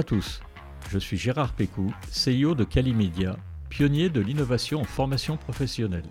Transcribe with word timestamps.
à 0.00 0.02
tous, 0.02 0.40
je 0.88 0.98
suis 0.98 1.18
Gérard 1.18 1.52
Pécou, 1.52 1.92
CEO 2.10 2.54
de 2.54 2.64
Calimedia, 2.64 3.36
pionnier 3.68 4.08
de 4.08 4.22
l'innovation 4.22 4.80
en 4.80 4.84
formation 4.84 5.36
professionnelle. 5.36 6.08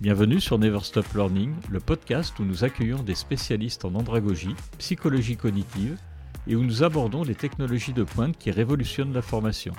Bienvenue 0.00 0.40
sur 0.40 0.58
Never 0.58 0.80
Stop 0.82 1.06
Learning, 1.14 1.54
le 1.70 1.78
podcast 1.78 2.36
où 2.40 2.44
nous 2.44 2.64
accueillons 2.64 3.04
des 3.04 3.14
spécialistes 3.14 3.84
en 3.84 3.94
andragogie, 3.94 4.56
psychologie 4.78 5.36
cognitive 5.36 5.96
et 6.48 6.56
où 6.56 6.64
nous 6.64 6.82
abordons 6.82 7.22
les 7.22 7.36
technologies 7.36 7.92
de 7.92 8.02
pointe 8.02 8.36
qui 8.36 8.50
révolutionnent 8.50 9.12
la 9.12 9.22
formation. 9.22 9.74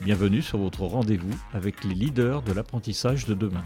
Bienvenue 0.00 0.42
sur 0.42 0.58
votre 0.58 0.82
rendez-vous 0.82 1.38
avec 1.52 1.84
les 1.84 1.94
leaders 1.94 2.42
de 2.42 2.52
l'apprentissage 2.52 3.26
de 3.26 3.34
demain. 3.34 3.64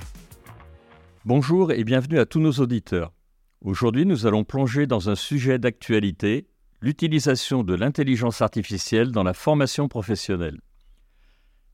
Bonjour 1.25 1.73
et 1.73 1.85
bienvenue 1.85 2.19
à 2.19 2.27
tous 2.27 2.41
nos 2.41 2.53
auditeurs. 2.53 3.15
Aujourd'hui, 3.63 4.05
nous 4.05 4.27
allons 4.27 4.45
plonger 4.45 4.87
dans 4.87 5.09
un 5.09 5.17
sujet 5.17 5.59
d'actualité, 5.59 6.49
l'utilisation 6.87 7.65
de 7.65 7.75
l'intelligence 7.75 8.43
artificielle 8.43 9.11
dans 9.11 9.25
la 9.25 9.35
formation 9.35 9.89
professionnelle. 9.89 10.61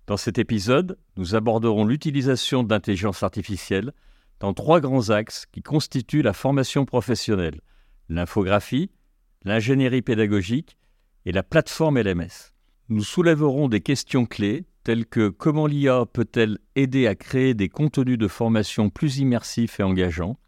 Dans 0.06 0.16
cet 0.16 0.38
épisode, 0.38 0.98
nous 1.18 1.34
aborderons 1.34 1.84
l'utilisation 1.84 2.62
de 2.62 2.72
l'intelligence 2.72 3.22
artificielle 3.22 3.92
dans 4.40 4.54
trois 4.54 4.80
grands 4.80 5.10
axes 5.10 5.44
qui 5.52 5.60
constituent 5.60 6.22
la 6.22 6.32
formation 6.32 6.86
professionnelle, 6.86 7.60
l'infographie, 8.08 8.90
l'ingénierie 9.44 10.00
pédagogique 10.00 10.78
et 11.26 11.32
la 11.32 11.42
plateforme 11.42 12.00
LMS. 12.00 12.54
Nous 12.88 13.04
soulèverons 13.04 13.68
des 13.68 13.82
questions 13.82 14.24
clés 14.24 14.64
telles 14.82 15.04
que 15.04 15.28
comment 15.28 15.66
l'IA 15.66 16.06
peut-elle 16.10 16.56
aider 16.74 17.06
à 17.06 17.14
créer 17.16 17.52
des 17.52 17.68
contenus 17.68 18.16
de 18.16 18.28
formation 18.28 18.88
plus 18.88 19.18
immersifs 19.18 19.78
et 19.78 19.82
engageants, 19.82 20.38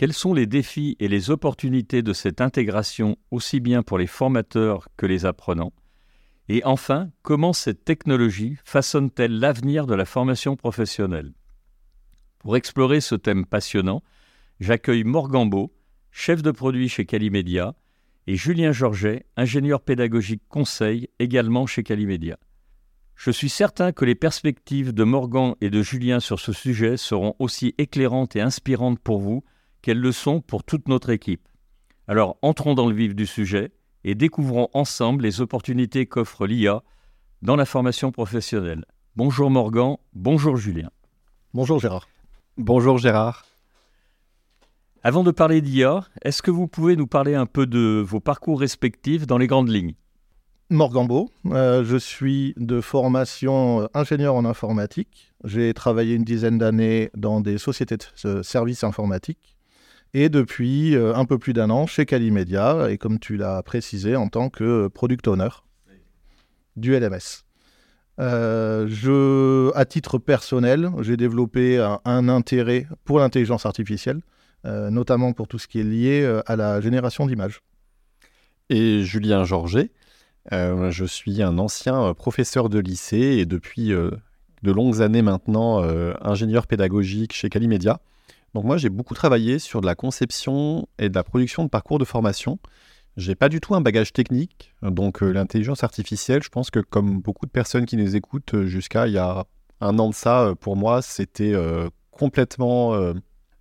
quels 0.00 0.14
sont 0.14 0.32
les 0.32 0.46
défis 0.46 0.96
et 0.98 1.08
les 1.08 1.28
opportunités 1.28 2.00
de 2.00 2.14
cette 2.14 2.40
intégration 2.40 3.18
aussi 3.30 3.60
bien 3.60 3.82
pour 3.82 3.98
les 3.98 4.06
formateurs 4.06 4.88
que 4.96 5.04
les 5.04 5.26
apprenants? 5.26 5.74
Et 6.48 6.64
enfin, 6.64 7.10
comment 7.20 7.52
cette 7.52 7.84
technologie 7.84 8.56
façonne-t-elle 8.64 9.38
l'avenir 9.38 9.86
de 9.86 9.94
la 9.94 10.06
formation 10.06 10.56
professionnelle? 10.56 11.34
Pour 12.38 12.56
explorer 12.56 13.02
ce 13.02 13.14
thème 13.14 13.44
passionnant, 13.44 14.02
j'accueille 14.58 15.04
Morgan 15.04 15.50
Beau, 15.50 15.70
chef 16.10 16.40
de 16.40 16.50
produit 16.50 16.88
chez 16.88 17.04
Calimedia, 17.04 17.74
et 18.26 18.36
Julien 18.36 18.72
Georget, 18.72 19.26
ingénieur 19.36 19.82
pédagogique 19.82 20.44
conseil 20.48 21.10
également 21.18 21.66
chez 21.66 21.82
Calimedia. 21.82 22.38
Je 23.16 23.30
suis 23.30 23.50
certain 23.50 23.92
que 23.92 24.06
les 24.06 24.14
perspectives 24.14 24.94
de 24.94 25.04
Morgan 25.04 25.56
et 25.60 25.68
de 25.68 25.82
Julien 25.82 26.20
sur 26.20 26.40
ce 26.40 26.54
sujet 26.54 26.96
seront 26.96 27.34
aussi 27.38 27.74
éclairantes 27.76 28.34
et 28.34 28.40
inspirantes 28.40 28.98
pour 28.98 29.18
vous 29.18 29.44
quelles 29.82 30.00
leçons 30.00 30.40
pour 30.40 30.64
toute 30.64 30.88
notre 30.88 31.10
équipe. 31.10 31.48
Alors 32.06 32.36
entrons 32.42 32.74
dans 32.74 32.88
le 32.88 32.94
vif 32.94 33.14
du 33.14 33.26
sujet 33.26 33.72
et 34.04 34.14
découvrons 34.14 34.68
ensemble 34.72 35.22
les 35.22 35.40
opportunités 35.40 36.06
qu'offre 36.06 36.46
l'IA 36.46 36.82
dans 37.42 37.56
la 37.56 37.64
formation 37.64 38.12
professionnelle. 38.12 38.84
Bonjour 39.16 39.50
Morgan, 39.50 39.96
bonjour 40.12 40.56
Julien. 40.56 40.90
Bonjour 41.54 41.78
Gérard. 41.78 42.08
Bonjour 42.56 42.98
Gérard. 42.98 43.46
Avant 45.02 45.24
de 45.24 45.30
parler 45.30 45.62
d'IA, 45.62 46.04
est-ce 46.22 46.42
que 46.42 46.50
vous 46.50 46.68
pouvez 46.68 46.94
nous 46.94 47.06
parler 47.06 47.34
un 47.34 47.46
peu 47.46 47.66
de 47.66 48.04
vos 48.06 48.20
parcours 48.20 48.60
respectifs 48.60 49.26
dans 49.26 49.38
les 49.38 49.46
grandes 49.46 49.70
lignes? 49.70 49.94
Morgan 50.68 51.06
Beau, 51.06 51.30
euh, 51.46 51.82
je 51.84 51.96
suis 51.96 52.54
de 52.56 52.80
formation 52.80 53.80
euh, 53.80 53.86
ingénieur 53.94 54.34
en 54.36 54.44
informatique. 54.44 55.32
J'ai 55.42 55.74
travaillé 55.74 56.14
une 56.14 56.22
dizaine 56.22 56.58
d'années 56.58 57.10
dans 57.16 57.40
des 57.40 57.58
sociétés 57.58 57.96
de 57.96 58.42
services 58.42 58.84
informatiques 58.84 59.56
et 60.14 60.28
depuis 60.28 60.94
euh, 60.96 61.14
un 61.14 61.24
peu 61.24 61.38
plus 61.38 61.52
d'un 61.52 61.70
an 61.70 61.86
chez 61.86 62.06
Calimedia, 62.06 62.90
et 62.90 62.98
comme 62.98 63.18
tu 63.18 63.36
l'as 63.36 63.62
précisé, 63.62 64.16
en 64.16 64.28
tant 64.28 64.48
que 64.48 64.88
product 64.88 65.28
owner 65.28 65.48
du 66.76 66.98
LMS. 66.98 67.44
Euh, 68.18 68.86
je, 68.88 69.74
à 69.76 69.84
titre 69.84 70.18
personnel, 70.18 70.90
j'ai 71.00 71.16
développé 71.16 71.78
un, 72.04 72.28
intérêt 72.28 72.86
pour 73.04 73.18
l'intelligence 73.18 73.66
artificielle, 73.66 74.20
euh, 74.66 74.90
notamment 74.90 75.32
pour 75.32 75.48
tout 75.48 75.58
ce 75.58 75.68
qui 75.68 75.80
est 75.80 75.84
lié 75.84 76.40
à 76.46 76.56
la 76.56 76.80
génération 76.80 77.26
d'images. 77.26 77.60
Et 78.68 79.02
Julien 79.02 79.44
Georget, 79.44 79.90
je 80.50 81.04
suis 81.06 81.42
un 81.42 81.58
ancien 81.58 82.14
professeur 82.14 82.68
de 82.68 82.78
lycée 82.78 83.38
et 83.38 83.46
depuis 83.46 83.88
de 83.88 84.72
longues 84.72 85.02
années 85.02 85.22
maintenant 85.22 85.82
ingénieur 86.20 86.66
pédagogique 86.66 87.32
chez 87.32 87.48
Calimedia. 87.48 88.00
Donc 88.54 88.64
moi, 88.64 88.76
j'ai 88.76 88.88
beaucoup 88.88 89.14
travaillé 89.14 89.58
sur 89.58 89.80
de 89.80 89.86
la 89.86 89.94
conception 89.94 90.88
et 90.98 91.08
de 91.08 91.14
la 91.14 91.22
production 91.22 91.64
de 91.64 91.68
parcours 91.68 91.98
de 91.98 92.04
formation. 92.04 92.58
J'ai 93.16 93.34
pas 93.34 93.48
du 93.48 93.60
tout 93.60 93.74
un 93.74 93.80
bagage 93.80 94.12
technique, 94.12 94.72
donc 94.82 95.22
euh, 95.22 95.30
l'intelligence 95.30 95.82
artificielle, 95.84 96.42
je 96.42 96.48
pense 96.48 96.70
que 96.70 96.80
comme 96.80 97.20
beaucoup 97.20 97.44
de 97.44 97.50
personnes 97.50 97.84
qui 97.84 97.96
nous 97.96 98.16
écoutent 98.16 98.54
euh, 98.54 98.66
jusqu'à 98.66 99.08
il 99.08 99.14
y 99.14 99.18
a 99.18 99.44
un 99.80 99.98
an 99.98 100.08
de 100.10 100.14
ça, 100.14 100.42
euh, 100.42 100.54
pour 100.54 100.76
moi, 100.76 101.02
c'était 101.02 101.54
complètement 102.10 103.14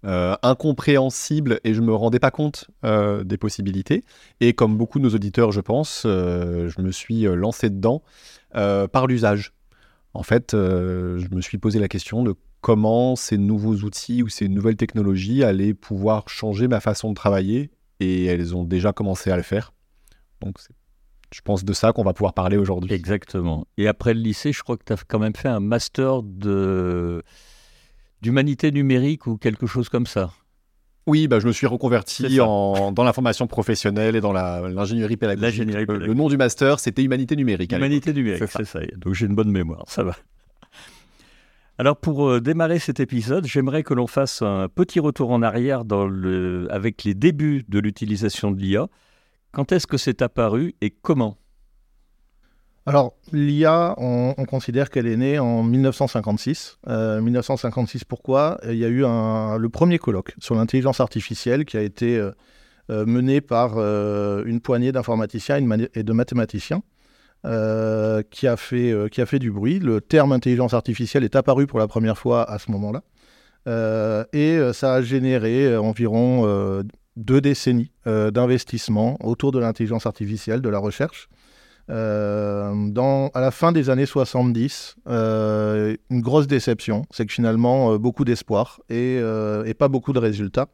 incompréhensible 0.04 1.60
et 1.64 1.74
je 1.74 1.82
me 1.82 1.94
rendais 1.94 2.20
pas 2.20 2.32
compte 2.32 2.70
des 2.84 3.38
possibilités. 3.38 4.04
Et 4.42 4.54
comme 4.54 4.78
beaucoup 4.78 5.00
de 5.00 5.06
nos 5.06 5.16
auditeurs, 5.16 5.52
je 5.52 5.62
pense, 5.62 6.02
je 6.04 6.82
me 6.82 6.92
suis 6.92 7.22
lancé 7.24 7.70
dedans 7.70 8.02
par 8.52 9.08
l'usage. 9.08 9.54
En 10.14 10.24
fait, 10.24 10.52
je 10.52 11.34
me 11.34 11.40
suis 11.40 11.58
posé 11.58 11.80
la 11.80 11.88
question 11.88 12.24
de 12.24 12.36
comment 12.62 13.16
ces 13.16 13.38
nouveaux 13.38 13.76
outils 13.76 14.24
ou 14.24 14.30
ces 14.30 14.48
nouvelles 14.48 14.76
technologies 14.76 15.44
allaient 15.44 15.74
pouvoir 15.74 16.30
changer 16.30 16.68
ma 16.68 16.80
façon 16.80 17.10
de 17.10 17.16
travailler 17.16 17.72
et 18.00 18.26
elles 18.26 18.56
ont 18.56 18.64
déjà 18.64 18.94
commencé 18.94 19.32
à 19.32 19.38
le 19.38 19.44
faire. 19.44 19.74
Donc 20.42 20.58
je 21.34 21.42
pense 21.42 21.64
de 21.64 21.74
ça 21.74 21.94
qu'on 21.94 22.04
va 22.04 22.14
pouvoir 22.14 22.34
parler 22.34 22.58
aujourd'hui. 22.58 22.94
Exactement. 22.94 23.68
Et 23.78 23.88
après 23.88 24.14
le 24.14 24.22
lycée, 24.22 24.52
je 24.52 24.64
crois 24.64 24.78
que 24.78 24.84
tu 24.86 24.94
as 24.94 24.98
quand 25.08 25.20
même 25.20 25.36
fait 25.36 25.50
un 25.50 25.60
master 25.60 26.24
de 26.24 27.24
d'humanité 28.22 28.72
numérique 28.72 29.28
ou 29.28 29.38
quelque 29.38 29.66
chose 29.66 29.88
comme 29.88 30.06
ça. 30.06 30.32
Oui, 31.08 31.28
bah, 31.28 31.40
je 31.40 31.48
me 31.48 31.54
suis 31.54 31.66
reconverti 31.66 32.40
en, 32.42 32.92
dans 32.92 33.04
la 33.04 33.14
formation 33.14 33.48
professionnelle 33.48 34.16
et 34.16 34.22
dans 34.22 34.34
l'ingénierie 34.34 35.18
pédagogique. 35.18 35.66
pédagogique. 35.66 36.08
Le, 36.08 36.14
nom 36.14 36.28
du 36.28 36.38
master, 36.38 36.80
c'était 36.80 37.02
Humanité 37.02 37.36
numérique. 37.36 37.72
Humanité 37.72 38.14
numérique, 38.14 38.44
c'est 38.52 38.66
ça. 38.66 38.80
Donc 38.98 39.14
j'ai 39.14 39.26
une 39.26 39.36
bonne 39.36 39.52
mémoire, 39.52 39.86
ça 39.88 40.04
va. 40.04 40.16
Alors 41.80 41.96
pour 41.96 42.28
euh, 42.28 42.42
démarrer 42.42 42.78
cet 42.78 43.00
épisode, 43.00 43.48
j'aimerais 43.48 43.84
que 43.84 43.94
l'on 43.94 44.06
fasse 44.06 44.42
un 44.42 44.68
petit 44.68 45.00
retour 45.00 45.32
en 45.32 45.42
arrière 45.42 45.84
avec 46.70 47.06
les 47.06 47.14
débuts 47.14 47.64
de 47.70 47.80
l'utilisation 47.80 48.52
de 48.52 48.60
l'IA. 48.60 48.90
Quand 49.54 49.72
est-ce 49.72 49.88
que 49.88 49.96
c'est 49.96 50.22
apparu 50.22 50.76
et 50.82 50.90
comment? 50.90 51.38
Alors, 52.86 53.14
l'IA, 53.32 53.96
on, 53.98 54.34
considère 54.44 54.90
qu'elle 54.90 55.08
est 55.08 55.16
née 55.16 55.40
en 55.40 55.64
1956. 55.64 56.80
1956, 56.86 58.02
euh, 58.02 58.06
pourquoi? 58.10 58.60
Il 58.66 58.76
y 58.76 58.84
a 58.84 58.90
eu 58.90 59.04
le 59.04 59.68
premier 59.70 60.00
colloque 60.00 60.36
sur 60.40 60.56
l'intelligence 60.56 61.00
artificielle 61.00 61.64
qui 61.64 61.78
a 61.78 61.82
été 61.82 62.18
euh, 62.18 62.34
mené 62.90 63.40
par 63.40 63.78
une 63.78 64.60
poignée 64.60 64.92
d'informaticiens 64.92 65.66
et 65.94 66.04
de 66.04 66.14
mathématiciens. 66.14 66.84
Euh, 67.46 68.22
qui, 68.30 68.48
a 68.48 68.58
fait, 68.58 68.92
euh, 68.92 69.08
qui 69.08 69.22
a 69.22 69.26
fait 69.26 69.40
du 69.40 69.50
bruit. 69.50 69.80
Le 69.80 70.02
terme 70.02 70.34
intelligence 70.34 70.74
artificielle 70.74 71.24
est 71.24 71.38
apparu 71.38 71.68
pour 71.68 71.80
la 71.80 71.88
première 71.88 72.18
fois 72.18 72.44
à 72.44 72.60
ce 72.60 72.70
moment-là. 72.72 73.02
Euh, 73.68 74.26
et 74.34 74.60
ça 74.74 74.96
a 74.96 75.02
généré 75.02 75.78
environ 75.78 76.84
deux 77.16 77.40
décennies 77.42 77.92
d'investissement 78.06 79.18
autour 79.24 79.54
de 79.54 79.60
l'intelligence 79.60 80.06
artificielle, 80.06 80.62
de 80.62 80.68
la 80.68 80.80
recherche. 80.80 81.30
à 81.88 82.72
la 83.36 83.52
fin 83.52 83.72
des 83.72 83.90
années 83.90 84.06
70, 84.06 84.96
une 85.08 86.22
grosse 86.22 86.48
déception, 86.48 87.06
c'est 87.12 87.26
que 87.26 87.32
finalement, 87.32 87.98
beaucoup 87.98 88.26
d'espoir 88.26 88.82
et, 88.90 89.22
pas 89.78 89.88
beaucoup 89.88 90.12
de 90.12 90.20
résultats. 90.20 90.68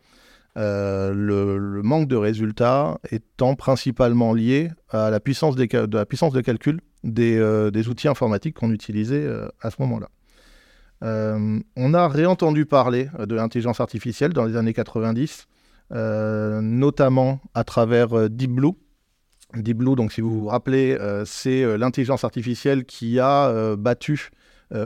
Euh, 0.57 1.11
le, 1.13 1.83
manque 1.83 2.07
de 2.07 2.15
résultats 2.15 2.97
étant 3.11 3.55
principalement 3.55 4.33
lié 4.33 4.71
à 4.89 5.09
la 5.09 5.19
puissance, 5.19 5.57
de, 5.57 5.67
la 5.97 6.05
puissance 6.05 6.31
de 6.31 6.39
calcul 6.39 6.79
des, 7.03 7.37
euh, 7.37 7.71
outils 7.89 8.07
informatiques 8.07 8.55
qu'on 8.55 8.71
utilisait 8.71 9.25
euh, 9.25 9.49
à 9.61 9.69
ce 9.69 9.75
moment-là. 9.79 10.07
on 11.75 11.93
a 11.93 12.07
réentendu 12.07 12.65
parler 12.65 13.09
de 13.19 13.35
l'intelligence 13.35 13.81
artificielle 13.81 14.31
dans 14.31 14.45
les 14.45 14.55
années 14.55 14.73
90, 14.73 15.47
notamment 15.91 17.41
à 17.53 17.63
travers 17.65 18.29
Deep 18.29 18.51
Blue. 18.51 18.71
Deep 19.55 19.77
Blue, 19.77 19.95
donc 19.95 20.13
si 20.13 20.21
vous 20.21 20.39
vous 20.39 20.47
rappelez, 20.47 20.97
c'est 21.25 21.77
l'intelligence 21.77 22.23
artificielle 22.23 22.85
qui 22.85 23.19
a 23.19 23.75
battu 23.75 24.31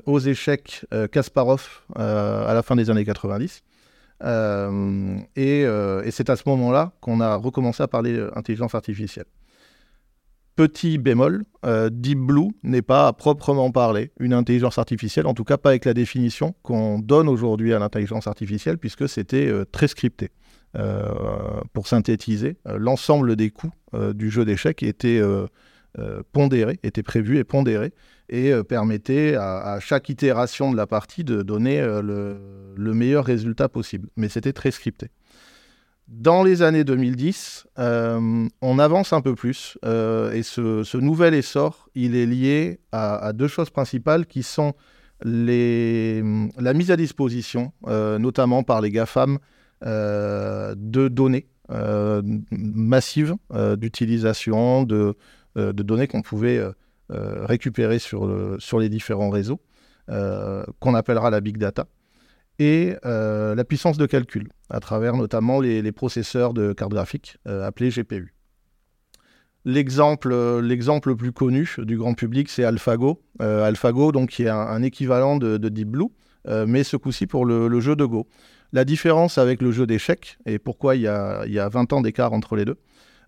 aux 0.05 0.19
échecs 0.19 0.85
Kasparov 1.11 1.83
à 1.95 2.53
la 2.53 2.63
fin 2.63 2.75
des 2.75 2.89
années 2.89 3.05
90. 3.05 3.63
Euh, 4.23 5.19
euh, 5.37 6.03
et, 6.03 6.11
c'est 6.11 6.29
à 6.29 6.35
ce 6.35 6.43
moment-là 6.47 6.93
qu'on 7.01 7.21
a 7.21 7.35
recommencé 7.35 7.83
à 7.83 7.87
parler 7.87 8.17
d'intelligence 8.17 8.75
artificielle. 8.75 9.25
Petit 10.55 10.97
bémol, 10.97 11.45
euh, 11.65 11.89
Deep 11.89 12.19
Blue 12.19 12.49
n'est 12.63 12.81
pas 12.81 13.07
à 13.07 13.13
proprement 13.13 13.71
parler 13.71 14.11
une 14.19 14.33
intelligence 14.33 14.77
artificielle, 14.77 15.25
en 15.25 15.33
tout 15.33 15.45
cas 15.45 15.57
pas 15.57 15.69
avec 15.69 15.85
la 15.85 15.93
définition 15.93 16.53
qu'on 16.63 16.99
donne 16.99 17.29
aujourd'hui 17.29 17.73
à 17.73 17.79
l'intelligence 17.79 18.27
artificielle, 18.27 18.77
puisque 18.77 19.07
c'était 19.07 19.51
très 19.71 19.87
scripté. 19.87 20.31
pour 21.73 21.87
synthétiser, 21.87 22.57
l'ensemble 22.65 23.37
des 23.37 23.51
coûts 23.51 23.71
du 24.13 24.29
jeu 24.29 24.43
d'échecs 24.43 24.83
était 24.83 25.21
pondéré, 26.31 26.79
était 26.83 27.03
prévu 27.03 27.37
et 27.37 27.43
pondéré, 27.43 27.93
et 28.29 28.53
permettait 28.63 29.35
à, 29.35 29.79
chaque 29.81 30.09
itération 30.09 30.71
de 30.71 30.77
la 30.77 30.87
partie 30.87 31.23
de 31.23 31.41
donner 31.41 31.81
le, 31.81 32.93
meilleur 32.93 33.25
résultat 33.25 33.69
possible. 33.69 34.09
Mais 34.15 34.29
c'était 34.29 34.53
très 34.53 34.71
scripté. 34.71 35.07
Dans 36.07 36.43
les 36.43 36.61
années 36.61 36.83
2010, 36.83 37.67
on 37.77 38.79
avance 38.79 39.13
un 39.13 39.21
peu 39.21 39.35
plus 39.35 39.77
et 39.83 40.43
ce, 40.43 40.97
nouvel 40.97 41.33
essor, 41.33 41.89
il 41.95 42.15
est 42.15 42.25
lié 42.25 42.79
à, 42.91 43.33
deux 43.33 43.47
choses 43.47 43.69
principales 43.69 44.25
qui 44.25 44.43
sont 44.43 44.73
les, 45.23 46.23
la 46.57 46.73
mise 46.73 46.91
à 46.91 46.97
disposition, 46.97 47.73
notamment 47.87 48.63
par 48.63 48.81
les 48.81 48.91
GAFAM, 48.91 49.39
de 49.81 51.07
données 51.07 51.47
euh, 51.71 52.23
massive 52.51 53.35
euh, 53.53 53.75
d'utilisation 53.75 54.85
de, 54.85 54.95
euh, 54.95 55.13
de, 55.55 55.71
données 55.71 56.07
qu'on 56.07 56.21
pouvait 56.21 56.61
récupérer 57.09 57.99
sur, 57.99 58.79
les 58.79 58.89
différents 58.89 59.29
réseaux, 59.29 59.59
qu'on 60.07 60.93
appellera 60.93 61.29
la 61.29 61.41
big 61.41 61.57
data 61.57 61.87
et 62.59 62.95
la 63.03 63.63
puissance 63.63 63.97
de 63.97 64.05
calcul, 64.05 64.49
à 64.69 64.79
travers 64.79 65.15
notamment 65.15 65.59
les, 65.59 65.91
processeurs 65.91 66.53
de 66.53 66.73
cartes 66.73 66.91
graphiques 66.91 67.37
appelés 67.45 67.89
GPU. 67.89 68.33
L'exemple, 69.65 70.29
le 70.29 71.15
plus 71.15 71.31
connu 71.31 71.75
du 71.79 71.97
grand 71.97 72.13
public, 72.13 72.49
c'est 72.49 72.63
AlphaGo. 72.63 73.21
AlphaGo, 73.39 74.11
donc, 74.11 74.29
qui 74.29 74.43
est 74.43 74.49
un, 74.49 74.81
équivalent 74.81 75.37
de, 75.37 75.57
Deep 75.57 75.89
Blue, 75.89 76.09
mais 76.47 76.83
ce 76.83 76.97
coup-ci 76.97 77.27
pour 77.27 77.45
le, 77.45 77.79
jeu 77.79 77.95
de 77.95 78.05
Go. 78.05 78.27
La 78.71 78.85
différence 78.85 79.37
avec 79.37 79.61
le 79.61 79.71
jeu 79.71 79.87
d'échecs, 79.87 80.37
et 80.45 80.59
pourquoi 80.59 80.95
il 80.95 81.01
y 81.01 81.07
a, 81.07 81.43
il 81.47 81.59
20 81.59 81.93
ans 81.93 82.01
d'écart 82.01 82.33
entre 82.33 82.55
les 82.55 82.65
deux, 82.65 82.77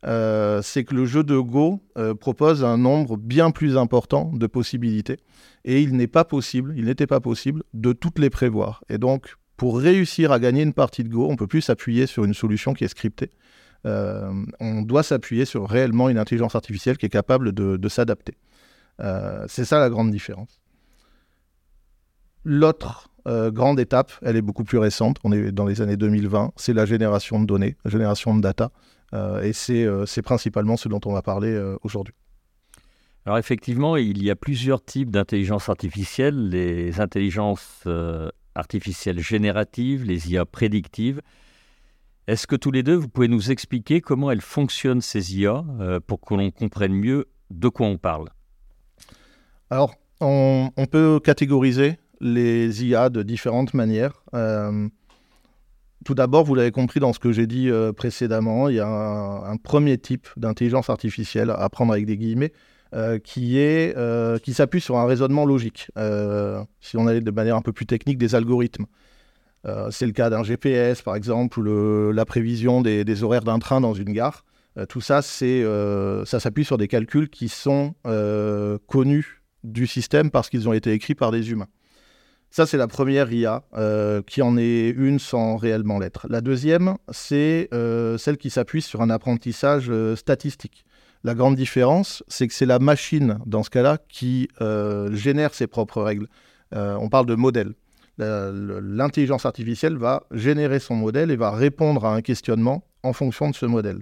euh, 0.06 0.62
c'est 0.63 0.83
que 0.83 0.95
le 0.95 1.06
jeu 1.06 1.24
de 1.24 1.38
Go 1.38 1.81
euh, 1.98 2.15
propose 2.15 2.63
un 2.63 2.77
nombre 2.77 3.18
bien 3.18 3.51
plus 3.51 3.77
important 3.77 4.31
de 4.33 4.48
possibilités. 4.48 5.18
Et 5.63 5.81
il 5.81 5.95
n'est 5.95 6.07
pas 6.07 6.25
possible, 6.25 6.74
il 6.75 6.86
n'était 6.86 7.07
pas 7.07 7.19
possible 7.19 7.63
de 7.74 7.94
toutes 7.94 8.18
les 8.18 8.30
prévoir. 8.30 8.83
Et 8.89 8.98
donc, 8.98 9.36
pour 9.57 9.80
réussir 9.80 10.31
à 10.31 10.39
gagner 10.39 10.63
une 10.63 10.74
partie 10.74 11.03
de 11.03 11.09
Go, 11.09 11.27
on 11.27 11.33
ne 11.33 11.38
peut 11.38 11.48
plus 11.48 11.62
s'appuyer 11.62 12.07
sur 12.07 12.24
une 12.24 12.33
solution 12.33 12.74
qui 12.74 12.83
est 12.83 12.88
scriptée. 12.88 13.30
Euh, 13.86 14.31
on 14.59 14.81
doit 14.81 15.03
s'appuyer 15.03 15.45
sur 15.45 15.68
réellement 15.69 16.09
une 16.09 16.18
intelligence 16.18 16.56
artificielle 16.56 16.98
qui 16.98 17.06
est 17.06 17.09
capable 17.09 17.51
de 17.51 17.89
s'adapter. 17.89 18.33
c'est 19.48 19.65
ça 19.65 19.80
la 19.80 19.89
grande 19.89 20.12
différence. 20.12 20.59
L'autre 22.44 23.12
grande 23.25 23.80
étape, 23.80 24.12
elle 24.24 24.36
est 24.36 24.42
beaucoup 24.42 24.63
plus 24.63 24.80
récente, 24.80 25.18
on 25.24 25.31
est 25.31 25.51
dans 25.51 25.65
les 25.65 25.81
années 25.81 25.98
2020, 25.98 26.53
c'est 26.56 26.74
la 26.74 26.86
génération 26.86 27.39
de 27.39 27.45
données, 27.45 27.75
la 27.86 27.92
génération 27.92 28.36
de 28.36 28.42
data, 28.42 28.71
et 29.13 29.51
euh, 29.69 30.05
c'est 30.05 30.21
principalement 30.21 30.77
ce 30.77 30.87
dont 30.87 31.01
on 31.05 31.13
va 31.13 31.21
parler 31.21 31.59
aujourd'hui. 31.83 32.13
Alors 33.25 33.37
effectivement, 33.37 33.97
il 33.97 34.23
y 34.23 34.31
a 34.31 34.35
plusieurs 34.35 34.83
types 34.83 35.11
d'intelligence 35.11 35.69
artificielle, 35.69 36.49
les 36.49 36.99
intelligences 36.99 37.87
artificielles 38.55 39.19
génératives, 39.19 40.03
les 40.03 40.31
IA 40.31 40.45
prédictives. 40.45 41.21
Est-ce 42.27 42.47
que 42.47 42.55
tous 42.55 42.71
les 42.71 42.83
deux, 42.83 42.95
vous 42.95 43.09
pouvez 43.09 43.27
nous 43.27 43.51
expliquer 43.51 44.01
comment 44.01 44.31
elles 44.31 44.41
fonctionnent 44.41 45.01
ces 45.01 45.37
IA 45.37 45.63
pour 46.07 46.21
que 46.21 46.33
l'on 46.33 46.49
comprenne 46.49 46.93
mieux 46.93 47.27
de 47.51 47.67
quoi 47.67 47.87
on 47.87 47.97
parle? 47.97 48.29
Alors, 49.69 49.95
on, 50.19 50.69
on 50.75 50.85
peut 50.85 51.19
catégoriser 51.23 51.97
les 52.21 52.85
IA 52.85 53.09
de 53.09 53.23
différentes 53.23 53.73
manières. 53.73 54.23
Euh, 54.33 54.87
tout 56.06 56.15
d'abord, 56.15 56.44
vous 56.44 56.56
l'avez 56.56 56.71
compris 56.71 57.00
dans 57.00 57.13
ce 57.13 57.19
que 57.19 57.31
j'ai 57.31 57.48
dit 57.48 57.69
euh, 57.69 57.94
précédemment, 57.94 58.69
il 58.69 58.75
y 58.75 58.80
a 58.80 58.88
un, 58.88 59.57
premier 59.57 59.98
type 59.98 60.27
d'intelligence 60.38 60.89
artificielle, 60.89 61.51
à 61.51 61.69
prendre 61.69 61.94
avec 61.94 62.06
des 62.06 62.18
guillemets, 62.18 62.53
euh, 62.94 63.19
qui, 63.19 63.57
est, 63.57 63.95
qui 64.42 64.53
s'appuie 64.53 64.81
sur 64.81 64.98
un 64.98 65.06
raisonnement 65.06 65.45
logique. 65.45 65.92
si 66.81 66.98
on 66.98 67.07
allait 67.07 67.21
de 67.21 67.31
manière 67.31 67.56
un 67.56 67.62
peu 67.62 67.74
plus 67.74 67.86
technique, 67.86 68.18
des 68.18 68.36
algorithmes. 68.36 68.86
c'est 69.92 70.06
le 70.06 70.12
cas 70.12 70.30
d'un 70.30 70.44
GPS, 70.44 71.01
par 71.01 71.15
exemple, 71.15 71.59
ou 71.59 72.12
la 72.12 72.25
prévision 72.25 72.81
des, 72.81 73.03
des 73.03 73.24
horaires 73.24 73.44
d'un 73.44 73.59
train 73.59 73.81
dans 73.81 73.94
une 73.94 74.12
gare. 74.12 74.44
tout 74.89 75.01
ça, 75.01 75.21
c'est, 75.21 75.63
ça 76.25 76.39
s'appuie 76.39 76.65
sur 76.65 76.77
des 76.77 76.88
calculs 76.88 77.30
qui 77.30 77.48
sont 77.48 77.94
connus 78.88 79.42
du 79.63 79.86
système 79.88 80.31
parce 80.31 80.50
qu'ils 80.50 80.68
ont 80.68 80.74
été 80.74 80.92
écrits 80.92 81.15
par 81.15 81.31
des 81.31 81.51
humains. 81.51 81.68
Ça, 82.53 82.65
c'est 82.65 82.75
la 82.75 82.89
première 82.89 83.31
IA 83.31 83.63
euh, 83.77 84.21
qui 84.27 84.42
en 84.42 84.57
est 84.57 84.89
une 84.89 85.19
sans 85.19 85.56
réellement 85.56 86.00
l'être. 86.00 86.27
La 86.30 86.42
deuxième, 86.42 86.98
c'est 87.09 87.69
euh, 87.74 88.18
celle 88.18 88.38
qui 88.38 88.50
s'appuie 88.50 88.81
sur 88.81 89.01
un 89.01 89.09
apprentissage 89.09 89.89
euh, 89.89 90.18
statistique. 90.18 90.83
La 91.24 91.33
grande 91.33 91.56
différence, 91.56 92.24
c'est 92.27 92.50
que 92.50 92.53
c'est 92.53 92.65
la 92.65 92.80
machine, 92.80 93.39
dans 93.45 93.63
ce 93.63 93.69
cas-là, 93.69 94.00
qui 94.09 94.50
génère 95.12 95.53
ses 95.53 95.68
propres 95.68 96.01
règles. 96.01 96.27
on 96.71 97.09
parle 97.09 97.27
de 97.27 97.36
modèle. 97.36 97.75
L'intelligence 98.18 99.45
artificielle 99.45 99.98
va 99.98 100.24
générer 100.31 100.80
son 100.80 100.95
modèle 100.95 101.30
et 101.30 101.36
va 101.36 101.51
répondre 101.51 102.06
à 102.06 102.15
un 102.15 102.21
questionnement 102.21 102.88
en 103.03 103.13
fonction 103.13 103.51
de 103.51 103.56
ce 103.56 103.68
modèle. 103.68 104.01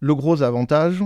Le 0.00 0.16
gros 0.16 0.42
avantage, 0.42 1.04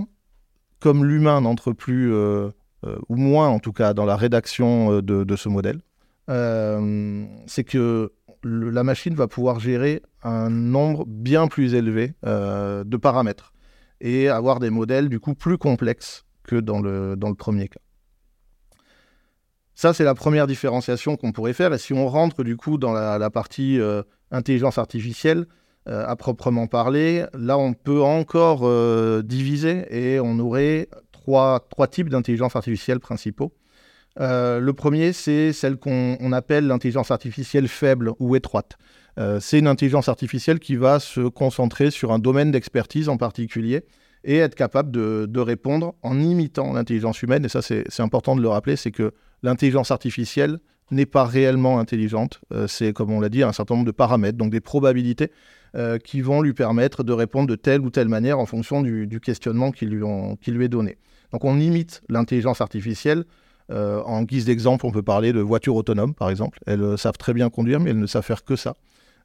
comme 0.80 1.04
l'humain 1.04 1.42
n'entre 1.42 1.72
plus, 1.72 2.10
ou 2.14 3.16
moins 3.16 3.48
en 3.48 3.58
tout 3.58 3.74
cas, 3.74 3.92
dans 3.92 4.06
la 4.06 4.16
rédaction 4.16 5.02
de 5.02 5.36
ce 5.36 5.50
modèle, 5.50 5.82
c'est 6.28 7.64
que 7.64 8.12
la 8.46 8.84
machine 8.84 9.14
va 9.14 9.26
pouvoir 9.26 9.60
gérer 9.60 10.02
un 10.22 10.50
nombre 10.50 11.04
bien 11.06 11.48
plus 11.48 11.74
élevé 11.74 12.14
euh, 12.24 12.84
de 12.84 12.96
paramètres 12.96 13.52
et 14.00 14.28
avoir 14.28 14.60
des 14.60 14.70
modèles 14.70 15.08
du 15.08 15.20
coup 15.20 15.34
plus 15.34 15.58
complexes 15.58 16.24
que 16.44 16.56
dans 16.56 16.80
le, 16.80 17.16
dans 17.16 17.28
le 17.28 17.34
premier 17.34 17.68
cas. 17.68 17.80
Ça, 19.74 19.92
c'est 19.92 20.04
la 20.04 20.14
première 20.14 20.46
différenciation 20.46 21.16
qu'on 21.16 21.32
pourrait 21.32 21.52
faire. 21.52 21.72
Et 21.74 21.78
si 21.78 21.92
on 21.92 22.06
rentre 22.06 22.44
du 22.44 22.56
coup 22.56 22.78
dans 22.78 22.92
la, 22.92 23.30
partie 23.30 23.78
euh, 23.78 24.02
intelligence 24.30 24.78
artificielle, 24.78 25.46
à 25.88 26.16
proprement 26.16 26.66
parler, 26.66 27.26
là, 27.32 27.56
on 27.58 27.72
peut 27.72 28.02
encore 28.02 28.68
diviser 29.22 29.86
et 29.88 30.18
on 30.18 30.40
aurait 30.40 30.88
trois, 31.12 31.60
trois 31.70 31.86
types 31.86 32.08
d'intelligence 32.08 32.56
artificielle 32.56 32.98
principaux. 32.98 33.52
Euh, 34.20 34.60
le 34.60 34.72
premier, 34.72 35.12
c'est 35.12 35.52
celle 35.52 35.76
qu'on 35.76 36.32
appelle 36.32 36.66
l'intelligence 36.66 37.10
artificielle 37.10 37.68
faible 37.68 38.12
ou 38.18 38.36
étroite. 38.36 38.78
Euh, 39.18 39.40
c'est 39.40 39.58
une 39.58 39.66
intelligence 39.66 40.08
artificielle 40.08 40.58
qui 40.58 40.76
va 40.76 41.00
se 41.00 41.20
concentrer 41.28 41.90
sur 41.90 42.12
un 42.12 42.18
domaine 42.18 42.50
d'expertise 42.50 43.08
en 43.08 43.16
particulier 43.16 43.84
et 44.24 44.38
être 44.38 44.54
capable 44.54 44.90
de, 44.90 45.40
répondre 45.40 45.94
en 46.02 46.18
imitant 46.18 46.72
l'intelligence 46.72 47.22
humaine. 47.22 47.44
Et 47.44 47.48
ça, 47.48 47.62
c'est 47.62 48.00
important 48.00 48.34
de 48.34 48.42
le 48.42 48.48
rappeler, 48.48 48.76
c'est 48.76 48.90
que 48.90 49.12
l'intelligence 49.42 49.90
artificielle 49.90 50.58
n'est 50.90 51.06
pas 51.06 51.24
réellement 51.24 51.78
intelligente. 51.78 52.40
Euh, 52.52 52.66
c'est, 52.66 52.92
comme 52.92 53.12
on 53.12 53.20
l'a 53.20 53.28
dit, 53.28 53.42
un 53.42 53.52
certain 53.52 53.74
nombre 53.74 53.86
de 53.86 53.92
paramètres, 53.92 54.38
donc 54.38 54.50
des 54.50 54.60
probabilités 54.60 55.30
qui 56.04 56.22
vont 56.22 56.40
lui 56.40 56.54
permettre 56.54 57.04
de 57.04 57.12
répondre 57.12 57.46
de 57.46 57.54
telle 57.54 57.82
ou 57.82 57.90
telle 57.90 58.08
manière 58.08 58.38
en 58.38 58.46
fonction 58.46 58.80
du, 58.80 59.20
questionnement 59.20 59.72
qui 59.72 59.84
lui, 59.84 60.02
qui 60.40 60.50
lui 60.50 60.64
est 60.64 60.70
donné. 60.70 60.96
Donc 61.32 61.44
on 61.44 61.60
imite 61.60 62.00
l'intelligence 62.08 62.62
artificielle 62.62 63.26
euh, 63.70 64.00
en 64.02 64.22
guise 64.22 64.44
d'exemple, 64.44 64.86
on 64.86 64.92
peut 64.92 65.02
parler 65.02 65.32
de 65.32 65.40
voitures 65.40 65.76
autonomes, 65.76 66.14
par 66.14 66.30
exemple. 66.30 66.58
Elles 66.66 66.82
euh, 66.82 66.96
savent 66.96 67.18
très 67.18 67.32
bien 67.32 67.50
conduire, 67.50 67.80
mais 67.80 67.90
elles 67.90 67.98
ne 67.98 68.06
savent 68.06 68.24
faire 68.24 68.44
que 68.44 68.56
ça. 68.56 68.74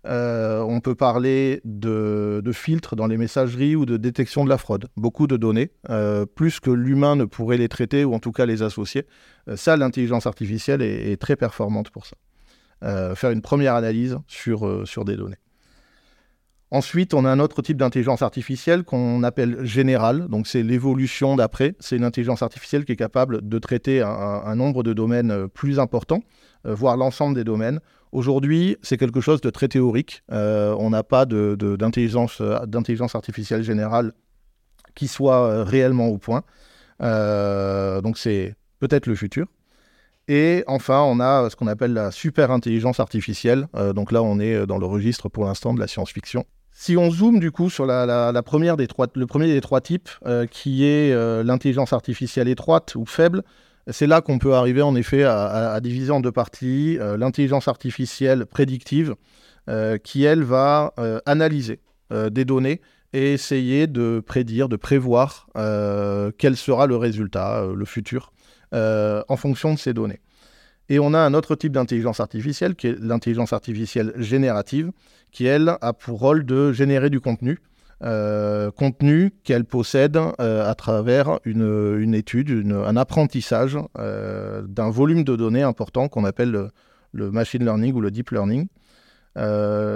Euh, 0.07 0.61
on 0.61 0.79
peut 0.79 0.95
parler 0.95 1.61
de, 1.63 2.41
filtres 2.53 2.95
dans 2.95 3.05
les 3.05 3.17
messageries 3.17 3.75
ou 3.75 3.85
de 3.85 3.97
détection 3.97 4.43
de 4.43 4.49
la 4.49 4.57
fraude. 4.57 4.87
Beaucoup 4.97 5.27
de 5.27 5.37
données, 5.37 5.71
plus 6.35 6.59
que 6.59 6.71
l'humain 6.71 7.15
ne 7.15 7.25
pourrait 7.25 7.57
les 7.57 7.69
traiter 7.69 8.03
ou 8.03 8.15
en 8.15 8.19
tout 8.19 8.31
cas 8.31 8.47
les 8.47 8.63
associer. 8.63 9.05
ça, 9.55 9.77
l'intelligence 9.77 10.25
artificielle 10.25 10.81
est, 10.81 11.21
très 11.21 11.35
performante 11.35 11.91
pour 11.91 12.07
ça. 12.07 12.17
faire 13.15 13.29
une 13.29 13.43
première 13.43 13.75
analyse 13.75 14.17
sur 14.27 15.05
des 15.05 15.15
données. 15.15 15.37
Ensuite, 16.73 17.13
on 17.13 17.25
a 17.25 17.29
un 17.29 17.39
autre 17.39 17.61
type 17.61 17.75
d'intelligence 17.75 18.21
artificielle 18.21 18.85
qu'on 18.85 19.23
appelle 19.23 19.65
générale. 19.65 20.29
Donc, 20.29 20.47
c'est 20.47 20.63
l'évolution 20.63 21.35
d'après. 21.35 21.75
C'est 21.81 21.97
une 21.97 22.05
intelligence 22.05 22.43
artificielle 22.43 22.85
qui 22.85 22.93
est 22.93 22.97
capable 22.97 23.47
de 23.47 23.59
traiter 23.59 24.01
un, 24.01 24.55
nombre 24.55 24.81
de 24.81 24.93
domaines 24.93 25.31
euh, 25.31 25.47
plus 25.49 25.79
importants, 25.79 26.23
euh, 26.65 26.73
voire 26.73 26.95
l'ensemble 26.95 27.35
des 27.35 27.43
domaines. 27.43 27.81
Aujourd'hui, 28.13 28.77
c'est 28.81 28.95
quelque 28.95 29.19
chose 29.19 29.41
de 29.41 29.49
très 29.49 29.67
théorique. 29.67 30.23
Euh, 30.31 30.73
on 30.79 30.91
n'a 30.91 31.03
pas 31.03 31.25
d'intelligence 31.25 32.39
artificielle 33.15 33.63
générale 33.63 34.13
qui 34.95 35.09
soit 35.09 35.65
réellement 35.65 36.07
au 36.07 36.17
point. 36.17 36.43
donc, 37.01 38.17
c'est 38.17 38.55
peut-être 38.79 39.07
le 39.07 39.15
futur. 39.15 39.47
Et 40.29 40.63
enfin, 40.67 41.01
on 41.01 41.19
a 41.19 41.49
ce 41.49 41.57
qu'on 41.57 41.67
appelle 41.67 41.91
la 41.91 42.11
super 42.11 42.49
intelligence 42.51 43.01
artificielle. 43.01 43.67
donc 43.95 44.13
là, 44.13 44.23
on 44.23 44.39
est 44.39 44.65
dans 44.65 44.77
le 44.77 44.85
registre 44.85 45.27
pour 45.27 45.45
l'instant 45.45 45.73
de 45.73 45.79
la 45.79 45.87
science-fiction. 45.87 46.45
Si 46.83 46.97
on 46.97 47.11
zoome 47.11 47.39
du 47.39 47.51
coup 47.51 47.69
sur 47.69 47.85
le 47.85 48.41
premier 48.41 48.75
des 48.75 49.61
trois 49.61 49.81
types, 49.81 50.09
euh, 50.25 50.47
qui 50.47 50.83
est 50.83 51.13
euh, 51.13 51.43
l'intelligence 51.43 51.93
artificielle 51.93 52.47
étroite 52.47 52.95
ou 52.95 53.05
faible, 53.05 53.43
c'est 53.85 54.07
là 54.07 54.21
qu'on 54.21 54.39
peut 54.39 54.55
arriver 54.55 54.81
en 54.81 54.95
effet 54.95 55.23
à, 55.23 55.79
diviser 55.79 56.09
en 56.09 56.21
deux 56.21 56.31
parties 56.31 56.97
euh, 56.99 57.17
l'intelligence 57.17 57.67
artificielle 57.67 58.47
prédictive, 58.47 59.13
qui 60.03 60.23
elle 60.23 60.41
va 60.41 60.95
analyser 61.27 61.81
des 62.09 62.45
données 62.45 62.81
et 63.13 63.33
essayer 63.33 63.85
de 63.85 64.19
prédire, 64.19 64.67
de 64.67 64.75
prévoir 64.75 65.47
quel 65.53 66.57
sera 66.57 66.87
le 66.87 66.95
résultat, 66.95 67.67
le 67.71 67.85
futur, 67.85 68.33
en 68.73 69.37
fonction 69.37 69.75
de 69.75 69.79
ces 69.79 69.93
données. 69.93 70.19
Et 70.91 70.99
on 70.99 71.13
a 71.13 71.19
un 71.19 71.33
autre 71.33 71.55
type 71.55 71.71
d'intelligence 71.71 72.19
artificielle, 72.19 72.75
qui 72.75 72.87
est 72.87 72.99
l'intelligence 72.99 73.53
artificielle 73.53 74.11
générative, 74.17 74.91
qui, 75.31 75.45
elle, 75.45 75.77
a 75.79 75.93
pour 75.93 76.19
rôle 76.19 76.45
de 76.45 76.73
générer 76.73 77.09
du 77.09 77.21
contenu. 77.21 77.59
Euh, 78.03 78.71
contenu 78.71 79.31
qu'elle 79.45 79.63
possède 79.63 80.17
euh, 80.17 80.69
à 80.69 80.75
travers 80.75 81.39
une, 81.45 82.13
étude, 82.13 82.69
un 82.69 82.97
apprentissage 82.97 83.77
euh, 83.99 84.63
d'un 84.63 84.89
volume 84.89 85.23
de 85.23 85.37
données 85.37 85.61
important 85.61 86.09
qu'on 86.09 86.25
appelle 86.25 86.69
le, 87.13 87.31
machine 87.31 87.63
learning 87.63 87.93
ou 87.93 88.01
le 88.01 88.11
deep 88.11 88.31
learning. 88.31 88.67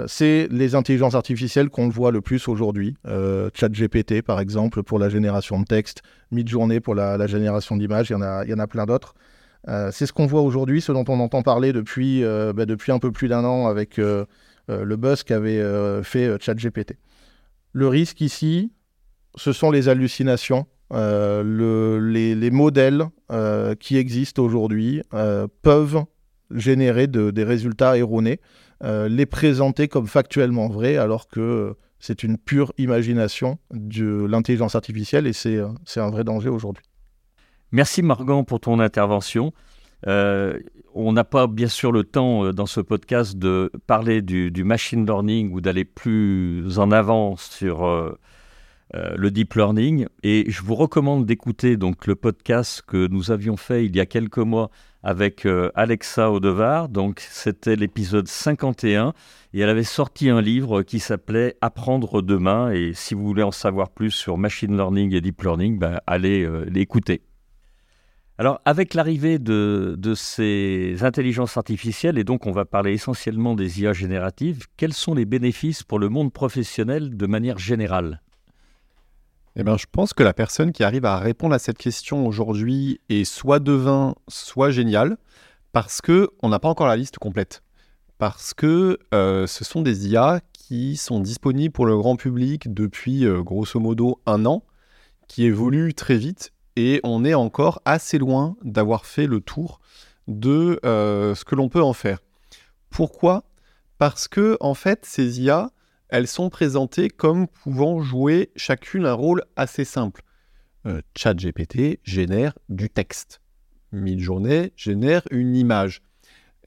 c'est 0.06 0.48
les 0.50 0.74
intelligences 0.74 1.14
artificielles 1.14 1.68
qu'on 1.68 1.90
voit 1.90 2.10
le 2.10 2.22
plus 2.22 2.48
aujourd'hui. 2.48 2.96
ChatGPT, 3.52 4.22
par 4.22 4.40
exemple, 4.40 4.82
pour 4.82 4.98
la 4.98 5.10
génération 5.10 5.60
de 5.60 5.66
texte, 5.66 6.00
Midjourney 6.30 6.80
pour 6.80 6.94
la, 6.94 7.26
génération 7.26 7.76
d'images, 7.76 8.08
il 8.08 8.14
y 8.48 8.54
en 8.54 8.58
a 8.58 8.66
plein 8.66 8.86
d'autres. 8.86 9.14
Euh, 9.68 9.90
c'est 9.92 10.06
ce 10.06 10.12
qu'on 10.12 10.26
voit 10.26 10.42
aujourd'hui, 10.42 10.80
ce 10.80 10.92
dont 10.92 11.04
on 11.08 11.20
entend 11.20 11.42
parler 11.42 11.72
depuis, 11.72 12.22
euh, 12.22 12.52
bah, 12.52 12.64
un 12.88 12.98
peu 12.98 13.12
plus 13.12 13.28
d'un 13.28 13.44
an 13.44 13.66
avec 13.66 13.98
euh, 13.98 14.24
le 14.68 14.96
buzz 14.96 15.22
qu'avait 15.22 15.62
fait 16.02 16.40
ChatGPT. 16.40 16.96
Le 17.72 17.88
risque 17.88 18.20
ici, 18.20 18.72
ce 19.36 19.52
sont 19.52 19.70
les 19.70 19.88
hallucinations. 19.88 20.66
les, 20.90 22.50
modèles 22.50 23.04
qui 23.78 23.96
existent 23.96 24.42
aujourd'hui 24.42 25.02
peuvent 25.62 26.04
générer 26.50 27.06
des 27.06 27.44
résultats 27.44 27.96
erronés, 27.96 28.40
les 28.82 29.26
présenter 29.26 29.86
comme 29.86 30.08
factuellement 30.08 30.68
vrais 30.68 30.96
alors 30.96 31.28
que 31.28 31.76
c'est 32.00 32.24
une 32.24 32.36
pure 32.36 32.72
imagination 32.76 33.58
de 33.72 34.26
l'intelligence 34.26 34.74
artificielle 34.74 35.28
et 35.28 35.32
c'est 35.32 35.60
un 35.60 36.10
vrai 36.10 36.24
danger 36.24 36.48
aujourd'hui. 36.48 36.84
Merci 37.72 38.02
Margan 38.02 38.44
pour 38.44 38.60
ton 38.60 38.78
intervention. 38.78 39.52
Euh, 40.06 40.58
on 40.94 41.12
n'a 41.12 41.24
pas 41.24 41.46
bien 41.46 41.68
sûr 41.68 41.92
le 41.92 42.04
temps 42.04 42.44
euh, 42.44 42.52
dans 42.52 42.66
ce 42.66 42.80
podcast 42.80 43.36
de 43.36 43.70
parler 43.86 44.22
du, 44.22 44.64
machine 44.64 45.04
learning 45.04 45.52
ou 45.52 45.60
d'aller 45.60 45.84
plus 45.84 46.78
en 46.78 46.90
avant 46.90 47.36
sur 47.36 47.84
euh, 47.84 48.18
le 48.92 49.30
deep 49.30 49.54
learning. 49.54 50.06
Et 50.22 50.44
je 50.48 50.62
vous 50.62 50.74
recommande 50.74 51.26
d'écouter 51.26 51.76
donc 51.76 52.06
le 52.06 52.14
podcast 52.14 52.82
que 52.86 53.08
nous 53.08 53.30
avions 53.30 53.56
fait 53.56 53.84
il 53.84 53.96
y 53.96 54.00
a 54.00 54.06
quelques 54.06 54.38
mois 54.38 54.70
avec 55.02 55.46
Alexa 55.74 56.32
Odevar. 56.32 56.88
Donc 56.88 57.20
c'était 57.20 57.76
l'épisode 57.76 58.28
51 58.28 59.12
et 59.54 59.60
elle 59.60 59.68
avait 59.68 59.84
sorti 59.84 60.30
un 60.30 60.40
livre 60.40 60.82
qui 60.82 60.98
s'appelait 60.98 61.56
Apprendre 61.60 62.22
demain. 62.22 62.70
Et 62.70 62.92
si 62.94 63.14
vous 63.14 63.24
voulez 63.24 63.42
en 63.42 63.52
savoir 63.52 63.90
plus 63.90 64.12
sur 64.12 64.38
machine 64.38 64.76
learning 64.76 65.14
et 65.14 65.20
deep 65.20 65.42
learning, 65.42 65.78
ben, 65.78 66.00
allez 66.06 66.48
l'écouter. 66.66 67.22
Alors, 68.38 68.60
avec 68.66 68.92
l'arrivée 68.92 69.38
de, 69.38 69.96
ces 70.14 70.96
intelligences 71.00 71.56
artificielles, 71.56 72.18
et 72.18 72.24
donc 72.24 72.46
on 72.46 72.52
va 72.52 72.66
parler 72.66 72.92
essentiellement 72.92 73.54
des 73.54 73.80
IA 73.80 73.94
génératives, 73.94 74.66
quels 74.76 74.92
sont 74.92 75.14
les 75.14 75.24
bénéfices 75.24 75.82
pour 75.82 75.98
le 75.98 76.10
monde 76.10 76.32
professionnel 76.32 77.16
de 77.16 77.26
manière 77.26 77.58
générale? 77.58 78.20
Eh 79.58 79.62
bien, 79.62 79.78
je 79.78 79.86
pense 79.90 80.12
que 80.12 80.22
la 80.22 80.34
personne 80.34 80.72
qui 80.72 80.84
arrive 80.84 81.06
à 81.06 81.16
répondre 81.16 81.54
à 81.54 81.58
cette 81.58 81.78
question 81.78 82.26
aujourd'hui 82.26 83.00
est 83.08 83.24
soit 83.24 83.58
devin, 83.58 84.14
soit 84.28 84.70
géniale, 84.70 85.16
parce 85.72 86.02
que 86.02 86.28
on 86.42 86.50
n'a 86.50 86.58
pas 86.58 86.68
encore 86.68 86.88
la 86.88 86.96
liste 86.96 87.16
complète. 87.16 87.62
Parce 88.18 88.52
que 88.52 88.98
euh, 89.14 89.46
ce 89.46 89.64
sont 89.64 89.80
des 89.80 90.08
IA 90.08 90.40
qui 90.52 90.98
sont 90.98 91.20
disponibles 91.20 91.72
pour 91.72 91.86
le 91.86 91.96
grand 91.96 92.16
public 92.16 92.72
depuis 92.72 93.24
euh, 93.24 93.42
grosso 93.42 93.80
modo 93.80 94.20
un 94.26 94.44
an, 94.44 94.62
qui 95.26 95.44
évoluent 95.44 95.94
très 95.94 96.18
vite 96.18 96.52
et 96.76 97.00
on 97.02 97.24
est 97.24 97.34
encore 97.34 97.80
assez 97.84 98.18
loin 98.18 98.56
d'avoir 98.62 99.06
fait 99.06 99.26
le 99.26 99.40
tour 99.40 99.80
de 100.28 100.78
euh, 100.84 101.34
ce 101.34 101.44
que 101.44 101.54
l'on 101.54 101.68
peut 101.68 101.82
en 101.82 101.92
faire. 101.92 102.18
Pourquoi? 102.90 103.44
Parce 103.98 104.28
que 104.28 104.56
en 104.60 104.74
fait, 104.74 105.04
ces 105.04 105.40
IA, 105.40 105.70
elles 106.08 106.28
sont 106.28 106.50
présentées 106.50 107.08
comme 107.08 107.48
pouvant 107.48 108.00
jouer 108.00 108.50
chacune 108.56 109.06
un 109.06 109.14
rôle 109.14 109.42
assez 109.56 109.84
simple. 109.84 110.22
Euh, 110.86 111.00
ChatGPT 111.16 111.98
génère 112.04 112.54
du 112.68 112.90
texte. 112.90 113.40
Midjourney 113.92 114.72
génère 114.76 115.22
une 115.30 115.56
image. 115.56 116.02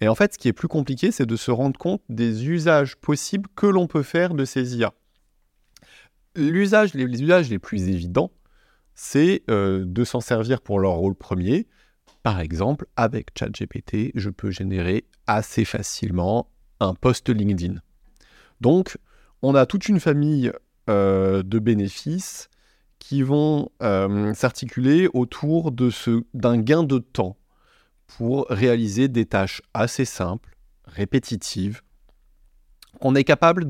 Et 0.01 0.07
en 0.07 0.15
fait, 0.15 0.33
ce 0.33 0.39
qui 0.39 0.47
est 0.47 0.53
plus 0.53 0.67
compliqué, 0.67 1.11
c'est 1.11 1.25
de 1.25 1.35
se 1.35 1.51
rendre 1.51 1.77
compte 1.77 2.01
des 2.09 2.47
usages 2.47 2.95
possibles 2.95 3.49
que 3.55 3.67
l'on 3.67 3.87
peut 3.87 4.03
faire 4.03 4.33
de 4.33 4.45
ces 4.45 4.77
IA. 4.77 4.93
L'usage, 6.35 6.93
les 6.93 7.21
usages 7.21 7.49
les 7.49 7.59
plus 7.59 7.89
évidents, 7.89 8.31
c'est 9.01 9.43
euh, 9.49 9.85
de 9.87 10.03
s'en 10.03 10.19
servir 10.19 10.59
pour 10.59 10.77
leur 10.77 10.95
rôle 10.95 11.15
premier. 11.15 11.67
Par 12.21 12.41
exemple, 12.41 12.85
avec 12.97 13.29
ChatGPT, 13.33 14.11
je 14.13 14.29
peux 14.29 14.51
générer 14.51 15.05
assez 15.25 15.63
facilement 15.63 16.49
un 16.81 16.93
post 16.95 17.29
LinkedIn. 17.29 17.75
Donc, 18.59 18.97
on 19.41 19.55
a 19.55 19.65
toute 19.65 19.87
une 19.87 20.01
famille 20.01 20.51
euh, 20.89 21.43
de 21.43 21.59
bénéfices 21.59 22.49
qui 22.99 23.21
vont 23.21 23.71
euh, 23.81 24.33
s'articuler 24.33 25.07
autour 25.13 25.71
d'un 26.33 26.57
gain 26.57 26.83
de 26.83 26.97
temps 26.97 27.37
pour 28.05 28.47
réaliser 28.49 29.07
des 29.07 29.25
tâches 29.25 29.61
assez 29.73 30.03
simples, 30.03 30.57
répétitives, 30.83 31.83
qu'on 32.99 33.15
est 33.15 33.23
capable 33.23 33.63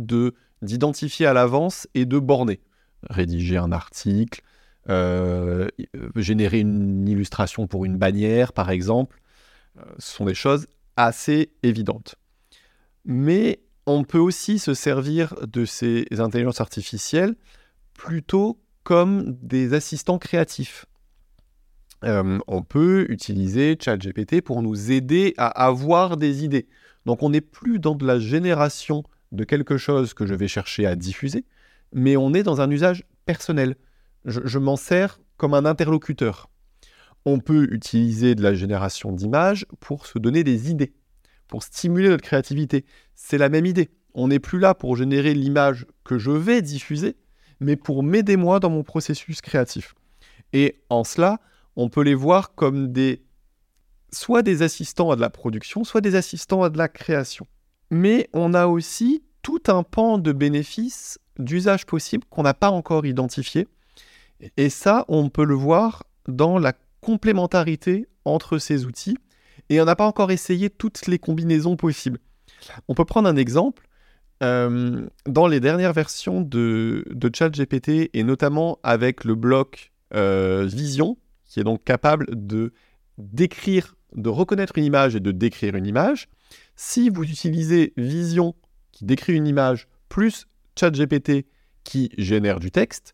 d'identifier 0.63 1.27
à 1.27 1.33
l'avance 1.33 1.87
et 1.93 2.05
de 2.07 2.17
borner. 2.17 2.61
Rédiger 3.11 3.57
un 3.57 3.71
article, 3.71 4.41
générer 6.15 6.59
une 6.59 7.07
illustration 7.07 7.67
pour 7.67 7.85
une 7.85 7.97
bannière, 7.97 8.53
par 8.53 8.69
exemple. 8.69 9.19
Euh, 9.77 9.83
ce 9.97 10.15
sont 10.15 10.25
des 10.25 10.33
choses 10.33 10.67
assez 10.97 11.51
évidentes. 11.63 12.15
Mais 13.05 13.59
on 13.85 14.03
peut 14.03 14.19
aussi 14.19 14.59
se 14.59 14.73
servir 14.73 15.35
de 15.47 15.65
ces 15.65 16.05
intelligences 16.17 16.61
artificielles 16.61 17.35
plutôt 17.93 18.59
comme 18.83 19.37
des 19.41 19.73
assistants 19.73 20.19
créatifs. 20.19 20.85
Euh, 22.05 22.39
on 22.47 22.61
peut 22.61 23.05
utiliser 23.09 23.77
ChatGPT 23.79 24.41
pour 24.41 24.61
nous 24.61 24.91
aider 24.91 25.33
à 25.37 25.47
avoir 25.47 26.17
des 26.17 26.43
idées. 26.45 26.67
Donc 27.05 27.23
on 27.23 27.29
n'est 27.29 27.41
plus 27.41 27.79
dans 27.79 27.95
de 27.95 28.05
la 28.05 28.19
génération 28.19 29.03
de 29.31 29.43
quelque 29.43 29.77
chose 29.77 30.13
que 30.13 30.25
je 30.25 30.33
vais 30.33 30.47
chercher 30.47 30.85
à 30.85 30.95
diffuser, 30.95 31.45
mais 31.93 32.17
on 32.17 32.33
est 32.33 32.43
dans 32.43 32.61
un 32.61 32.71
usage 32.71 33.03
personnel 33.25 33.75
je, 34.25 34.59
m'en 34.59 34.75
sers 34.75 35.19
comme 35.37 35.53
un 35.53 35.65
interlocuteur. 35.65 36.49
On 37.25 37.39
peut 37.39 37.67
utiliser 37.71 38.35
de 38.35 38.43
la 38.43 38.53
génération 38.53 39.11
d'images 39.11 39.65
pour 39.79 40.05
se 40.05 40.19
donner 40.19 40.43
des 40.43 40.71
idées, 40.71 40.93
pour 41.47 41.63
stimuler 41.63 42.09
notre 42.09 42.23
créativité. 42.23 42.85
C'est 43.15 43.37
la 43.37 43.49
même 43.49 43.65
idée. 43.65 43.89
On 44.13 44.29
n'est 44.29 44.39
plus 44.39 44.59
là 44.59 44.73
pour 44.73 44.95
générer 44.95 45.33
l'image 45.33 45.85
que 46.03 46.17
je 46.17 46.31
vais 46.31 46.61
diffuser, 46.61 47.15
mais 47.59 47.75
pour 47.75 48.03
m'aider 48.03 48.37
moi 48.37 48.59
dans 48.59 48.69
mon 48.69 48.83
processus 48.83 49.41
créatif. 49.41 49.95
Et 50.53 50.81
en 50.89 51.03
cela, 51.03 51.39
on 51.75 51.89
peut 51.89 52.01
les 52.01 52.15
voir 52.15 52.55
comme 52.55 52.91
des 52.91 53.23
soit 54.11 54.41
des 54.41 54.63
assistants 54.63 55.11
à 55.11 55.15
de 55.15 55.21
la 55.21 55.29
production, 55.29 55.83
soit 55.83 56.01
des 56.01 56.15
assistants 56.15 56.63
à 56.63 56.69
de 56.69 56.77
la 56.77 56.87
création. 56.87 57.45
Mais 57.91 58.27
on 58.33 58.53
a 58.53 58.65
aussi 58.65 59.23
tout 59.43 59.61
un 59.67 59.83
pan 59.83 60.17
de 60.17 60.31
bénéfices, 60.31 61.19
d'usages 61.37 61.85
possibles 61.85 62.25
qu'on 62.29 62.43
n'a 62.43 62.53
pas 62.53 62.71
encore 62.71 63.05
identifiés 63.05 63.67
et 64.57 64.69
ça, 64.69 65.05
on 65.07 65.29
peut 65.29 65.45
le 65.45 65.55
voir 65.55 66.03
dans 66.27 66.57
la 66.57 66.73
complémentarité 67.01 68.07
entre 68.25 68.57
ces 68.57 68.85
outils. 68.85 69.17
Et 69.69 69.79
on 69.81 69.85
n'a 69.85 69.95
pas 69.95 70.07
encore 70.07 70.31
essayé 70.31 70.69
toutes 70.69 71.07
les 71.07 71.19
combinaisons 71.19 71.75
possibles. 71.75 72.19
On 72.87 72.95
peut 72.95 73.05
prendre 73.05 73.29
un 73.29 73.35
exemple. 73.35 73.87
Euh, 74.41 75.05
dans 75.25 75.47
les 75.47 75.59
dernières 75.59 75.91
versions 75.91 76.39
de, 76.39 77.03
ChatGPT, 77.33 78.09
et 78.13 78.23
notamment 78.23 78.79
avec 78.83 79.25
le 79.25 79.35
bloc 79.35 79.91
euh, 80.13 80.65
Vision, 80.65 81.17
qui 81.45 81.59
est 81.59 81.65
donc 81.65 81.83
capable 81.83 82.25
de 82.31 82.71
décrire, 83.17 83.95
de 84.15 84.29
reconnaître 84.29 84.77
une 84.77 84.85
image 84.85 85.15
et 85.15 85.19
de 85.19 85.31
décrire 85.31 85.75
une 85.75 85.85
image, 85.85 86.29
si 86.77 87.09
vous 87.09 87.23
utilisez 87.23 87.91
Vision 87.97 88.55
qui 88.93 89.03
décrit 89.03 89.33
une 89.33 89.45
image 89.45 89.89
plus 90.07 90.47
ChatGPT 90.79 91.45
qui 91.83 92.09
génère 92.17 92.59
du 92.59 92.71
texte, 92.71 93.13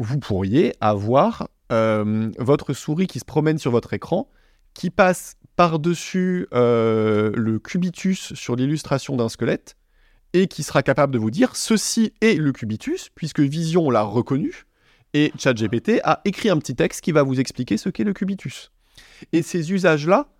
vous 0.00 0.18
pourriez 0.18 0.74
avoir 0.80 1.48
euh, 1.70 2.30
votre 2.38 2.72
souris 2.72 3.06
qui 3.06 3.18
se 3.18 3.24
promène 3.24 3.58
sur 3.58 3.70
votre 3.70 3.92
écran, 3.92 4.30
qui 4.72 4.88
passe 4.88 5.34
par-dessus 5.56 6.48
euh, 6.54 7.32
le 7.36 7.58
cubitus 7.58 8.32
sur 8.32 8.56
l'illustration 8.56 9.14
d'un 9.16 9.28
squelette, 9.28 9.76
et 10.32 10.46
qui 10.46 10.62
sera 10.62 10.82
capable 10.82 11.12
de 11.12 11.18
vous 11.18 11.30
dire 11.30 11.54
ceci 11.54 12.14
est 12.22 12.34
le 12.34 12.52
cubitus, 12.52 13.10
puisque 13.14 13.40
Vision 13.40 13.90
l'a 13.90 14.02
reconnu, 14.02 14.64
et 15.12 15.32
ChatGPT 15.38 16.00
a 16.02 16.22
écrit 16.24 16.48
un 16.48 16.58
petit 16.58 16.74
texte 16.74 17.02
qui 17.02 17.12
va 17.12 17.22
vous 17.22 17.38
expliquer 17.38 17.76
ce 17.76 17.90
qu'est 17.90 18.04
le 18.04 18.14
cubitus. 18.14 18.70
Et 19.32 19.42
ces 19.42 19.70
usages-là, 19.70 20.32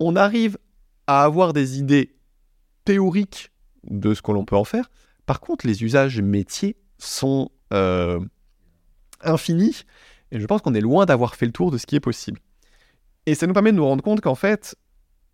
on 0.00 0.16
arrive 0.16 0.58
à 1.06 1.22
avoir 1.22 1.52
des 1.52 1.78
idées 1.78 2.16
théoriques 2.84 3.52
de 3.84 4.14
ce 4.14 4.22
que 4.22 4.32
l'on 4.32 4.44
peut 4.44 4.56
en 4.56 4.64
faire. 4.64 4.90
Par 5.26 5.38
contre, 5.40 5.64
les 5.64 5.84
usages 5.84 6.20
métiers 6.20 6.76
sont 6.98 7.50
euh, 7.72 8.18
infini, 9.22 9.82
et 10.30 10.40
je 10.40 10.46
pense 10.46 10.62
qu'on 10.62 10.74
est 10.74 10.80
loin 10.80 11.06
d'avoir 11.06 11.34
fait 11.36 11.46
le 11.46 11.52
tour 11.52 11.70
de 11.70 11.78
ce 11.78 11.86
qui 11.86 11.96
est 11.96 12.00
possible. 12.00 12.40
Et 13.26 13.34
ça 13.34 13.46
nous 13.46 13.52
permet 13.52 13.72
de 13.72 13.76
nous 13.76 13.84
rendre 13.84 14.02
compte 14.02 14.20
qu'en 14.20 14.34
fait, 14.34 14.76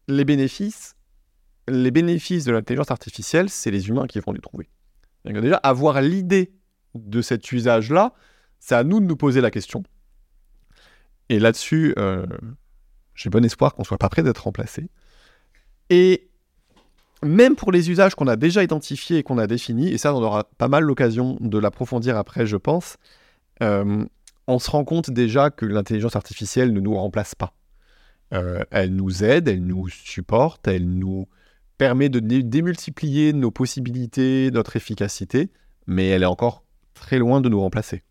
les 0.09 0.25
bénéfices, 0.25 0.95
les 1.69 1.91
bénéfices 1.91 2.45
de 2.45 2.53
l'intelligence 2.53 2.91
artificielle, 2.91 3.49
c'est 3.49 3.71
les 3.71 3.89
humains 3.89 4.07
qui 4.07 4.19
vont 4.21 4.33
les 4.33 4.41
trouver. 4.41 4.69
Déjà, 5.25 5.57
avoir 5.57 6.01
l'idée 6.01 6.53
de 6.95 7.23
cet 7.23 7.53
usage-là, 7.53 8.15
c'est 8.59 8.75
à 8.75 8.85
nous 8.85 9.01
de 9.01 9.07
nous 9.07 9.17
poser 9.17 9.41
la 9.41 9.51
question. 9.51 9.83
Et 11.29 11.39
là-dessus, 11.39 11.95
euh, 11.99 12.27
j'ai 13.15 13.31
bon 13.31 13.45
espoir 13.45 13.75
qu'on 13.75 13.85
soit 13.85 13.99
pas 13.99 14.09
prêt 14.09 14.23
d'être 14.23 14.45
remplacé. 14.45 14.89
Et 15.91 16.29
même 17.23 17.55
pour 17.55 17.73
les 17.73 17.91
usages 17.91 18.15
qu'on 18.15 18.27
a 18.27 18.37
déjà 18.37 18.63
identifiés 18.63 19.19
et 19.19 19.23
qu'on 19.23 19.39
a 19.39 19.47
définis, 19.47 19.89
et 19.89 19.99
ça, 19.99 20.15
on 20.15 20.23
aura 20.23 20.45
pas 20.45 20.69
mal 20.69 20.85
l'occasion 20.85 21.37
de 21.41 21.59
l'approfondir 21.59 22.17
après, 22.17 22.47
je 22.47 22.57
pense, 22.57 22.97
euh, 23.63 24.05
on 24.47 24.59
se 24.59 24.71
rend 24.71 24.85
compte 24.85 25.11
déjà 25.11 25.51
que 25.51 25.65
l'intelligence 25.65 26.17
artificielle 26.17 26.73
ne 26.73 26.81
nous 26.81 26.95
remplace 26.95 27.35
pas. 27.35 27.55
Euh, 28.33 28.65
elle 28.71 28.95
nous 28.95 29.25
aide, 29.25 29.49
elle 29.49 29.65
nous 29.65 29.89
supporte, 29.89 30.67
elle 30.67 30.89
nous 30.89 31.29
permet 31.79 32.09
de 32.09 32.21
démultiplier 32.21 33.33
nos 33.33 33.51
possibilités, 33.51 34.51
notre 34.53 34.77
efficacité, 34.77 35.51
mais 35.87 36.09
elle 36.09 36.23
est 36.23 36.27
encore 36.27 36.65
très 36.95 37.19
loin 37.19 37.41
de 37.41 37.49
nous 37.49 37.61
remplacer. 37.61 38.03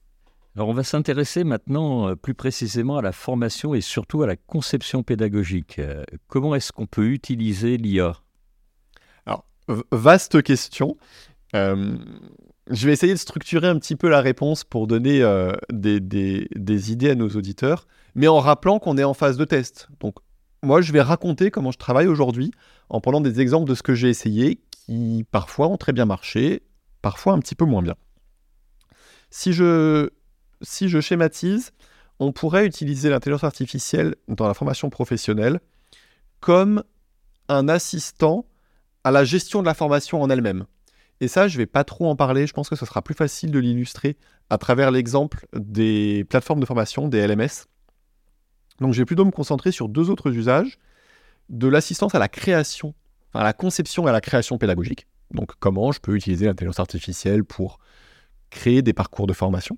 Alors 0.56 0.68
on 0.68 0.74
va 0.74 0.84
s'intéresser 0.84 1.44
maintenant 1.44 2.10
euh, 2.10 2.16
plus 2.16 2.34
précisément 2.34 2.98
à 2.98 3.02
la 3.02 3.14
formation 3.14 3.74
et 3.74 3.82
surtout 3.82 4.22
à 4.22 4.28
la 4.28 4.36
conception 4.36 5.02
pédagogique. 5.02 5.80
Euh, 5.80 6.04
comment 6.28 6.56
est-ce 6.56 6.72
qu'on 6.72 6.88
peut 6.88 7.08
utiliser 7.08 7.78
l'IA 7.78 8.18
Alors, 9.26 9.46
vaste 9.92 10.44
question. 10.44 10.98
Euh, 11.56 11.98
je 12.70 12.86
vais 12.86 12.94
essayer 12.94 13.14
de 13.14 13.20
structurer 13.20 13.68
un 13.68 13.78
petit 13.78 13.96
peu 13.96 14.10
la 14.10 14.22
réponse 14.22 14.64
pour 14.64 14.88
donner 14.88 15.22
des, 15.72 16.00
des, 16.00 16.92
idées 16.92 17.10
à 17.10 17.16
nos 17.16 17.30
auditeurs, 17.30 17.88
mais 18.16 18.28
en 18.28 18.40
rappelant 18.40 18.80
qu'on 18.80 18.98
est 18.98 19.04
en 19.04 19.14
phase 19.14 19.36
de 19.38 19.44
test. 19.44 19.90
Donc, 20.00 20.16
moi, 20.64 20.82
je 20.82 20.94
vais 20.94 21.02
raconter 21.02 21.52
comment 21.52 21.72
je 21.72 21.78
travaille 21.78 22.08
aujourd'hui 22.08 22.52
en 22.90 23.02
prenant 23.02 23.20
des 23.20 23.42
exemples 23.42 23.70
de 23.70 23.76
ce 23.76 23.84
que 23.84 23.96
j'ai 23.96 24.10
essayé 24.10 24.62
qui 24.70 25.26
parfois 25.32 25.68
ont 25.68 25.78
très 25.78 25.92
bien 25.92 26.06
marché, 26.06 26.64
parfois 27.02 27.34
un 27.34 27.40
petit 27.40 27.56
peu 27.56 27.66
moins 27.66 27.82
bien. 27.82 27.96
Si 29.30 29.54
je 29.54 30.10
si 30.62 30.90
je 30.90 31.00
schématise, 31.00 31.72
on 32.20 32.32
pourrait 32.32 32.66
utiliser 32.66 33.10
l'intelligence 33.10 33.44
artificielle 33.44 34.16
dans 34.28 34.48
la 34.48 34.54
formation 34.54 34.90
professionnelle 34.90 35.60
comme 36.40 36.84
un 37.48 37.68
assistant 37.68 38.46
à 39.04 39.12
la 39.12 39.24
gestion 39.24 39.62
de 39.62 39.66
la 39.66 39.74
formation 39.74 40.22
en 40.22 40.30
elle-même. 40.30 40.66
Et 41.22 41.28
ça, 41.28 41.48
je 41.48 41.54
ne 41.56 41.60
vais 41.60 41.68
pas 41.68 41.84
trop 41.84 42.10
en 42.10 42.16
parler, 42.16 42.48
je 42.48 42.54
pense 42.54 42.68
que 42.68 42.76
ce 42.76 42.86
sera 42.86 43.04
plus 43.04 43.14
facile 43.14 43.52
de 43.52 43.60
l'illustrer 43.60 44.18
à 44.50 44.58
travers 44.58 44.90
l'exemple 44.90 45.46
des 45.54 46.26
plateformes 46.28 46.60
de 46.60 46.66
formation, 46.66 47.08
des 47.08 47.26
LMS. 47.26 47.68
Donc 48.80 48.94
je 48.94 49.00
vais 49.00 49.06
plutôt 49.06 49.24
me 49.24 49.32
concentrer 49.32 49.72
sur 49.72 49.88
deux 49.88 50.10
autres 50.10 50.36
usages, 50.36 50.80
de 51.50 51.68
l'assistance 51.68 52.16
à 52.16 52.20
la 52.20 52.28
création, 52.28 52.96
à 53.36 53.44
la 53.44 53.54
conception 53.54 54.08
et 54.08 54.10
à 54.10 54.14
la 54.14 54.20
création 54.20 54.58
pédagogique. 54.58 55.06
Donc 55.30 55.52
comment 55.60 55.92
je 55.92 56.00
peux 56.00 56.16
utiliser 56.16 56.48
l'intelligence 56.48 56.80
artificielle 56.80 57.44
pour 57.44 57.78
créer 58.50 58.82
des 58.82 58.94
parcours 58.94 59.28
de 59.28 59.34
formation 59.34 59.78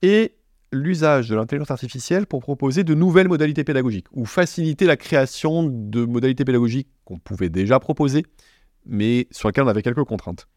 et 0.00 0.36
l'usage 0.70 1.28
de 1.28 1.34
l'intelligence 1.34 1.72
artificielle 1.72 2.26
pour 2.26 2.40
proposer 2.40 2.84
de 2.84 2.94
nouvelles 2.94 3.28
modalités 3.28 3.64
pédagogiques 3.64 4.06
ou 4.12 4.24
faciliter 4.24 4.86
la 4.86 4.96
création 4.96 5.64
de 5.64 6.04
modalités 6.04 6.44
pédagogiques 6.44 6.88
qu'on 7.04 7.18
pouvait 7.18 7.50
déjà 7.50 7.78
proposer, 7.80 8.24
mais 8.86 9.28
sur 9.30 9.48
lesquelles 9.48 9.64
on 9.64 9.68
avait 9.68 9.82
quelques 9.82 10.04
contraintes. 10.04 10.48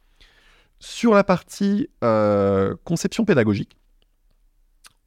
Sur 0.79 1.13
la 1.13 1.23
partie 1.23 1.89
euh, 2.03 2.75
conception 2.83 3.25
pédagogique, 3.25 3.77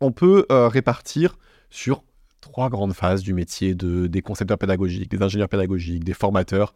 on 0.00 0.12
peut 0.12 0.46
euh, 0.50 0.68
répartir 0.68 1.36
sur 1.70 2.04
trois 2.40 2.70
grandes 2.70 2.94
phases 2.94 3.22
du 3.22 3.34
métier 3.34 3.74
de, 3.74 4.06
des 4.06 4.22
concepteurs 4.22 4.58
pédagogiques, 4.58 5.10
des 5.10 5.22
ingénieurs 5.22 5.48
pédagogiques, 5.48 6.04
des 6.04 6.14
formateurs. 6.14 6.74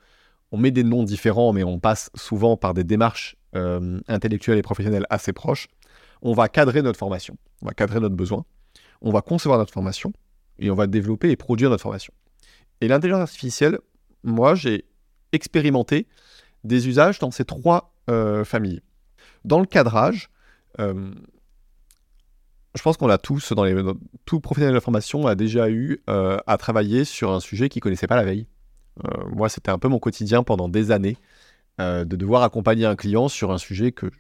On 0.50 0.58
met 0.58 0.70
des 0.70 0.84
noms 0.84 1.04
différents, 1.04 1.52
mais 1.52 1.64
on 1.64 1.78
passe 1.78 2.10
souvent 2.14 2.56
par 2.56 2.74
des 2.74 2.84
démarches 2.84 3.36
euh, 3.54 4.00
intellectuelles 4.08 4.58
et 4.58 4.62
professionnelles 4.62 5.06
assez 5.08 5.32
proches 5.32 5.68
on 6.22 6.32
va 6.32 6.48
cadrer 6.48 6.82
notre 6.82 6.98
formation, 6.98 7.36
on 7.60 7.66
va 7.66 7.74
cadrer 7.74 8.00
notre 8.00 8.14
besoin, 8.14 8.44
on 9.02 9.10
va 9.10 9.20
concevoir 9.20 9.58
notre 9.58 9.72
formation 9.72 10.12
et 10.58 10.70
on 10.70 10.74
va 10.74 10.86
développer 10.86 11.30
et 11.30 11.36
produire 11.36 11.68
notre 11.68 11.82
formation. 11.82 12.14
Et 12.80 12.88
l'intelligence 12.88 13.20
artificielle, 13.20 13.78
moi, 14.22 14.54
j'ai 14.54 14.84
expérimenté 15.32 16.06
des 16.64 16.88
usages 16.88 17.18
dans 17.18 17.30
ces 17.30 17.44
trois 17.44 17.94
euh, 18.10 18.44
familles. 18.44 18.82
Dans 19.44 19.60
le 19.60 19.66
cadrage, 19.66 20.30
euh, 20.80 21.12
je 22.74 22.82
pense 22.82 22.96
qu'on 22.96 23.06
l'a 23.06 23.18
tous, 23.18 23.52
dans 23.52 23.64
les, 23.64 23.74
tout 24.24 24.40
professionnel 24.40 24.72
de 24.72 24.76
la 24.76 24.80
formation 24.80 25.26
a 25.26 25.34
déjà 25.34 25.68
eu 25.68 26.00
euh, 26.08 26.38
à 26.46 26.56
travailler 26.56 27.04
sur 27.04 27.32
un 27.32 27.40
sujet 27.40 27.68
qu'il 27.68 27.80
ne 27.80 27.82
connaissait 27.82 28.06
pas 28.06 28.16
la 28.16 28.24
veille. 28.24 28.46
moi, 29.30 29.48
c'était 29.48 29.70
un 29.70 29.78
peu 29.78 29.88
mon 29.88 29.98
quotidien 29.98 30.42
pendant 30.42 30.68
des 30.68 30.90
années, 30.90 31.16
de 31.78 32.04
devoir 32.04 32.42
accompagner 32.42 32.84
un 32.86 32.94
client 32.94 33.28
sur 33.28 33.50
un 33.50 33.58
sujet 33.58 33.90
que 33.90 34.10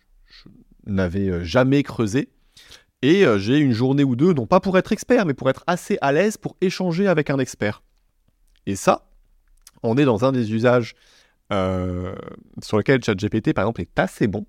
n'avais 0.86 1.28
euh, 1.28 1.44
jamais 1.44 1.82
creusé. 1.82 2.30
Et 3.02 3.24
j'ai 3.38 3.58
une 3.58 3.72
journée 3.72 4.04
ou 4.04 4.14
deux, 4.14 4.32
non 4.32 4.46
pas 4.46 4.60
pour 4.60 4.78
être 4.78 4.92
expert, 4.92 5.26
mais 5.26 5.34
pour 5.34 5.50
être 5.50 5.64
assez 5.66 5.98
à 6.02 6.12
l'aise 6.12 6.36
pour 6.36 6.56
échanger 6.60 7.08
avec 7.08 7.30
un 7.30 7.40
expert. 7.40 7.82
Et 8.64 8.76
ça, 8.76 9.08
on 9.82 9.96
est 9.96 10.04
dans 10.04 10.24
un 10.24 10.30
des 10.30 10.52
usages 10.52 10.94
euh, 11.52 12.14
sur 12.62 12.78
lequel 12.78 13.04
ChatGPT, 13.04 13.52
par 13.52 13.64
exemple, 13.64 13.82
est 13.82 13.98
assez 13.98 14.26
bon. 14.26 14.46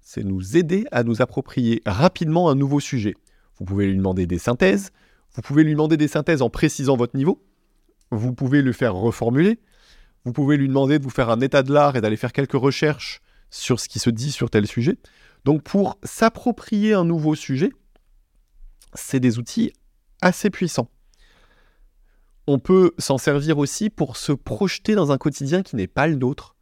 C'est 0.00 0.24
nous 0.24 0.56
aider 0.56 0.84
à 0.92 1.02
nous 1.02 1.22
approprier 1.22 1.82
rapidement 1.86 2.50
un 2.50 2.54
nouveau 2.54 2.80
sujet. 2.80 3.14
Vous 3.58 3.64
pouvez 3.64 3.86
lui 3.86 3.96
demander 3.96 4.26
des 4.26 4.38
synthèses. 4.38 4.90
Vous 5.34 5.42
pouvez 5.42 5.64
lui 5.64 5.72
demander 5.72 5.96
des 5.96 6.08
synthèses 6.08 6.42
en 6.42 6.50
précisant 6.50 6.96
votre 6.96 7.16
niveau. 7.16 7.42
Vous 8.10 8.32
pouvez 8.32 8.62
le 8.62 8.72
faire 8.72 8.94
reformuler. 8.94 9.58
Vous 10.24 10.32
pouvez 10.32 10.56
lui 10.56 10.68
demander 10.68 10.98
de 10.98 11.04
vous 11.04 11.10
faire 11.10 11.30
un 11.30 11.40
état 11.40 11.62
de 11.62 11.72
l'art 11.72 11.96
et 11.96 12.00
d'aller 12.00 12.16
faire 12.16 12.32
quelques 12.32 12.52
recherches 12.52 13.20
sur 13.50 13.78
ce 13.80 13.88
qui 13.88 13.98
se 13.98 14.10
dit 14.10 14.32
sur 14.32 14.50
tel 14.50 14.66
sujet. 14.66 14.98
Donc 15.44 15.62
pour 15.62 15.98
s'approprier 16.02 16.94
un 16.94 17.04
nouveau 17.04 17.34
sujet, 17.34 17.70
c'est 18.94 19.20
des 19.20 19.38
outils 19.38 19.72
assez 20.20 20.50
puissants. 20.50 20.90
On 22.46 22.58
peut 22.58 22.92
s'en 22.98 23.18
servir 23.18 23.58
aussi 23.58 23.90
pour 23.90 24.16
se 24.16 24.32
projeter 24.32 24.94
dans 24.94 25.10
un 25.10 25.18
quotidien 25.18 25.62
qui 25.62 25.74
n'est 25.74 25.88
pas 25.88 26.06
le 26.06 26.14
nôtre. 26.14 26.54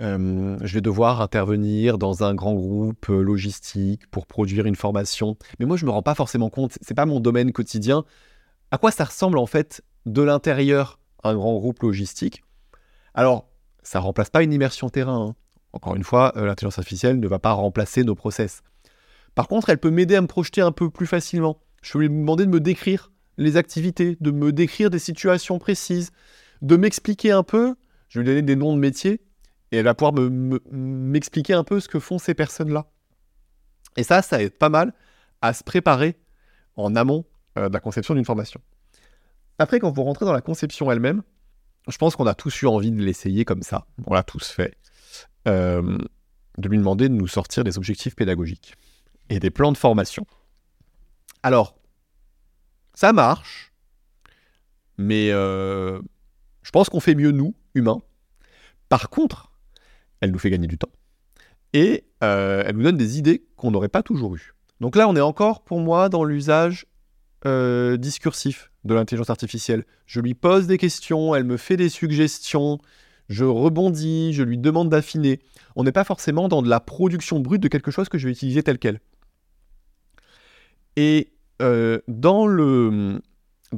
Euh, 0.00 0.58
je 0.62 0.74
vais 0.74 0.80
devoir 0.80 1.20
intervenir 1.20 1.96
dans 1.96 2.24
un 2.24 2.34
grand 2.34 2.54
groupe 2.54 3.08
euh, 3.08 3.22
logistique 3.22 4.06
pour 4.10 4.26
produire 4.26 4.66
une 4.66 4.74
formation. 4.74 5.36
Mais 5.60 5.66
moi, 5.66 5.76
je 5.76 5.84
ne 5.84 5.90
me 5.90 5.92
rends 5.92 6.02
pas 6.02 6.16
forcément 6.16 6.50
compte, 6.50 6.72
ce 6.72 6.78
n'est 6.90 6.94
pas 6.94 7.06
mon 7.06 7.20
domaine 7.20 7.52
quotidien. 7.52 8.04
À 8.72 8.78
quoi 8.78 8.90
ça 8.90 9.04
ressemble 9.04 9.38
en 9.38 9.46
fait 9.46 9.82
de 10.06 10.22
l'intérieur 10.22 10.98
un 11.22 11.34
grand 11.34 11.56
groupe 11.56 11.82
logistique? 11.82 12.42
Alors, 13.14 13.48
ça 13.84 14.00
ne 14.00 14.04
remplace 14.04 14.30
pas 14.30 14.42
une 14.42 14.52
immersion 14.52 14.88
terrain. 14.88 15.28
Hein. 15.28 15.34
Encore 15.72 15.94
une 15.94 16.04
fois, 16.04 16.32
euh, 16.36 16.46
l'intelligence 16.46 16.78
artificielle 16.78 17.20
ne 17.20 17.28
va 17.28 17.38
pas 17.38 17.52
remplacer 17.52 18.02
nos 18.02 18.16
process. 18.16 18.62
Par 19.36 19.46
contre, 19.46 19.70
elle 19.70 19.78
peut 19.78 19.90
m'aider 19.90 20.16
à 20.16 20.20
me 20.20 20.26
projeter 20.26 20.62
un 20.62 20.72
peu 20.72 20.90
plus 20.90 21.06
facilement. 21.06 21.60
Je 21.82 21.92
peux 21.92 22.00
lui 22.00 22.08
demander 22.08 22.44
de 22.44 22.50
me 22.50 22.60
décrire 22.60 23.11
les 23.38 23.56
activités, 23.56 24.16
de 24.20 24.30
me 24.30 24.52
décrire 24.52 24.90
des 24.90 24.98
situations 24.98 25.58
précises, 25.58 26.10
de 26.60 26.76
m'expliquer 26.76 27.32
un 27.32 27.42
peu. 27.42 27.74
Je 28.08 28.18
vais 28.18 28.24
lui 28.24 28.30
donner 28.30 28.42
des 28.42 28.56
noms 28.56 28.74
de 28.74 28.80
métiers 28.80 29.20
et 29.70 29.78
elle 29.78 29.84
va 29.84 29.94
pouvoir 29.94 30.12
m'expliquer 30.70 31.54
un 31.54 31.64
peu 31.64 31.80
ce 31.80 31.88
que 31.88 31.98
font 31.98 32.18
ces 32.18 32.34
personnes-là. 32.34 32.86
Et 33.96 34.02
ça, 34.02 34.22
ça 34.22 34.42
aide 34.42 34.56
pas 34.56 34.68
mal 34.68 34.92
à 35.40 35.52
se 35.52 35.64
préparer 35.64 36.16
en 36.76 36.94
amont 36.94 37.24
euh, 37.58 37.68
de 37.68 37.72
la 37.74 37.80
conception 37.80 38.14
d'une 38.14 38.24
formation. 38.24 38.60
Après, 39.58 39.78
quand 39.80 39.90
vous 39.90 40.02
rentrez 40.02 40.24
dans 40.24 40.32
la 40.32 40.40
conception 40.40 40.90
elle-même, 40.90 41.22
je 41.88 41.96
pense 41.96 42.16
qu'on 42.16 42.26
a 42.26 42.34
tous 42.34 42.62
eu 42.62 42.66
envie 42.66 42.90
de 42.90 43.02
l'essayer 43.02 43.44
comme 43.44 43.62
ça. 43.62 43.86
On 44.06 44.14
l'a 44.14 44.22
tous 44.22 44.48
fait. 44.48 44.76
Euh, 45.48 45.98
de 46.58 46.68
lui 46.68 46.78
demander 46.78 47.08
de 47.08 47.14
nous 47.14 47.26
sortir 47.26 47.64
des 47.64 47.78
objectifs 47.78 48.14
pédagogiques 48.14 48.74
et 49.30 49.38
des 49.38 49.50
plans 49.50 49.72
de 49.72 49.76
formation. 49.76 50.26
Alors, 51.42 51.74
ça 52.94 53.12
marche, 53.12 53.72
mais 54.98 55.30
euh, 55.30 56.00
je 56.62 56.70
pense 56.70 56.88
qu'on 56.88 57.00
fait 57.00 57.14
mieux, 57.14 57.30
nous, 57.30 57.54
humains. 57.74 58.02
Par 58.88 59.10
contre, 59.10 59.52
elle 60.20 60.30
nous 60.30 60.38
fait 60.38 60.50
gagner 60.50 60.66
du 60.66 60.78
temps. 60.78 60.92
Et 61.72 62.04
euh, 62.22 62.62
elle 62.66 62.76
nous 62.76 62.82
donne 62.82 62.98
des 62.98 63.18
idées 63.18 63.44
qu'on 63.56 63.70
n'aurait 63.70 63.88
pas 63.88 64.02
toujours 64.02 64.34
eues. 64.34 64.54
Donc 64.80 64.96
là, 64.96 65.08
on 65.08 65.16
est 65.16 65.20
encore, 65.20 65.62
pour 65.62 65.80
moi, 65.80 66.08
dans 66.08 66.24
l'usage 66.24 66.86
discursif 67.98 68.70
de 68.84 68.94
l'intelligence 68.94 69.30
artificielle. 69.30 69.84
Je 70.06 70.20
lui 70.20 70.34
pose 70.34 70.66
des 70.66 70.78
questions, 70.78 71.34
elle 71.34 71.44
me 71.44 71.56
fait 71.56 71.76
des 71.76 71.88
suggestions, 71.88 72.78
je 73.28 73.44
rebondis, 73.44 74.32
je 74.32 74.42
lui 74.42 74.58
demande 74.58 74.90
d'affiner. 74.90 75.40
On 75.76 75.84
n'est 75.84 75.92
pas 75.92 76.04
forcément 76.04 76.48
dans 76.48 76.62
de 76.62 76.68
la 76.68 76.80
production 76.80 77.40
brute 77.40 77.62
de 77.62 77.68
quelque 77.68 77.90
chose 77.90 78.08
que 78.08 78.18
je 78.18 78.26
vais 78.26 78.32
utiliser 78.32 78.62
tel 78.62 78.78
quel. 78.78 79.00
Et 80.96 81.31
euh, 81.62 82.00
dans, 82.08 82.46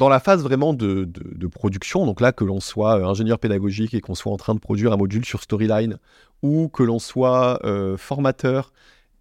la 0.09 0.20
phase 0.20 0.42
vraiment 0.42 0.75
de, 0.75 1.07
production, 1.47 2.07
donc 2.07 2.20
là 2.20 2.33
que 2.33 2.44
l'on 2.44 2.61
soit 2.61 2.99
euh, 2.99 3.05
ingénieur 3.05 3.38
pédagogique 3.38 3.94
et 3.94 4.01
qu'on 4.01 4.14
soit 4.14 4.33
en 4.33 4.37
train 4.37 4.55
de 4.55 4.61
produire 4.61 4.92
un 4.92 4.97
module 4.97 5.25
sur 5.25 5.42
Storyline, 5.42 5.99
ou 6.42 6.68
que 6.68 6.83
l'on 6.83 6.99
soit 6.99 7.61
euh, 7.64 7.97
formateur 7.97 8.73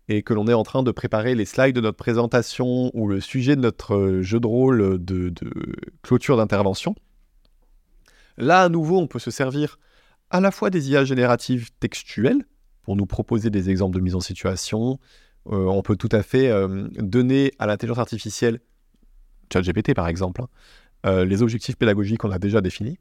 et 0.09 0.23
que 0.23 0.33
l'on 0.33 0.47
est 0.47 0.53
en 0.53 0.63
train 0.63 0.83
de 0.83 0.91
préparer 0.91 1.35
les 1.35 1.45
slides 1.45 1.75
de 1.75 1.81
notre 1.81 1.97
présentation 1.97 2.91
ou 2.93 3.07
le 3.07 3.21
sujet 3.21 3.55
de 3.55 3.61
notre 3.61 4.19
jeu 4.21 4.39
de 4.39 4.47
rôle 4.47 5.03
de 5.03 5.33
clôture 6.01 6.37
d'intervention, 6.37 6.95
là 8.37 8.63
à 8.63 8.69
nouveau 8.69 8.97
on 8.99 9.07
peut 9.07 9.19
se 9.19 9.31
servir 9.31 9.77
à 10.29 10.41
la 10.41 10.51
fois 10.51 10.69
des 10.69 10.89
IA 10.89 11.05
génératives 11.05 11.69
textuelles 11.79 12.43
pour 12.81 12.95
nous 12.95 13.05
proposer 13.05 13.49
des 13.49 13.69
exemples 13.69 13.95
de 13.95 14.01
mise 14.01 14.15
en 14.15 14.19
situation. 14.19 14.99
Euh, 15.51 15.65
on 15.65 15.81
peut 15.81 15.95
tout 15.95 16.09
à 16.11 16.23
fait 16.23 16.49
euh, 16.49 16.87
donner 16.97 17.51
à 17.59 17.67
l'intelligence 17.67 17.99
artificielle, 17.99 18.59
ChatGPT 19.51 19.93
par 19.93 20.07
exemple, 20.07 20.41
hein, 20.41 20.47
euh, 21.05 21.25
les 21.25 21.41
objectifs 21.41 21.75
pédagogiques 21.75 22.19
qu'on 22.19 22.31
a 22.31 22.39
déjà 22.39 22.61
définis 22.61 22.97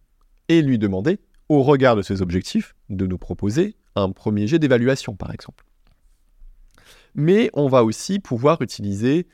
et 0.48 0.60
lui 0.60 0.78
demander, 0.78 1.20
au 1.48 1.62
regard 1.62 1.94
de 1.94 2.02
ces 2.02 2.20
objectifs, 2.20 2.74
de 2.88 3.06
nous 3.06 3.18
proposer 3.18 3.76
un 3.94 4.10
premier 4.10 4.46
jet 4.46 4.58
d'évaluation 4.58 5.14
par 5.14 5.32
exemple. 5.32 5.64
Mais 7.14 7.50
on 7.52 7.68
va 7.68 7.84
aussi 7.84 8.18
pouvoir 8.18 8.62
utiliser 8.62 9.26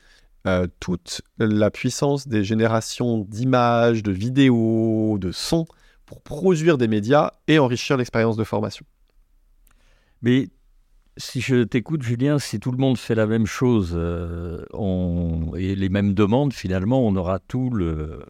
toute 0.79 1.21
la 1.37 1.69
puissance 1.69 2.27
des 2.27 2.43
générations 2.43 3.19
d'images, 3.19 4.01
de 4.01 4.11
vidéos, 4.11 5.17
de 5.19 5.31
sons 5.31 5.67
pour 6.05 6.21
produire 6.21 6.77
des 6.77 6.87
médias 6.87 7.33
et 7.47 7.59
enrichir 7.59 7.97
l'expérience 7.97 8.35
de 8.35 8.43
formation. 8.43 8.85
Mais 10.21 10.49
si 11.19 11.41
je 11.41 11.63
t'écoute, 11.63 12.01
Julien, 12.01 12.39
si 12.39 12.59
tout 12.59 12.71
le 12.71 12.77
monde 12.77 12.97
fait 12.97 13.13
la 13.13 13.27
même 13.27 13.45
chose 13.45 13.91
euh, 13.93 14.63
et 15.57 15.75
les 15.75 15.89
mêmes 15.89 16.13
demandes, 16.13 16.53
finalement, 16.53 17.05
on 17.05 17.15
aura 17.17 17.39
tout 17.39 17.69
le, 17.69 18.25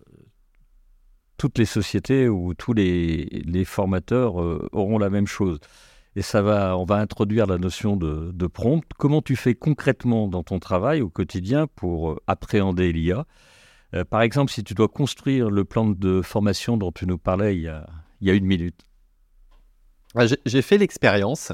toutes 1.37 1.59
les 1.59 1.65
sociétés 1.65 2.27
ou 2.27 2.55
tous 2.55 2.73
les, 2.73 3.63
formateurs 3.65 4.41
euh, 4.41 4.67
auront 4.71 4.97
la 4.97 5.11
même 5.11 5.27
chose. 5.27 5.59
Et 6.15 6.23
ça 6.23 6.41
va, 6.41 6.75
on 6.77 6.85
va 6.85 6.95
introduire 6.95 7.45
la 7.45 7.59
notion 7.59 7.95
de, 7.95 8.31
de, 8.33 8.47
prompt. 8.47 8.83
Comment 8.97 9.21
tu 9.21 9.35
fais 9.35 9.53
concrètement 9.53 10.27
dans 10.27 10.41
ton 10.41 10.59
travail 10.59 11.01
au 11.01 11.09
quotidien 11.09 11.67
pour 11.67 12.11
euh, 12.11 12.17
appréhender 12.27 12.91
l'IA 12.91 13.25
par 14.11 14.21
exemple, 14.21 14.51
si 14.51 14.63
tu 14.63 14.75
dois 14.75 14.87
construire 14.87 15.49
le 15.49 15.65
plan 15.65 15.83
de 15.83 16.21
formation 16.21 16.77
dont 16.77 16.91
tu 16.91 17.07
nous 17.07 17.17
parlais 17.17 17.55
il 17.55 17.63
y 17.63 17.67
a, 17.67 17.87
il 18.21 18.27
y 18.27 18.29
a 18.29 18.35
une 18.35 18.45
minute. 18.45 18.85
Ah, 20.13 20.25
j'ai 20.45 20.61
fait 20.61 20.77
l'expérience. 20.77 21.51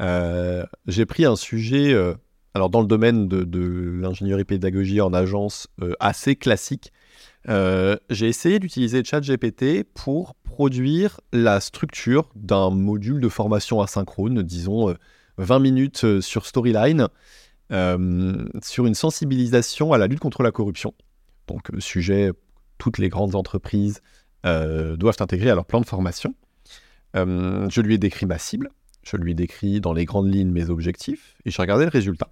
Euh, 0.00 0.64
j'ai 0.86 1.06
pris 1.06 1.24
un 1.24 1.36
sujet, 1.36 1.92
euh, 1.92 2.14
alors 2.54 2.70
dans 2.70 2.80
le 2.80 2.86
domaine 2.86 3.28
de, 3.28 4.00
l'ingénierie 4.00 4.44
pédagogie 4.44 5.00
en 5.00 5.12
agence 5.12 5.68
assez 5.98 6.36
classique. 6.36 6.92
j'ai 7.48 8.28
essayé 8.28 8.58
d'utiliser 8.58 9.02
ChatGPT 9.04 9.84
pour 9.94 10.34
produire 10.34 11.20
la 11.32 11.60
structure 11.60 12.28
d'un 12.34 12.70
module 12.70 13.20
de 13.20 13.28
formation 13.28 13.80
asynchrone, 13.80 14.42
disons 14.42 14.94
20 15.38 15.58
minutes 15.58 16.20
sur 16.20 16.46
Storyline, 16.46 17.08
sur 17.70 18.86
une 18.86 18.94
sensibilisation 18.94 19.92
à 19.92 19.98
la 19.98 20.06
lutte 20.06 20.20
contre 20.20 20.42
la 20.42 20.52
corruption. 20.52 20.94
Donc, 21.50 21.70
euh, 21.70 21.80
sujet, 21.80 22.30
toutes 22.78 22.98
les 22.98 23.08
grandes 23.08 23.34
entreprises 23.34 24.00
euh, 24.46 24.96
doivent 24.96 25.16
intégrer 25.20 25.50
à 25.50 25.54
leur 25.54 25.66
plan 25.66 25.80
de 25.80 25.86
formation. 25.86 26.34
Euh, 27.16 27.68
je 27.68 27.80
lui 27.80 27.94
ai 27.94 27.98
décrit 27.98 28.26
ma 28.26 28.38
cible, 28.38 28.70
je 29.02 29.16
lui 29.16 29.32
ai 29.32 29.34
décrit 29.34 29.80
dans 29.80 29.92
les 29.92 30.04
grandes 30.04 30.32
lignes 30.32 30.50
mes 30.50 30.70
objectifs, 30.70 31.36
et 31.44 31.50
j'ai 31.50 31.62
regardé 31.62 31.84
le 31.84 31.90
résultat. 31.90 32.28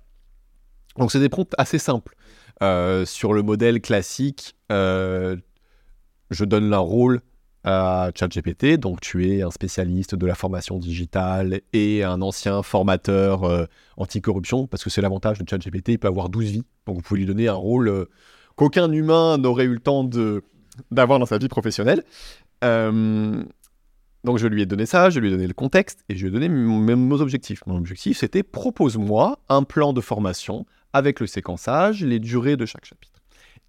Donc, 0.97 1.13
c'est 1.13 1.21
des 1.21 1.29
prompts 1.29 1.55
assez 1.59 1.79
simples. 1.79 2.15
sur 2.61 3.33
le 3.33 3.43
modèle 3.43 3.81
classique, 3.81 4.57
je 4.71 6.45
donne 6.45 6.73
un 6.73 6.79
rôle 6.79 7.21
à 7.65 8.11
ChatGPT, 8.15 8.79
donc 8.79 9.01
tu 9.01 9.31
es 9.31 9.43
un 9.43 9.51
spécialiste 9.51 10.15
de 10.15 10.27
la 10.27 10.35
formation 10.35 10.79
digitale 10.79 11.61
et 11.73 12.05
un 12.05 12.23
ancien 12.23 12.63
formateur 12.63 13.69
anticorruption, 13.97 14.67
parce 14.67 14.85
que 14.85 14.91
c'est 14.91 15.03
l'avantage 15.03 15.39
de 15.39 15.49
ChatGPT, 15.49 15.91
il 15.91 15.99
peut 15.99 16.09
avoir 16.09 16.29
12 16.29 16.51
vies, 16.51 16.65
donc 16.87 16.97
vous 16.97 17.03
pouvez 17.03 17.21
lui 17.21 17.27
donner 17.27 17.49
un 17.49 17.55
rôle 17.55 18.07
qu'aucun 18.59 18.91
humain 18.91 19.39
n'aurait 19.39 19.65
eu 19.65 19.75
le 19.75 19.81
temps 19.81 20.09
d'avoir 20.91 21.19
dans 21.19 21.27
sa 21.27 21.39
vie 21.39 21.49
professionnelle. 21.49 22.05
Euh, 22.65 23.43
donc 24.25 24.39
je 24.39 24.47
lui 24.47 24.63
ai 24.63 24.67
donné 24.67 24.87
ça, 24.87 25.11
je 25.11 25.21
lui 25.21 25.29
ai 25.29 25.31
donné 25.31 25.47
le 25.47 25.55
contexte 25.55 26.05
et 26.09 26.17
je 26.17 26.27
lui 26.27 26.29
ai 26.29 26.33
donné 26.33 26.49
mes, 26.49 27.21
objectifs. 27.21 27.65
Mon 27.67 27.77
objectif, 27.77 28.19
c'était 28.19 28.43
propose-moi 28.43 29.39
un 29.49 29.63
plan 29.63 29.93
de 29.93 30.01
formation 30.01 30.67
avec 30.93 31.21
le 31.21 31.27
séquençage, 31.27 32.03
les 32.03 32.19
durées 32.19 32.57
de 32.57 32.67
chaque 32.67 32.85
chapitre. 32.85 33.21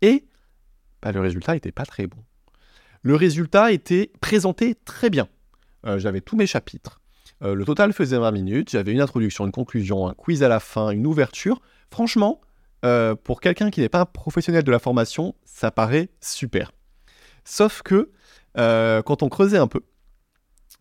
Et 0.02 0.26
bah, 1.02 1.12
le 1.12 1.20
résultat 1.20 1.54
n'était 1.54 1.72
pas 1.72 1.86
très 1.86 2.08
bon. 2.08 2.18
Le 3.02 3.16
résultat 3.16 3.72
était 3.72 4.12
présenté 4.22 4.76
très 4.76 5.10
bien. 5.10 5.28
Euh, 5.86 6.00
j'avais 6.00 6.22
tous 6.22 6.36
mes 6.36 6.48
chapitres. 6.48 7.00
Euh, 7.44 7.54
le 7.56 7.64
total 7.64 7.94
faisait 7.94 8.18
20 8.18 8.32
minutes. 8.32 8.72
J'avais 8.72 8.92
une 8.92 9.02
introduction, 9.02 9.46
une 9.46 9.52
conclusion, 9.52 10.08
un 10.08 10.14
quiz 10.14 10.44
à 10.44 10.50
la 10.50 10.60
fin, 10.60 10.90
une 10.90 11.06
ouverture. 11.06 11.62
Franchement, 11.92 12.42
euh, 12.86 13.16
pour 13.16 13.40
quelqu'un 13.40 13.70
qui 13.70 13.82
n'est 13.82 13.90
pas 13.90 14.02
un 14.02 14.06
professionnel 14.06 14.64
de 14.64 14.72
la 14.72 14.80
formation, 14.80 15.36
ça 15.46 15.72
paraît 15.72 16.10
super. 16.20 16.72
Sauf 17.46 17.82
que 17.82 18.12
quand 18.56 19.24
on 19.24 19.30
creusait 19.30 19.58
un 19.58 19.68
peu, 19.68 19.80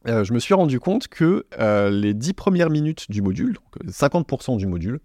euh, 0.06 0.24
je 0.24 0.32
me 0.32 0.38
suis 0.38 0.54
rendu 0.54 0.80
compte 0.80 1.08
que 1.08 1.46
les 1.90 2.14
10 2.14 2.32
premières 2.34 2.70
minutes 2.70 3.10
du 3.10 3.22
module, 3.22 3.54
donc 3.54 3.90
50% 3.90 4.56
du 4.56 4.66
module, 4.66 5.00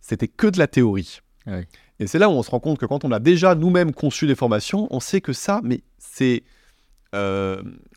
c'était 0.00 0.28
que 0.28 0.46
de 0.46 0.58
la 0.58 0.66
théorie. 0.66 1.20
Ah 1.46 1.60
Et 1.98 2.06
c'est 2.06 2.18
là 2.18 2.28
où 2.28 2.32
on 2.32 2.42
se 2.42 2.50
rend 2.50 2.60
compte 2.60 2.78
que 2.78 2.86
quand 2.86 3.04
on 3.04 3.12
a 3.12 3.18
déjà 3.18 3.54
nous-mêmes 3.54 3.92
conçu 3.92 4.26
des 4.26 4.34
formations, 4.34 4.88
on 4.90 5.00
sait 5.00 5.20
que 5.20 5.32
ça, 5.32 5.60
mais 5.62 5.82
c'est... 5.98 6.44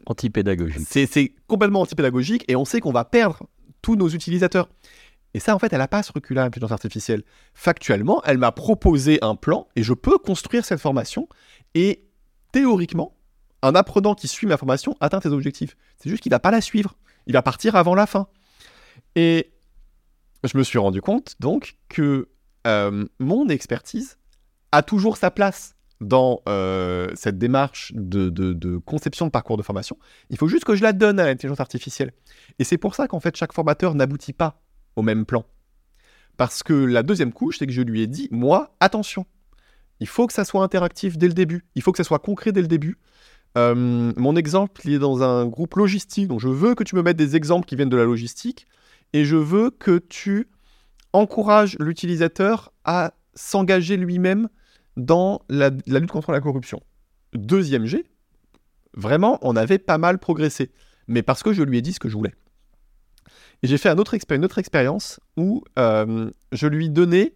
Antipédagogique. 0.08 0.86
C'est 0.90 1.34
complètement 1.48 1.80
antipédagogique 1.80 2.44
et 2.50 2.58
on 2.58 2.66
sait 2.66 2.82
qu'on 2.82 2.92
va 2.92 3.06
perdre 3.06 3.48
tous 3.82 3.96
nos 3.96 4.10
utilisateurs. 4.10 4.68
Et 5.36 5.40
ça, 5.40 5.54
en 5.54 5.60
fait, 5.60 5.74
elle 5.74 5.80
n'a 5.80 5.90
pas 5.90 6.02
ce 6.02 6.14
recul-là, 6.14 6.46
l'intelligence 6.46 6.72
artificielle. 6.72 7.24
Factuellement, 7.54 8.22
elle 8.24 8.38
m'a 8.38 8.54
proposé 8.54 9.20
un 9.22 9.36
plan 9.36 9.68
et 9.76 9.84
je 9.84 9.94
peux 9.94 10.18
construire 10.18 10.64
cette 10.64 10.80
formation. 10.80 11.28
Et 11.74 12.06
théoriquement, 12.54 13.15
un 13.66 13.76
apprenant 13.76 14.16
qui 14.16 14.28
suit 14.28 14.48
ma 14.48 14.58
formation 14.58 14.96
atteint 15.02 15.20
ses 15.20 15.30
objectifs. 15.30 15.76
C'est 15.98 16.10
juste 16.10 16.22
qu'il 16.22 16.30
ne 16.30 16.36
va 16.36 16.40
pas 16.40 16.52
la 16.52 16.62
suivre. 16.62 16.96
Il 17.28 17.34
va 17.34 17.42
partir 17.42 17.76
avant 17.76 17.96
la 17.96 18.06
fin. 18.06 18.28
Et 19.16 19.52
je 20.44 20.58
me 20.58 20.64
suis 20.64 20.78
rendu 20.78 21.02
compte, 21.02 21.36
donc, 21.40 21.78
que 21.90 22.30
euh, 22.68 23.06
mon 23.20 23.48
expertise 23.50 24.18
a 24.72 24.84
toujours 24.84 25.18
sa 25.18 25.32
place 25.32 25.76
dans 26.02 26.42
euh, 26.48 27.10
cette 27.16 27.38
démarche 27.38 27.94
de, 27.96 28.30
de, 28.30 28.78
conception 28.78 29.26
de 29.26 29.32
parcours 29.32 29.58
de 29.58 29.64
formation. 29.64 29.98
Il 30.30 30.38
faut 30.38 30.48
juste 30.48 30.66
que 30.66 30.76
je 30.76 30.84
la 30.84 30.94
donne 30.94 31.20
à 31.20 31.26
l'intelligence 31.26 31.62
artificielle. 31.62 32.12
Et 32.60 32.64
c'est 32.64 32.78
pour 32.78 32.96
ça 32.96 33.08
qu'en 33.08 33.20
fait, 33.20 33.36
chaque 33.36 33.54
formateur 33.54 33.96
n'aboutit 33.96 34.34
pas 34.34 34.62
au 34.96 35.02
même 35.02 35.26
plan. 35.26 35.46
Parce 36.38 36.64
que 36.64 36.74
la 36.74 37.02
deuxième 37.02 37.32
couche, 37.32 37.60
c'est 37.60 37.66
que 37.66 37.72
je 37.72 37.82
lui 37.82 38.02
ai 38.02 38.08
dit, 38.08 38.28
moi, 38.30 38.76
attention, 38.82 39.26
il 40.02 40.08
faut 40.08 40.28
que 40.28 40.34
ça 40.34 40.44
soit 40.44 40.64
interactif 40.64 41.18
dès 41.18 41.28
le 41.28 41.34
début, 41.34 41.66
il 41.76 41.82
faut 41.82 41.94
que 41.94 41.98
ça 41.98 42.04
soit 42.04 42.20
concret 42.20 42.52
dès 42.52 42.62
le 42.62 42.68
début. 42.68 42.98
Euh, 43.58 44.14
mon 44.18 44.36
exemple, 44.36 44.82
il 44.86 44.94
est 44.94 45.00
dans 45.00 45.24
un 45.24 45.46
groupe 45.46 45.76
logistique, 45.76 46.28
donc 46.28 46.40
je 46.40 46.50
veux 46.50 46.76
que 46.76 46.84
tu 46.84 46.96
me 46.96 47.02
mettes 47.02 47.18
des 47.18 47.36
exemples 47.36 47.66
qui 47.66 47.76
viennent 47.76 47.90
de 47.90 47.98
la 47.98 48.04
logistique, 48.04 48.68
et 49.14 49.24
je 49.24 49.38
veux 49.38 49.70
que 49.70 49.98
tu 49.98 50.50
encourages 51.14 51.78
l'utilisateur 51.80 52.74
à 52.84 53.14
s'engager 53.34 53.96
lui-même 53.96 54.50
dans 54.98 55.42
la, 55.50 55.70
lutte 55.70 56.12
contre 56.12 56.32
la 56.32 56.42
corruption. 56.42 56.82
Deuxième 57.34 57.86
G, 57.86 58.06
vraiment, 58.94 59.40
on 59.42 59.56
avait 59.56 59.80
pas 59.80 59.98
mal 59.98 60.20
progressé, 60.20 60.72
mais 61.08 61.22
parce 61.22 61.44
que 61.44 61.54
je 61.54 61.64
lui 61.64 61.78
ai 61.78 61.82
dit 61.82 61.94
ce 61.94 62.00
que 62.00 62.10
je 62.10 62.16
voulais. 62.16 62.34
J'ai 63.64 63.78
fait 63.78 63.90
une 63.90 64.00
autre 64.00 64.58
expérience 64.58 65.20
où 65.38 65.64
euh, 65.80 66.30
je 66.52 66.68
lui 66.68 66.90
donnais, 66.90 67.36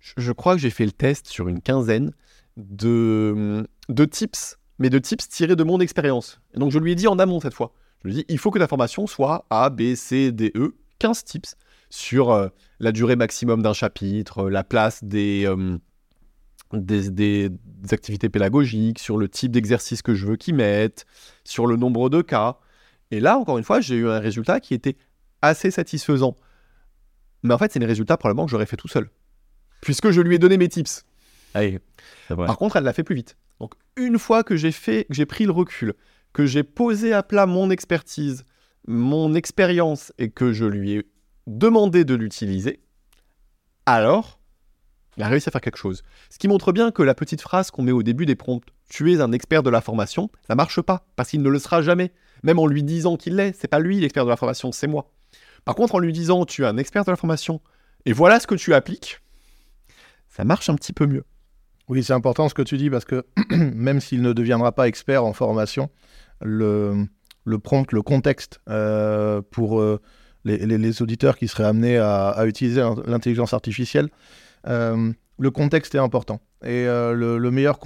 je, 0.00 0.32
crois 0.32 0.54
que 0.54 0.60
j'ai 0.60 0.70
fait 0.70 0.86
le 0.86 0.92
test 0.92 1.26
sur 1.28 1.48
une 1.48 1.60
quinzaine 1.60 2.12
de, 2.56 3.66
de 3.88 4.04
tips, 4.04 4.57
mais 4.78 4.90
de 4.90 4.98
tips 4.98 5.28
tirés 5.28 5.56
de 5.56 5.64
mon 5.64 5.80
expérience. 5.80 6.40
Et 6.54 6.58
donc 6.58 6.70
je 6.70 6.78
lui 6.78 6.92
ai 6.92 6.94
dit 6.94 7.08
en 7.08 7.18
amont 7.18 7.40
cette 7.40 7.54
fois, 7.54 7.72
je 8.02 8.08
lui 8.08 8.14
ai 8.14 8.16
dit, 8.18 8.24
il 8.28 8.38
faut 8.38 8.50
que 8.50 8.58
ta 8.58 8.68
formation 8.68 9.06
soit 9.06 9.46
A, 9.50 9.70
B, 9.70 9.94
C, 9.94 10.32
D, 10.32 10.52
E, 10.54 10.74
15 10.98 11.24
tips 11.24 11.56
sur 11.90 12.30
euh, 12.30 12.48
la 12.80 12.92
durée 12.92 13.16
maximum 13.16 13.62
d'un 13.62 13.72
chapitre, 13.72 14.48
la 14.48 14.64
place 14.64 15.00
euh, 15.12 15.78
des, 16.72 17.10
des, 17.10 17.50
activités 17.90 18.28
pédagogiques, 18.28 18.98
sur 18.98 19.16
le 19.16 19.28
type 19.28 19.52
d'exercice 19.52 20.02
que 20.02 20.14
je 20.14 20.26
veux 20.26 20.36
qu'ils 20.36 20.54
mettent, 20.54 21.06
sur 21.44 21.66
le 21.66 21.76
nombre 21.76 22.10
de 22.10 22.22
cas. 22.22 22.58
Et 23.10 23.20
là, 23.20 23.38
encore 23.38 23.58
une 23.58 23.64
fois, 23.64 23.80
j'ai 23.80 23.96
eu 23.96 24.08
un 24.08 24.18
résultat 24.18 24.60
qui 24.60 24.74
était 24.74 24.96
assez 25.40 25.70
satisfaisant. 25.70 26.36
Mais 27.42 27.54
en 27.54 27.58
fait, 27.58 27.72
c'est 27.72 27.78
les 27.78 27.86
résultats 27.86 28.16
probablement 28.16 28.44
que 28.44 28.50
j'aurais 28.50 28.66
fait 28.66 28.76
tout 28.76 28.88
seul. 28.88 29.10
Puisque 29.80 30.10
je 30.10 30.20
lui 30.20 30.34
ai 30.34 30.38
donné 30.38 30.58
mes 30.58 30.68
tips. 30.68 31.04
Par 32.28 32.58
contre, 32.58 32.76
elle 32.76 32.84
l'a 32.84 32.92
fait 32.92 33.04
plus 33.04 33.14
vite. 33.14 33.36
Donc, 33.60 33.74
une 33.96 34.18
fois 34.18 34.44
que 34.44 34.56
j'ai 34.56 34.72
fait, 34.72 35.04
que 35.04 35.14
j'ai 35.14 35.26
pris 35.26 35.44
le 35.44 35.52
recul, 35.52 35.94
que 36.32 36.46
j'ai 36.46 36.62
posé 36.62 37.12
à 37.12 37.22
plat 37.22 37.46
mon 37.46 37.70
expertise, 37.70 38.44
mon 38.86 39.34
expérience 39.34 40.12
et 40.18 40.30
que 40.30 40.52
je 40.52 40.64
lui 40.64 40.92
ai 40.92 41.06
demandé 41.46 42.04
de 42.04 42.14
l'utiliser, 42.14 42.80
alors, 43.86 44.38
il 45.16 45.22
a 45.22 45.28
réussi 45.28 45.48
à 45.48 45.52
faire 45.52 45.60
quelque 45.60 45.78
chose. 45.78 46.02
Ce 46.30 46.38
qui 46.38 46.46
montre 46.46 46.72
bien 46.72 46.90
que 46.90 47.02
la 47.02 47.14
petite 47.14 47.40
phrase 47.40 47.70
qu'on 47.70 47.82
met 47.82 47.92
au 47.92 48.02
début 48.02 48.26
des 48.26 48.36
prompts, 48.36 48.62
tu 48.88 49.12
es 49.12 49.20
un 49.20 49.32
expert 49.32 49.62
de 49.62 49.70
la 49.70 49.80
formation, 49.80 50.30
ça 50.46 50.54
marche 50.54 50.80
pas, 50.80 51.06
parce 51.16 51.30
qu'il 51.30 51.42
ne 51.42 51.48
le 51.48 51.58
sera 51.58 51.82
jamais. 51.82 52.12
Même 52.42 52.58
en 52.58 52.66
lui 52.66 52.82
disant 52.82 53.16
qu'il 53.16 53.36
l'est, 53.36 53.58
c'est 53.58 53.68
pas 53.68 53.80
lui 53.80 53.98
l'expert 53.98 54.24
de 54.24 54.30
la 54.30 54.36
formation, 54.36 54.70
c'est 54.72 54.86
moi. 54.86 55.10
Par 55.64 55.74
contre, 55.74 55.96
en 55.96 55.98
lui 55.98 56.12
disant 56.12 56.44
tu 56.46 56.62
es 56.62 56.66
un 56.66 56.76
expert 56.76 57.04
de 57.04 57.10
la 57.10 57.16
formation 57.16 57.60
et 58.04 58.12
voilà 58.12 58.40
ce 58.40 58.46
que 58.46 58.54
tu 58.54 58.74
appliques, 58.74 59.20
ça 60.28 60.44
marche 60.44 60.70
un 60.70 60.76
petit 60.76 60.92
peu 60.92 61.06
mieux. 61.06 61.24
Oui, 61.88 62.04
c'est 62.04 62.12
important 62.12 62.48
ce 62.48 62.54
que 62.54 62.62
tu 62.62 62.76
dis 62.76 62.90
parce 62.90 63.04
que 63.04 63.24
même 63.50 64.00
s'il 64.00 64.22
ne 64.22 64.32
deviendra 64.32 64.72
pas 64.72 64.88
expert 64.88 65.24
en 65.24 65.32
formation, 65.32 65.88
le, 66.42 67.06
le 67.44 67.58
prompt, 67.58 67.90
le 67.92 68.02
contexte 68.02 68.60
euh, 68.68 69.40
pour 69.50 69.80
euh, 69.80 70.00
les, 70.44 71.02
auditeurs 71.02 71.36
qui 71.38 71.48
seraient 71.48 71.64
amenés 71.64 71.98
à, 71.98 72.44
utiliser 72.46 72.82
l'intelligence 73.06 73.54
artificielle, 73.54 74.08
euh, 74.66 75.12
le 75.38 75.50
contexte 75.50 75.94
est 75.94 75.98
important. 75.98 76.40
Et 76.64 76.84
le, 76.86 77.50
meilleur 77.50 77.78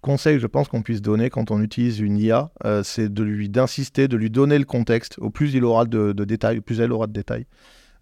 conseil, 0.00 0.38
je 0.38 0.46
pense, 0.46 0.68
qu'on 0.68 0.82
puisse 0.82 1.02
donner 1.02 1.30
quand 1.30 1.50
on 1.50 1.60
utilise 1.62 2.00
une 2.00 2.18
IA, 2.18 2.52
c'est 2.82 3.12
de 3.12 3.22
lui 3.22 3.48
d'insister, 3.48 4.08
de 4.08 4.16
lui 4.16 4.30
donner 4.30 4.58
le 4.58 4.64
contexte. 4.64 5.18
Au 5.18 5.30
plus 5.30 5.54
il 5.54 5.64
aura 5.64 5.86
de, 5.86 6.12
détails, 6.12 6.60
plus 6.60 6.80
elle 6.80 6.92
aura 6.92 7.06
de 7.06 7.12
détails, 7.12 7.46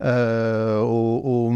au, 0.03 1.53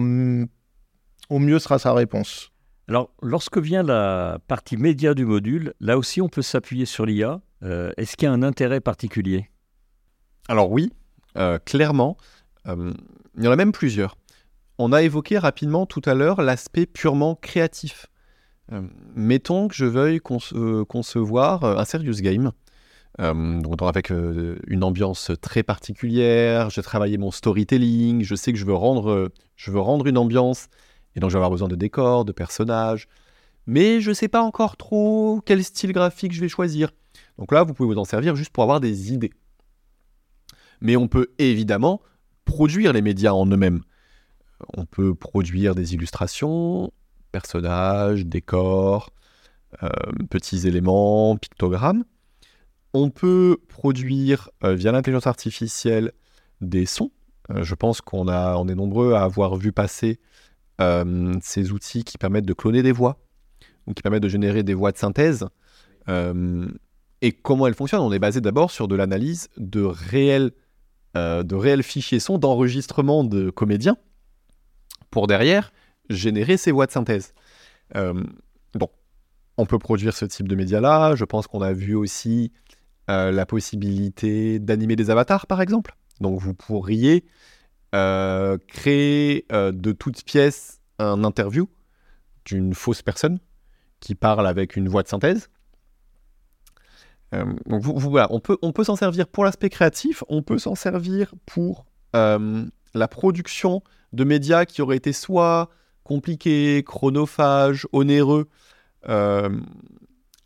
au 1.31 1.39
mieux 1.39 1.59
sera 1.59 1.79
sa 1.79 1.93
réponse. 1.95 2.52
Alors, 2.93 3.09
lorsque 3.23 3.57
vient 3.57 3.83
la 3.83 4.39
partie 4.49 4.77
média 4.77 5.15
du 5.15 5.25
module, 5.25 5.73
là 5.81 5.97
aussi 5.97 6.21
on 6.21 6.29
peut 6.29 6.43
s'appuyer 6.43 6.85
sur 6.85 7.07
l'IA. 7.07 7.41
Euh, 7.63 7.91
est-ce 7.97 8.19
qu'il 8.19 8.27
y 8.27 8.29
a 8.29 8.33
un 8.35 8.43
intérêt 8.43 8.83
particulier? 8.83 9.49
Alors 10.47 10.71
oui, 10.71 10.93
euh, 11.39 11.59
clairement. 11.59 12.19
Euh, 12.67 12.93
il 13.39 13.45
y 13.45 13.49
en 13.49 13.51
a 13.51 13.57
même 13.57 13.73
plusieurs. 13.73 14.19
On 14.77 14.93
a 14.93 15.01
évoqué 15.01 15.39
rapidement 15.39 15.87
tout 15.87 16.03
à 16.05 16.13
l'heure 16.13 16.43
l'aspect 16.43 16.85
purement 16.85 17.35
créatif. 17.35 18.09
mettons 19.17 19.69
que 19.69 19.75
je 19.75 19.87
veuille 19.87 20.21
concevoir 20.21 21.65
un 21.65 21.87
serious 21.87 22.21
game. 22.21 22.53
donc 23.19 23.81
avec 23.81 24.11
une 24.11 24.85
ambiance 24.85 25.31
très 25.41 25.63
particulière, 25.63 26.69
j'ai 26.69 26.83
travaillé 26.83 27.17
mon 27.17 27.31
storytelling, 27.31 28.23
je 28.23 28.35
sais 28.35 28.53
que 28.53 28.59
je 28.59 28.67
veux 28.67 28.75
rendre, 28.75 29.31
je 29.57 29.71
veux 29.71 29.81
rendre 29.81 30.07
une 30.07 30.19
ambiance 30.19 30.69
et 31.15 31.21
donc, 31.21 31.31
je 31.31 31.35
vais 31.35 31.39
avoir 31.39 31.51
besoin 31.51 31.69
de 31.69 31.77
décors, 31.77 32.25
de 32.25 32.33
personnages. 32.33 33.09
Mais 33.67 34.01
je 34.01 34.11
ne 34.11 34.15
sais 34.15 34.29
pas 34.29 34.43
encore 34.43 34.77
trop 34.77 35.41
quel 35.45 35.63
style 35.63 35.93
graphique 35.93 36.33
je 36.33 36.41
vais 36.41 36.49
choisir. 36.49 36.91
Donc 37.39 37.53
là, 37.53 37.63
vous 37.63 37.75
pouvez 37.75 37.95
vous 37.95 38.01
en 38.01 38.05
servir 38.05 38.35
juste 38.35 38.51
pour 38.51 38.63
avoir 38.65 38.81
des 38.81 39.13
idées. 39.13 39.33
Mais 40.81 40.97
on 40.97 41.07
peut 41.07 41.29
évidemment 41.39 42.01
produire 42.45 42.93
les 42.93 43.03
médias 43.03 43.33
en 43.33 43.47
eux-mêmes. 43.47 43.83
On 44.75 44.85
peut 44.85 45.15
produire 45.15 45.75
des 45.75 45.95
illustrations, 45.95 46.93
personnages, 47.31 48.27
décors, 48.27 49.11
euh, 49.83 49.89
petits 50.29 50.67
éléments, 50.67 51.37
pictogrammes. 51.37 52.05
On 52.95 53.11
peut 53.11 53.59
produire 53.69 54.51
euh, 54.65 54.75
via 54.75 54.93
l'intelligence 54.93 55.27
artificielle 55.27 56.13
des 56.61 56.87
sons. 56.87 57.11
Euh, 57.51 57.63
je 57.63 57.75
pense 57.75 58.01
qu'on 58.01 58.29
on 58.29 58.69
est 58.69 58.75
nombreux 58.75 59.15
à 59.15 59.23
avoir 59.23 59.57
vu 59.57 59.73
passer 59.73 60.21
ces 60.79 61.73
outils 61.73 62.05
qui 62.05 62.19
permettent 62.19 62.47
de 62.47 62.55
cloner 62.55 62.83
des 62.83 62.93
voix, 62.93 63.19
ou 63.87 63.95
qui 63.95 64.03
permettent 64.03 64.23
de 64.23 64.29
générer 64.29 64.63
des 64.63 64.75
voix 64.75 64.93
de 64.93 64.99
synthèse. 64.99 65.47
Euh, 66.09 66.69
et 67.21 67.33
comment 67.33 67.67
elles 67.67 67.75
fonctionnent 67.75 68.03
On 68.03 68.13
est 68.13 68.19
basé 68.19 68.41
d'abord 68.41 68.71
sur 68.71 68.89
de 68.89 68.97
l'analyse 68.97 69.49
de 69.57 69.83
réels, 69.83 70.51
euh, 71.17 71.43
de 71.43 71.55
réels 71.55 71.83
fichiers 71.83 72.19
son 72.19 72.39
d'enregistrement 72.39 73.23
de 73.23 73.51
comédiens, 73.51 73.97
pour 75.11 75.27
derrière 75.27 75.73
générer 76.11 76.57
ces 76.57 76.73
voix 76.73 76.87
de 76.87 76.93
synthèse. 76.93 77.33
bon, 77.95 78.89
on 79.57 79.67
peut 79.67 79.79
produire 79.79 80.17
ce 80.17 80.25
type 80.25 80.49
de 80.49 80.57
médias-là. 80.57 81.15
Je 81.15 81.25
pense 81.25 81.47
qu'on 81.47 81.63
a 81.63 81.73
vu 81.73 81.95
aussi 81.95 82.53
la 83.09 83.45
possibilité 83.45 84.59
d'animer 84.59 84.97
des 84.97 85.11
avatars, 85.11 85.47
par 85.47 85.61
exemple. 85.61 85.95
Donc 86.21 86.41
vous 86.41 86.55
pourriez 86.55 87.25
euh, 87.95 88.57
créer 88.69 89.45
euh, 89.53 89.71
de 89.71 89.93
toutes 89.93 90.25
pièces 90.25 90.81
un 90.99 91.25
interview 91.25 91.69
d'une 92.47 92.75
fausse 92.75 93.03
personne 93.03 93.39
qui 94.01 94.15
parle 94.15 94.47
avec 94.47 94.77
une 94.77 94.89
voix 94.89 95.03
de 95.03 95.09
synthèse. 95.09 95.51
Euh, 97.35 97.45
donc 97.67 97.83
voilà, 97.83 98.29
on 98.31 98.41
peut, 98.41 98.57
on 98.63 98.73
peut 98.73 98.85
s'en 98.85 98.97
servir 98.97 99.29
pour 99.29 99.45
l'aspect 99.45 99.69
créatif, 99.69 100.25
on 100.29 100.43
peut 100.43 100.59
s'en 100.59 100.75
servir 100.75 101.35
pour 101.45 101.85
la 102.15 103.09
production 103.09 103.83
de 104.13 104.25
médias 104.25 104.67
qui 104.67 104.83
auraient 104.83 104.99
été 104.99 105.15
soit 105.15 105.71
compliqués, 106.03 106.83
chronophages, 106.87 107.87
onéreux 107.93 108.49
à 109.05 109.49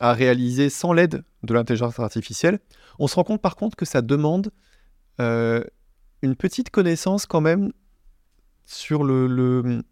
réaliser 0.01 0.71
sans 0.71 0.93
l'aide 0.93 1.25
de 1.43 1.55
l'intelligence 1.55 1.99
artificielle. 1.99 2.61
On 3.01 3.09
se 3.09 3.17
rend 3.17 3.25
compte 3.25 3.43
par 3.43 3.57
contre 3.57 3.77
que 3.77 3.85
ça 3.85 4.01
demande 4.01 4.51
une 6.23 6.37
petite 6.37 6.71
connaissance 6.71 7.27
quand 7.27 7.41
même 7.41 7.73
sur 8.65 9.05
le, 9.05 9.83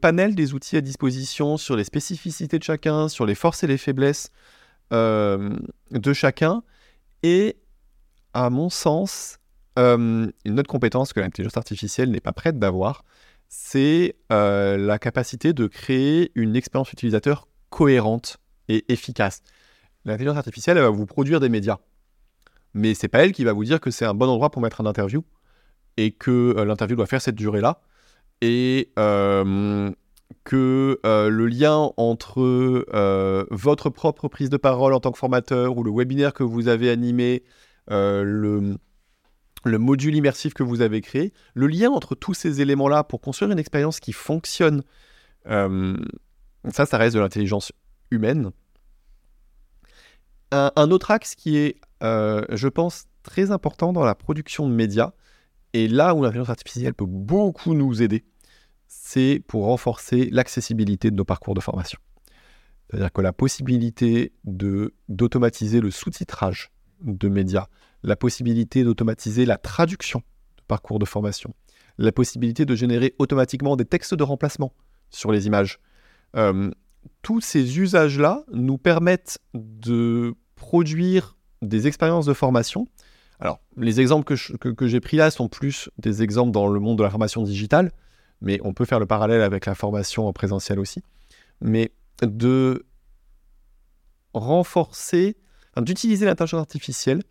panel 0.00 0.34
des 0.34 0.54
outils 0.54 0.76
à 0.76 0.80
disposition, 0.80 1.56
sur 1.56 1.76
les 1.76 1.84
spécificités 1.84 2.58
de 2.58 2.64
chacun, 2.64 3.08
sur 3.08 3.26
les 3.26 3.34
forces 3.34 3.62
et 3.62 3.66
les 3.66 3.78
faiblesses 3.78 4.30
euh, 4.92 5.56
de 5.90 6.12
chacun. 6.12 6.62
Et 7.22 7.56
à 8.32 8.50
mon 8.50 8.70
sens, 8.70 9.38
euh, 9.78 10.30
une 10.44 10.58
autre 10.58 10.70
compétence 10.70 11.12
que 11.12 11.20
l'intelligence 11.20 11.56
artificielle 11.56 12.10
n'est 12.10 12.20
pas 12.20 12.32
prête 12.32 12.58
d'avoir, 12.58 13.04
c'est 13.48 14.16
euh, 14.32 14.76
la 14.76 14.98
capacité 14.98 15.52
de 15.52 15.66
créer 15.66 16.30
une 16.34 16.56
expérience 16.56 16.92
utilisateur 16.92 17.48
cohérente 17.68 18.38
et 18.68 18.90
efficace. 18.92 19.42
L'intelligence 20.04 20.38
artificielle 20.38 20.78
elle 20.78 20.84
va 20.84 20.90
vous 20.90 21.06
produire 21.06 21.40
des 21.40 21.48
médias, 21.48 21.78
mais 22.74 22.94
c'est 22.94 23.08
pas 23.08 23.24
elle 23.24 23.32
qui 23.32 23.44
va 23.44 23.52
vous 23.52 23.64
dire 23.64 23.80
que 23.80 23.90
c'est 23.90 24.04
un 24.04 24.14
bon 24.14 24.28
endroit 24.28 24.50
pour 24.50 24.62
mettre 24.62 24.80
un 24.80 24.86
interview 24.86 25.24
et 25.96 26.12
que 26.12 26.54
euh, 26.56 26.64
l'interview 26.64 26.96
doit 26.96 27.06
faire 27.06 27.22
cette 27.22 27.34
durée-là, 27.34 27.80
et 28.40 28.90
euh, 28.98 29.90
que 30.44 30.98
euh, 31.04 31.28
le 31.28 31.46
lien 31.46 31.92
entre 31.96 32.86
votre 33.50 33.90
propre 33.90 34.28
prise 34.28 34.50
de 34.50 34.56
parole 34.56 34.94
en 34.94 35.00
tant 35.00 35.12
que 35.12 35.18
formateur 35.18 35.76
ou 35.76 35.82
le 35.82 35.90
webinaire 35.90 36.32
que 36.32 36.42
vous 36.42 36.68
avez 36.68 36.90
animé, 36.90 37.42
le, 37.88 38.76
le 39.64 39.78
module 39.78 40.14
immersif 40.14 40.54
que 40.54 40.62
vous 40.62 40.80
avez 40.80 41.00
créé, 41.00 41.32
le 41.54 41.66
lien 41.66 41.90
entre 41.90 42.14
tous 42.14 42.34
ces 42.34 42.60
éléments-là 42.60 43.04
pour 43.04 43.20
construire 43.20 43.50
une 43.50 43.58
expérience 43.58 44.00
qui 44.00 44.12
fonctionne, 44.12 44.82
ça, 45.44 46.86
ça 46.86 46.96
reste 46.96 47.16
de 47.16 47.20
l'intelligence 47.20 47.72
humaine. 48.10 48.52
Un, 50.52 50.90
autre 50.90 51.10
axe 51.10 51.34
qui 51.34 51.56
est, 51.56 51.80
je 52.00 52.68
pense, 52.68 53.06
très 53.22 53.50
important 53.50 53.92
dans 53.92 54.04
la 54.04 54.14
production 54.14 54.68
de 54.68 54.74
médias, 54.74 55.12
et 55.72 55.88
là 55.88 56.14
où 56.14 56.22
l'intelligence 56.22 56.50
artificielle 56.50 56.94
peut 56.94 57.06
beaucoup 57.06 57.74
nous 57.74 58.02
aider, 58.02 58.24
c'est 58.86 59.42
pour 59.46 59.64
renforcer 59.64 60.28
l'accessibilité 60.30 61.10
de 61.10 61.16
nos 61.16 61.24
parcours 61.24 61.54
de 61.54 61.60
formation. 61.60 61.98
C'est-à-dire 62.88 63.12
que 63.12 63.20
la 63.20 63.32
possibilité 63.32 64.32
d'automatiser 64.44 65.80
le 65.80 65.90
sous-titrage 65.90 66.70
de 67.02 67.28
médias, 67.28 67.66
la 68.02 68.16
possibilité 68.16 68.82
d'automatiser 68.82 69.46
la 69.46 69.58
traduction 69.58 70.20
de 70.58 70.62
parcours 70.66 70.98
de 70.98 71.04
formation, 71.04 71.54
la 71.98 72.10
possibilité 72.10 72.64
de 72.64 72.74
générer 72.74 73.14
automatiquement 73.18 73.76
des 73.76 73.84
textes 73.84 74.14
de 74.14 74.24
remplacement 74.24 74.72
sur 75.10 75.30
les 75.30 75.46
images. 75.46 75.78
Euh, 76.36 76.70
tous 77.22 77.40
ces 77.40 77.78
usages-là 77.78 78.44
nous 78.52 78.78
permettent 78.78 79.38
de 79.54 80.34
produire 80.56 81.36
des 81.62 81.86
expériences 81.86 82.26
de 82.26 82.32
formation 82.32 82.86
alors, 83.40 83.60
les 83.76 84.00
exemples 84.00 84.24
que, 84.34 84.86
j'ai 84.86 85.00
pris 85.00 85.16
là 85.16 85.30
sont 85.30 85.48
plus 85.48 85.88
des 85.98 86.22
exemples 86.22 86.52
dans 86.52 86.68
le 86.68 86.78
monde 86.78 86.98
de 86.98 87.02
la 87.02 87.10
formation 87.10 87.42
digitale, 87.42 87.90
mais 88.42 88.60
on 88.62 88.74
peut 88.74 88.84
faire 88.84 89.00
le 89.00 89.06
parallèle 89.06 89.40
avec 89.40 89.64
la 89.64 89.74
formation 89.74 90.28
en 90.28 90.32
présentiel 90.34 90.78
aussi. 90.78 91.02
Mais 91.62 91.90
de 92.22 92.84
renforcer, 94.34 95.36
d'utiliser 95.78 96.26
l'intelligence 96.26 96.60
artificielle 96.60 97.22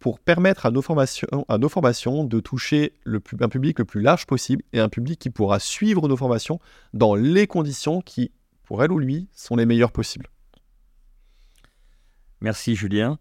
pour 0.00 0.20
permettre 0.20 0.66
à 0.66 0.70
nos 0.70 0.82
formations, 0.82 1.46
à 1.48 1.56
nos 1.56 1.70
formations 1.70 2.24
de 2.24 2.40
toucher 2.40 2.92
un 3.40 3.48
public 3.48 3.78
le 3.78 3.86
plus 3.86 4.02
large 4.02 4.26
possible 4.26 4.62
et 4.74 4.80
un 4.80 4.90
public 4.90 5.18
qui 5.18 5.30
pourra 5.30 5.58
suivre 5.58 6.08
nos 6.08 6.16
formations 6.16 6.60
dans 6.92 7.14
les 7.14 7.46
conditions 7.46 8.02
qui, 8.02 8.32
pour 8.64 8.84
elle 8.84 8.92
ou 8.92 8.98
lui, 8.98 9.28
sont 9.32 9.56
les 9.56 9.64
meilleures 9.64 9.92
possibles. 9.92 10.26
Merci 12.42 12.76
Julien. 12.76 13.18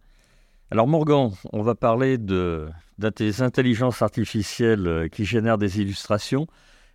Alors 0.73 0.87
Morgan, 0.87 1.29
on 1.51 1.61
va 1.61 1.75
parler 1.75 2.17
de, 2.17 2.67
des 2.97 3.43
intelligences 3.43 4.01
artificielles 4.01 4.87
euh, 4.87 5.07
qui 5.07 5.23
génèrent 5.23 5.59
des 5.59 5.79
illustrations. 5.79 6.47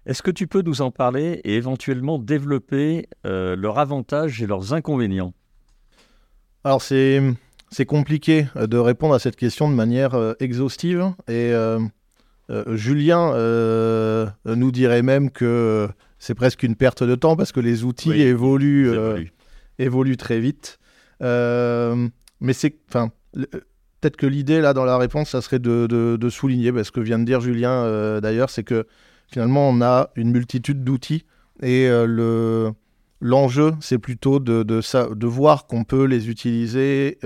Est-ce 0.05 0.21
que 0.21 0.33
tu 0.33 0.49
peux 0.49 0.63
nous 0.63 0.83
en 0.83 0.91
parler 0.91 1.41
et 1.45 1.55
éventuellement 1.55 2.19
développer 2.19 3.07
euh, 3.25 3.55
leurs 3.55 3.79
avantages 3.79 4.43
et 4.43 4.49
leurs 4.49 4.73
inconvénients? 4.75 5.33
Alors 6.65 6.83
c'est, 6.83 7.23
c'est 7.71 7.87
compliqué 7.87 8.49
euh, 8.57 8.67
de 8.67 8.79
répondre 8.79 9.15
à 9.15 9.21
cette 9.21 9.37
question 9.37 9.71
de 9.71 9.77
manière 9.77 10.35
exhaustive 10.41 11.13
et 11.29 11.53
Julien 12.71 13.33
nous 14.45 14.73
dirait 14.73 15.03
même 15.03 15.31
que 15.31 15.89
c'est 16.19 16.35
presque 16.35 16.65
une 16.65 16.75
perte 16.75 17.05
de 17.05 17.15
temps 17.15 17.37
parce 17.37 17.53
que 17.53 17.61
les 17.61 17.85
outils 17.85 18.23
évoluent, 18.23 18.91
évoluent 19.79 20.17
très 20.17 20.41
vite. 20.41 20.81
mais 21.21 22.53
c'est, 22.53 22.75
enfin, 22.89 23.13
Peut-être 23.33 24.17
que 24.17 24.27
l'idée, 24.27 24.61
là, 24.61 24.75
dans 24.75 24.85
la 24.85 24.97
réponse, 24.97 25.31
ça 25.31 25.41
serait 25.41 25.59
de, 25.59 26.29
souligner, 26.31 26.73
parce 26.73 26.89
ce 26.89 26.93
que 26.93 27.01
vient 27.01 27.19
de 27.19 27.25
dire 27.25 27.41
Julien, 27.41 27.85
euh, 27.85 28.21
d'ailleurs, 28.21 28.51
c'est 28.51 28.65
que 28.65 28.87
finalement, 29.31 29.69
on 29.69 29.83
a 29.83 30.11
une 30.17 30.31
multitude 30.31 30.85
d'outils 30.85 31.25
et 31.61 31.89
le 31.89 32.73
L'enjeu, 33.21 33.73
c'est 33.81 33.99
plutôt 33.99 34.39
de, 34.39 34.63
de, 34.63 35.27
voir 35.27 35.67
qu'on 35.67 35.83
peut 35.83 36.05
les 36.05 36.31
utiliser, 36.31 37.19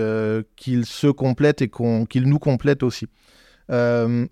qu'ils 0.56 0.86
se 0.86 1.08
complètent 1.08 1.60
et 1.60 1.68
qu'ils 1.68 2.28
nous 2.28 2.38
complètent 2.38 2.82
aussi. 2.82 3.08
Les, 3.68 4.30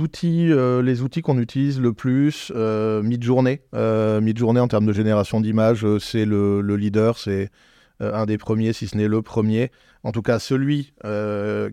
outils, 0.00 0.50
outils 0.50 1.20
qu'on 1.20 1.38
utilise 1.38 1.78
le 1.78 1.92
plus, 1.92 2.50
Midjourney. 2.54 3.60
Midjourney 3.74 4.60
en 4.60 4.68
termes 4.68 4.86
de 4.86 4.94
génération 4.94 5.42
d'images, 5.42 5.86
c'est 5.98 6.24
le, 6.24 6.62
leader, 6.76 7.18
c'est 7.18 7.50
un 8.00 8.26
des 8.26 8.38
premiers, 8.38 8.72
si 8.72 8.88
ce 8.88 8.96
n'est 8.96 9.08
le 9.08 9.22
premier. 9.22 9.70
En 10.02 10.12
tout 10.12 10.22
cas, 10.22 10.38
celui 10.38 10.92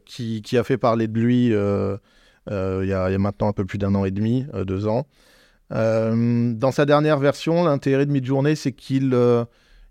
qui, 0.06 0.42
qui, 0.42 0.58
a 0.58 0.64
fait 0.64 0.78
parler 0.78 1.08
de 1.08 1.20
lui 1.20 1.48
il 1.48 2.88
y, 2.88 2.94
a 2.94 3.18
maintenant 3.18 3.50
un 3.50 3.54
peu 3.54 3.66
plus 3.66 3.78
d'un 3.78 3.96
an 3.96 4.06
et 4.06 4.12
demi, 4.12 4.46
deux 4.66 4.88
ans. 4.88 5.08
Euh, 5.74 6.54
dans 6.54 6.72
sa 6.72 6.86
dernière 6.86 7.20
version, 7.20 7.64
l'intérêt 7.64 8.06
de 8.06 8.12
Midjourney, 8.12 8.56
c'est 8.56 8.74
qu'il 8.74 9.14
euh, 9.14 9.46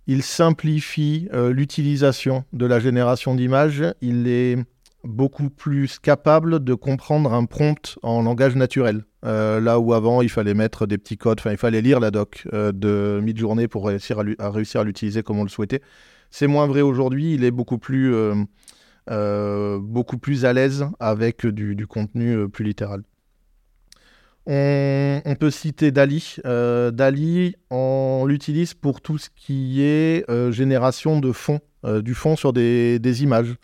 il 0.06 0.22
simplifie 0.22 1.28
euh, 1.32 1.52
l'utilisation 1.52 2.44
de 2.52 2.66
la 2.66 2.78
génération 2.78 3.34
d'images. 3.34 3.84
Il 4.00 4.28
est 4.28 4.58
beaucoup 5.04 5.50
plus 5.50 5.98
capable 5.98 6.62
de 6.62 6.74
comprendre 6.74 7.32
un 7.32 7.44
prompt 7.44 7.98
en 8.02 8.22
langage 8.22 8.54
naturel. 8.54 9.04
là 9.24 9.80
où 9.80 9.94
avant, 9.94 10.22
il 10.22 10.28
fallait 10.28 10.54
mettre 10.54 10.86
des 10.86 10.96
petits 10.96 11.16
codes, 11.16 11.40
enfin, 11.40 11.50
il 11.50 11.56
fallait 11.56 11.80
lire 11.80 11.98
la 11.98 12.12
doc 12.12 12.46
de 12.52 13.20
Midjourney 13.20 13.66
pour 13.66 13.86
réussir 13.86 14.22
à, 14.38 14.50
réussir 14.50 14.82
à 14.82 14.84
l'utiliser 14.84 15.24
comme 15.24 15.40
on 15.40 15.42
le 15.42 15.48
souhaitait. 15.48 15.82
C'est 16.32 16.48
moins 16.48 16.66
vrai 16.66 16.80
aujourd'hui. 16.80 17.34
Il 17.34 17.44
est 17.44 17.52
beaucoup 17.52 17.78
plus, 17.78 18.12
beaucoup 19.06 20.18
plus 20.18 20.44
à 20.44 20.52
l'aise 20.52 20.86
avec 20.98 21.46
du 21.46 21.86
contenu 21.86 22.48
plus 22.48 22.64
littéral. 22.64 23.04
On, 24.46 25.36
peut 25.38 25.50
citer 25.50 25.90
Dali. 25.90 26.36
Euh, 26.44 26.90
Dali, 26.90 27.54
on 27.70 28.24
l'utilise 28.26 28.74
pour 28.74 29.00
tout 29.00 29.18
ce 29.18 29.28
qui 29.34 29.82
est 29.82 30.28
euh, 30.30 30.50
génération 30.50 31.20
de 31.20 31.32
fond, 31.32 31.60
euh, 31.84 32.02
du 32.02 32.14
fond 32.14 32.34
sur 32.36 32.52
des, 32.52 33.22
images. 33.22 33.54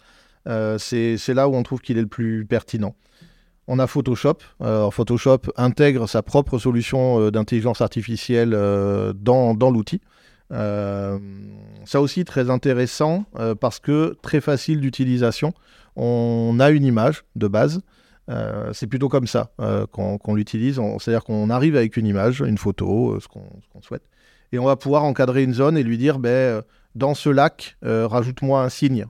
C'est 0.79 1.35
là 1.35 1.49
où 1.49 1.55
on 1.55 1.63
trouve 1.63 1.81
qu'il 1.81 1.99
est 1.99 2.03
le 2.03 2.07
plus 2.07 2.47
pertinent. 2.47 2.95
On 3.67 3.79
a 3.79 3.87
Photoshop. 3.87 4.39
Photoshop 4.91 5.41
intègre 5.57 6.09
sa 6.09 6.23
propre 6.23 6.59
solution 6.59 7.31
d'intelligence 7.31 7.83
artificielle 7.83 8.51
dans, 8.51 9.55
dans 9.55 9.71
l'outil. 9.71 10.01
Ça 10.51 12.01
aussi 12.01 12.25
très 12.25 12.51
intéressant 12.51 13.25
parce 13.61 13.79
que 13.79 14.17
très 14.23 14.41
facile 14.41 14.81
d'utilisation. 14.81 15.53
On 15.97 16.59
a 16.61 16.71
une 16.71 16.85
image 16.85 17.25
de 17.35 17.49
base. 17.49 17.81
Euh, 18.29 18.73
c'est 18.73 18.87
plutôt 18.87 19.09
comme 19.09 19.27
ça 19.27 19.51
euh, 19.61 19.87
qu'on 19.87 20.35
l'utilise. 20.35 20.81
C'est-à-dire 20.99 21.25
qu'on 21.25 21.51
arrive 21.51 21.77
avec 21.77 21.97
une 21.97 22.07
image, 22.07 22.41
une 22.41 22.59
photo, 22.59 23.15
euh, 23.15 23.21
ce 23.21 23.29
qu'on 23.29 23.83
souhaite, 23.83 24.05
et 24.53 24.59
on 24.59 24.65
va 24.65 24.77
pouvoir 24.77 25.05
encadrer 25.05 25.43
une 25.43 25.55
zone 25.55 25.77
et 25.77 25.83
lui 25.83 25.99
dire, 25.99 26.19
ben, 26.19 26.63
dans 26.95 27.15
ce 27.15 27.29
lac, 27.29 27.77
rajoute-moi 27.83 28.63
un 28.63 28.71
signe, 28.71 29.05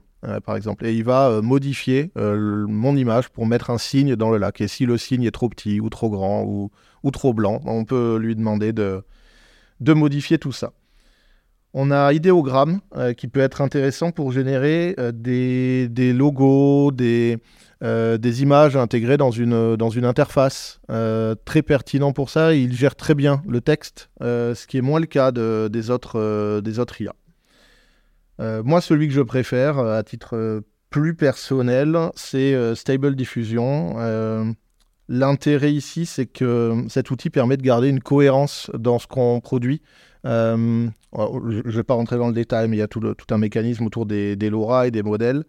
par 0.45 0.57
exemple. 0.57 0.85
Et 0.85 0.93
il 0.93 1.05
va 1.05 1.41
modifier 1.41 2.11
mon 2.15 2.93
image 2.97 3.29
pour 3.29 3.45
mettre 3.45 3.69
un 3.69 3.77
signe 3.77 4.17
dans 4.17 4.31
le 4.31 4.37
lac. 4.37 4.59
Et 4.59 4.67
si 4.67 4.85
le 4.85 4.97
signe 4.97 5.23
est 5.23 5.31
trop 5.31 5.47
petit 5.47 5.79
ou 5.79 5.89
trop 5.89 6.09
grand 6.09 6.43
ou, 6.43 6.71
ou 7.03 7.11
trop 7.11 7.33
blanc, 7.33 7.61
on 7.63 7.85
peut 7.85 8.17
lui 8.17 8.35
demander 8.35 8.73
de, 8.73 9.01
de 9.79 9.93
modifier 9.93 10.39
tout 10.39 10.51
ça. 10.51 10.73
On 11.73 11.91
a 11.91 12.13
Ideogram 12.13 12.79
qui 13.15 13.27
peut 13.27 13.41
être 13.41 13.61
intéressant 13.61 14.11
pour 14.11 14.31
générer 14.31 14.95
des, 15.13 15.87
des, 15.87 16.13
logos, 16.13 16.91
des, 16.91 17.37
euh, 17.81 18.17
des 18.17 18.41
images 18.41 18.75
intégrées 18.75 19.15
dans 19.15 19.31
une, 19.31 19.53
interface. 20.03 20.81
Euh, 20.91 21.33
très 21.45 21.61
pertinent 21.61 22.11
pour 22.11 22.29
ça, 22.29 22.53
il 22.53 22.75
gère 22.75 22.95
très 22.95 23.15
bien 23.15 23.41
le 23.47 23.61
texte, 23.61 24.09
euh, 24.21 24.53
ce 24.53 24.67
qui 24.67 24.77
est 24.77 24.81
moins 24.81 24.99
le 24.99 25.05
cas 25.05 25.31
de, 25.31 25.69
des, 25.71 25.89
autres, 25.89 26.59
des 26.59 26.79
autres 26.79 26.99
IA. 26.99 27.13
moi, 28.63 28.81
celui 28.81 29.07
que 29.07 29.13
je 29.13 29.21
préfère, 29.21 29.79
à 29.79 30.03
titre 30.03 30.61
plus 30.89 31.15
personnel, 31.15 31.97
c'est 32.15 32.75
Stable 32.75 33.15
Diffusion. 33.15 33.95
L'intérêt 35.07 35.73
ici, 35.73 36.05
c'est 36.05 36.25
que 36.25 36.83
cet 36.89 37.11
outil 37.11 37.29
permet 37.29 37.55
de 37.55 37.63
garder 37.63 37.87
une 37.87 38.01
cohérence 38.01 38.69
dans 38.77 38.99
ce 38.99 39.07
qu'on 39.07 39.39
produit. 39.39 39.81
Je 40.23 40.89
ne 41.65 41.71
vais 41.71 41.83
pas 41.83 41.93
rentrer 41.93 42.17
dans 42.17 42.27
le 42.27 42.33
détail, 42.33 42.67
mais 42.67 42.77
il 42.77 42.79
y 42.79 42.83
a 42.83 42.87
tout, 42.87 43.01
un 43.29 43.37
mécanisme 43.37 43.85
autour 43.85 44.05
des, 44.05 44.35
LoRa 44.49 44.87
et 44.87 44.91
des 44.91 45.03
modèles. 45.03 45.43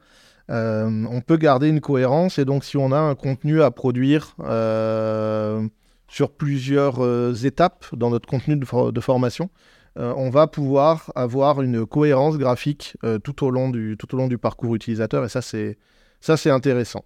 Euh, 0.50 1.06
on 1.08 1.20
peut 1.20 1.36
garder 1.36 1.68
une 1.68 1.80
cohérence 1.80 2.38
et 2.38 2.44
donc 2.44 2.64
si 2.64 2.76
on 2.76 2.90
a 2.90 2.98
un 2.98 3.14
contenu 3.14 3.62
à 3.62 3.70
produire 3.70 4.34
euh, 4.40 5.64
sur 6.08 6.32
plusieurs 6.32 7.04
euh, 7.04 7.34
étapes 7.34 7.86
dans 7.94 8.10
notre 8.10 8.28
contenu 8.28 8.56
de, 8.56 9.00
formation, 9.00 9.48
on 9.96 10.30
va 10.30 10.46
pouvoir 10.46 11.12
avoir 11.14 11.60
une 11.60 11.84
cohérence 11.84 12.38
graphique 12.38 12.96
tout, 13.22 13.44
au 13.44 13.50
long 13.50 13.68
du, 13.68 13.96
tout 13.98 14.14
au 14.14 14.18
long 14.18 14.28
du 14.28 14.38
parcours 14.38 14.74
utilisateur 14.74 15.24
et 15.24 15.28
ça 15.28 15.42
c'est, 15.42 15.78
ça, 16.20 16.36
c'est 16.36 16.50
intéressant. 16.50 17.04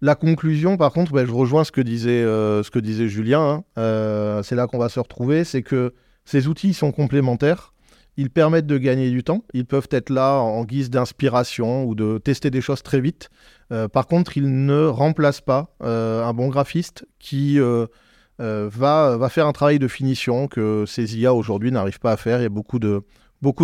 La 0.00 0.14
conclusion, 0.14 0.76
par 0.76 0.92
contre, 0.92 1.12
ben, 1.12 1.26
je 1.26 1.32
rejoins 1.32 1.64
ce 1.64 1.70
que 1.70 1.80
disait, 1.80 2.22
ce 2.22 2.70
que 2.70 2.78
disait 2.78 3.08
Julien, 3.08 3.64
hein. 3.76 4.40
c'est 4.42 4.54
là 4.54 4.66
qu'on 4.66 4.78
va 4.78 4.88
se 4.88 4.98
retrouver, 4.98 5.44
c'est 5.44 5.62
que 5.62 5.92
ces 6.24 6.48
outils 6.48 6.74
sont 6.74 6.92
complémentaires. 6.92 7.72
Ils 8.16 8.30
permettent 8.30 8.66
de 8.66 8.76
gagner 8.76 9.10
du 9.10 9.24
temps. 9.24 9.44
Ils 9.54 9.64
peuvent 9.64 9.88
être 9.90 10.10
là 10.10 10.36
en 10.36 10.64
guise 10.64 10.90
d'inspiration 10.90 11.84
ou 11.84 11.94
de 11.94 12.18
tester 12.18 12.50
des 12.50 12.60
choses 12.60 12.82
très 12.82 13.00
vite. 13.00 13.30
Euh, 13.72 13.88
par 13.88 14.06
contre, 14.06 14.36
ils 14.36 14.66
ne 14.66 14.84
remplacent 14.84 15.40
pas 15.40 15.74
euh, 15.82 16.22
un 16.22 16.34
bon 16.34 16.48
graphiste 16.48 17.06
qui 17.18 17.58
euh, 17.58 17.86
va, 18.38 19.28
faire 19.30 19.46
un 19.46 19.52
travail 19.52 19.78
de 19.78 19.88
finition 19.88 20.46
que 20.46 20.84
ces 20.86 21.18
IA 21.18 21.32
aujourd'hui 21.32 21.72
n'arrivent 21.72 22.00
pas 22.00 22.12
à 22.12 22.16
faire. 22.18 22.40
Il 22.40 22.42
y 22.42 22.46
a 22.46 22.50
beaucoup 22.50 22.78
de, 22.78 23.02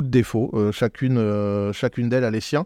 défauts. 0.03 0.73
chacune 0.73 2.09
d'elles 2.09 2.25
a 2.25 2.31
les 2.31 2.41
siens. 2.41 2.65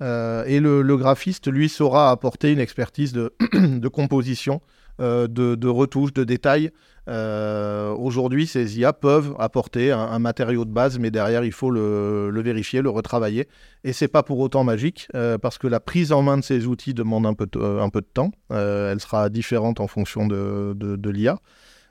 et 0.00 0.60
le, 0.60 0.96
graphiste, 0.96 1.48
lui, 1.52 1.68
saura 1.68 2.10
apporter 2.10 2.50
une 2.50 2.60
expertise 2.60 3.12
de 3.12 3.88
composition, 3.88 4.62
de, 5.00 5.26
de 5.54 5.68
retouche, 5.68 6.12
de 6.12 6.24
détails 6.24 6.70
euh, 7.10 7.92
aujourd'hui, 7.94 8.46
ces 8.46 8.78
IA 8.78 8.92
peuvent 8.92 9.34
apporter 9.38 9.90
un, 9.90 10.18
matériau 10.18 10.64
de 10.64 10.70
base, 10.70 10.98
mais 10.98 11.10
derrière, 11.10 11.44
il 11.44 11.52
faut 11.52 11.70
le, 11.70 12.40
vérifier, 12.40 12.82
le 12.82 12.90
retravailler. 12.90 13.48
Et 13.84 13.92
c'est 13.92 14.08
pas 14.08 14.22
pour 14.22 14.38
autant 14.38 14.64
magique, 14.64 15.08
euh, 15.14 15.36
parce 15.36 15.58
que 15.58 15.66
la 15.66 15.80
prise 15.80 16.12
en 16.12 16.22
main 16.22 16.36
de 16.36 16.44
ces 16.44 16.66
outils 16.66 16.94
demande 16.94 17.26
un 17.26 17.34
peu 17.34 17.46
de, 17.46 17.58
euh, 17.58 18.00
temps. 18.14 18.30
elle 18.50 19.00
sera 19.00 19.28
différente 19.28 19.80
en 19.80 19.88
fonction 19.88 20.26
de, 20.26 21.10
l'IA. 21.10 21.38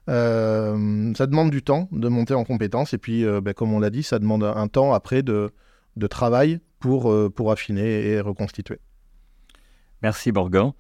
ça 0.08 1.28
demande 1.28 1.52
du 1.52 1.63
temps 1.63 1.89
de 1.91 2.08
monter 2.08 2.34
en 2.34 2.45
compétence, 2.45 2.93
et 2.93 2.98
puis, 2.98 3.26
ben, 3.26 3.54
comme 3.54 3.74
on 3.74 3.80
l'a 3.80 3.89
dit, 3.89 4.04
ça 4.04 4.19
demande 4.19 4.43
un 4.43 4.67
temps 4.67 4.93
après 4.93 5.22
de, 5.24 5.52
travail 6.10 6.60
pour, 6.80 7.13
pour 7.34 7.52
affiner 7.52 8.08
et 8.08 8.22
reconstituer. 8.22 8.80
Merci 10.02 10.32
Borgan. 10.32 10.74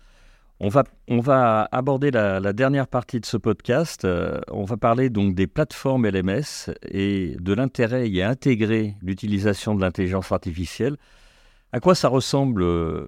On 0.61 0.67
va, 0.67 0.83
on 1.07 1.19
va 1.21 1.69
aborder 1.71 2.11
la, 2.11 2.51
dernière 2.51 2.87
partie 2.87 3.21
de 3.21 3.25
ce 3.25 3.37
podcast. 3.37 4.03
Euh, 4.03 4.41
on 4.51 4.65
va 4.65 4.75
parler 4.75 5.09
donc 5.09 5.33
des 5.33 5.47
plateformes 5.47 6.05
LMS 6.05 6.69
et 6.83 7.37
de 7.39 7.53
l'intérêt 7.53 8.21
à 8.21 8.29
intégrer 8.29 8.95
l'utilisation 9.01 9.73
de 9.73 9.79
l'intelligence 9.79 10.33
artificielle. 10.33 10.97
À 11.71 11.79
quoi 11.79 11.95
ça 11.95 12.09
ressemble, 12.09 12.61
euh, 12.63 13.05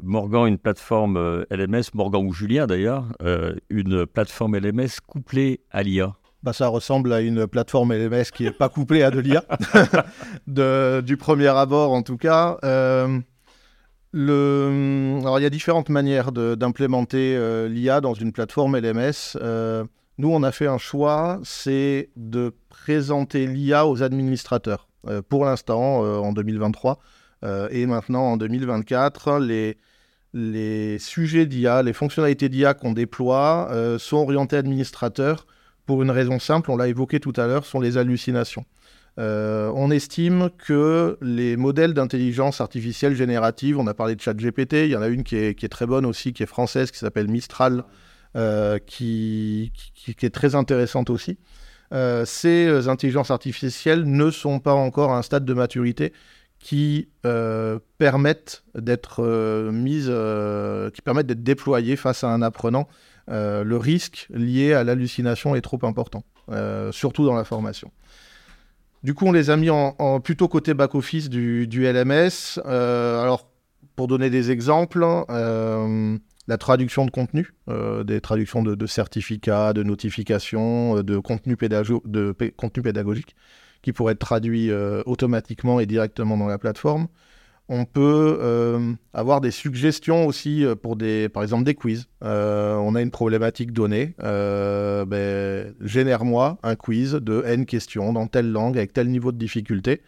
Morgan, 0.00 0.46
une 0.46 0.58
plateforme 0.58 1.16
euh, 1.16 1.44
LMS, 1.50 1.90
Morgan 1.94 2.24
ou 2.24 2.32
Julien 2.32 2.68
d'ailleurs, 2.68 3.06
une 3.68 4.06
plateforme 4.06 4.56
LMS 4.56 5.00
couplée 5.04 5.60
à 5.70 5.82
l'IA 5.82 6.12
bah, 6.44 6.52
ça 6.52 6.66
ressemble 6.66 7.12
à 7.12 7.20
une 7.20 7.46
plateforme 7.46 7.94
LMS 7.94 8.24
qui 8.34 8.42
n'est 8.42 8.50
pas 8.50 8.68
couplée 8.68 9.04
à 9.04 9.12
de 9.12 9.20
l'IA, 9.20 9.44
du 11.02 11.16
premier 11.16 11.46
abord 11.46 11.92
en 11.92 12.02
tout 12.02 12.16
cas. 12.16 12.58
Le... 14.12 15.18
Alors, 15.22 15.38
il 15.40 15.42
y 15.42 15.46
a 15.46 15.50
différentes 15.50 15.88
manières 15.88 16.32
d'implémenter 16.32 17.34
euh, 17.36 17.68
l'IA 17.68 18.00
dans 18.00 18.14
une 18.14 18.32
plateforme 18.32 18.76
LMS. 18.76 19.36
Euh, 19.36 19.84
nous, 20.18 20.30
on 20.30 20.42
a 20.42 20.52
fait 20.52 20.66
un 20.66 20.78
choix, 20.78 21.40
c'est 21.44 22.10
de 22.16 22.54
présenter 22.68 23.46
l'IA 23.46 23.86
aux 23.86 24.02
administrateurs. 24.02 24.88
Euh, 25.08 25.22
pour 25.26 25.44
l'instant, 25.46 26.00
en 26.00 26.32
2023 26.32 26.98
et 27.70 27.86
maintenant 27.86 28.22
en 28.22 28.36
2024, 28.36 29.40
les, 29.40 29.76
les 30.32 31.00
sujets 31.00 31.44
d'IA, 31.44 31.82
les 31.82 31.92
fonctionnalités 31.92 32.48
d'IA 32.48 32.72
qu'on 32.72 32.92
déploie 32.92 33.68
sont 33.98 34.18
orientés 34.18 34.56
administrateurs 34.56 35.44
pour 35.84 36.02
une 36.02 36.12
raison 36.12 36.38
simple, 36.38 36.70
on 36.70 36.76
l'a 36.76 36.86
évoqué 36.86 37.18
tout 37.18 37.32
à 37.36 37.48
l'heure, 37.48 37.64
sont 37.64 37.80
les 37.80 37.98
hallucinations. 37.98 38.64
Euh, 39.18 39.70
on 39.74 39.90
estime 39.90 40.48
que 40.56 41.18
les 41.20 41.56
modèles 41.56 41.92
d'intelligence 41.92 42.60
artificielle 42.60 43.14
générative, 43.14 43.78
on 43.78 43.86
a 43.86 43.94
parlé 43.94 44.16
de 44.16 44.20
ChatGPT, 44.20 44.84
il 44.84 44.88
y 44.88 44.96
en 44.96 45.02
a 45.02 45.08
une 45.08 45.22
qui 45.22 45.36
est, 45.36 45.68
très 45.68 45.86
bonne 45.86 46.06
aussi, 46.06 46.32
qui 46.32 46.42
est 46.42 46.46
française, 46.46 46.90
qui 46.90 46.98
s'appelle 46.98 47.28
Mistral, 47.28 47.84
euh, 48.36 48.78
qui, 48.78 49.72
est 50.06 50.34
très 50.34 50.54
intéressante 50.54 51.10
aussi. 51.10 51.38
Euh, 51.92 52.24
ces 52.24 52.88
intelligences 52.88 53.30
artificielles 53.30 54.04
ne 54.04 54.30
sont 54.30 54.60
pas 54.60 54.72
encore 54.72 55.12
à 55.12 55.18
un 55.18 55.22
stade 55.22 55.44
de 55.44 55.52
maturité 55.52 56.14
qui 56.58 57.08
permettent 57.98 58.62
d'être 58.74 59.16
qui 60.90 61.02
permettent 61.02 61.26
d'être 61.26 61.42
déployées 61.42 61.96
face 61.96 62.22
à 62.24 62.28
un 62.28 62.40
apprenant 62.40 62.88
le 63.26 63.76
risque 63.76 64.28
lié 64.30 64.72
à 64.72 64.84
l'hallucination 64.84 65.56
est 65.56 65.60
trop 65.60 65.80
important, 65.82 66.22
surtout 66.92 67.26
dans 67.26 67.34
la 67.34 67.44
formation. 67.44 67.90
Du 69.02 69.14
coup, 69.14 69.26
on 69.26 69.32
les 69.32 69.50
a 69.50 69.56
mis 69.56 69.70
en, 69.70 70.20
plutôt 70.20 70.48
côté 70.48 70.74
back-office 70.74 71.28
du, 71.28 71.66
LMS. 71.72 72.60
alors, 72.64 73.48
pour 73.96 74.06
donner 74.08 74.30
des 74.30 74.50
exemples, 74.50 75.04
la 75.28 76.58
traduction 76.58 77.04
de 77.04 77.10
contenu, 77.10 77.52
des 78.04 78.20
traductions 78.20 78.62
de, 78.62 78.86
certificats, 78.86 79.72
de 79.72 79.82
notifications, 79.82 81.02
de 81.02 81.18
contenu, 81.18 81.56
de 81.56 82.50
contenu 82.56 82.82
pédagogique 82.82 83.34
qui 83.82 83.92
pourrait 83.92 84.12
être 84.12 84.20
traduit 84.20 84.70
euh, 84.70 85.02
automatiquement 85.06 85.80
et 85.80 85.86
directement 85.86 86.36
dans 86.38 86.46
la 86.46 86.58
plateforme. 86.58 87.08
On 87.74 87.86
peut 87.86 88.38
euh, 88.38 88.92
avoir 89.14 89.40
des 89.40 89.50
suggestions 89.50 90.26
aussi 90.26 90.62
euh, 90.62 90.74
pour 90.74 90.94
des, 90.94 91.30
par 91.30 91.42
exemple 91.42 91.64
des 91.64 91.74
quiz. 91.74 92.06
on 92.20 92.94
a 92.94 93.00
une 93.00 93.10
problématique 93.10 93.72
donnée. 93.72 94.14
Ben, 94.18 95.74
génère-moi 95.80 96.58
un 96.62 96.76
quiz 96.76 97.12
de 97.12 97.42
N 97.46 97.64
questions 97.64 98.12
dans 98.12 98.26
telle 98.26 98.52
langue 98.52 98.76
avec 98.76 98.92
tel 98.92 99.08
niveau 99.08 99.32
de 99.32 99.38
difficulté. 99.38 100.02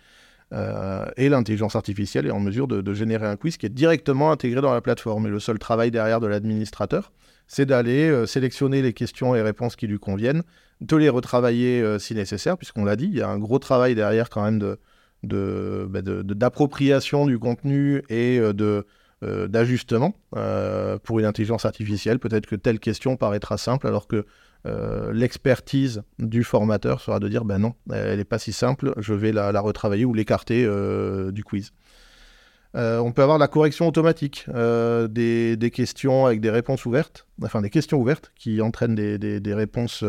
et 0.53 1.29
l'intelligence 1.31 1.75
artificielle 1.75 2.27
est 2.27 2.31
en 2.31 2.41
mesure 2.41 2.69
de, 2.69 2.83
de, 2.83 2.95
générer 2.95 3.27
un 3.27 3.37
quiz 3.37 3.57
qui 3.57 3.65
est 3.65 3.71
directement 3.71 4.31
intégré 4.31 4.61
dans 4.61 4.75
la 4.75 4.83
plateforme. 4.83 5.27
Et 5.27 5.31
le 5.31 5.41
seul 5.41 5.59
travail 5.59 5.91
derrière 5.91 6.21
de 6.21 6.27
l'administrateur, 6.27 7.13
c'est 7.47 7.67
d'aller 7.67 8.27
sélectionner 8.27 8.83
les 8.83 8.93
questions 8.93 9.35
et 9.35 9.41
réponses 9.41 9.75
qui 9.75 9.87
lui 9.87 9.99
conviennent, 9.99 10.43
de 10.81 10.97
les 10.97 11.09
retravailler 11.09 11.81
euh, 11.81 11.99
si 11.99 12.15
nécessaire, 12.15 12.57
puisqu'on 12.57 12.85
l'a 12.85 12.97
dit, 12.97 13.07
il 13.07 13.15
y 13.15 13.23
a 13.23 13.29
un 13.29 13.39
gros 13.39 13.59
travail 13.59 13.95
derrière 13.95 14.31
quand 14.31 14.45
même 14.45 14.59
de, 14.59 14.79
bah, 15.25 16.03
d'appropriation 16.03 17.27
du 17.27 17.39
contenu 17.39 18.03
et 18.09 18.39
euh, 18.39 18.53
de, 18.53 18.87
euh, 19.23 19.49
d'ajustement 19.49 20.15
pour 21.03 21.19
une 21.19 21.25
intelligence 21.25 21.65
artificielle. 21.65 22.19
Peut-être 22.19 22.47
que 22.47 22.57
telle 22.57 22.79
question 22.79 23.17
paraîtra 23.17 23.59
simple 23.59 23.87
alors 23.87 24.07
que 24.07 24.27
l'expertise 25.13 26.03
du 26.19 26.43
formateur 26.43 27.03
sera 27.03 27.21
de 27.21 27.29
dire 27.29 27.45
ben 27.45 27.59
non, 27.59 27.75
elle 27.93 28.17
n'est 28.17 28.25
pas 28.25 28.39
si 28.39 28.51
simple, 28.55 28.95
je 28.97 29.13
vais 29.13 29.31
la, 29.31 29.61
retravailler 29.61 30.07
ou 30.07 30.15
l'écarter 30.15 30.67
du 31.33 31.45
quiz. 31.45 31.73
on 32.73 33.13
peut 33.13 33.23
avoir 33.23 33.37
la 33.37 33.47
correction 33.47 33.87
automatique 33.87 34.47
des, 34.49 35.71
questions 35.71 36.25
avec 36.25 36.41
des 36.41 36.49
réponses 36.49 36.87
ouvertes, 36.87 37.27
enfin 37.43 37.61
des 37.61 37.69
questions 37.69 37.99
ouvertes 38.01 38.33
qui 38.37 38.63
entraînent 38.63 38.95
des, 38.95 39.19
des, 39.19 39.55
réponses 39.55 40.03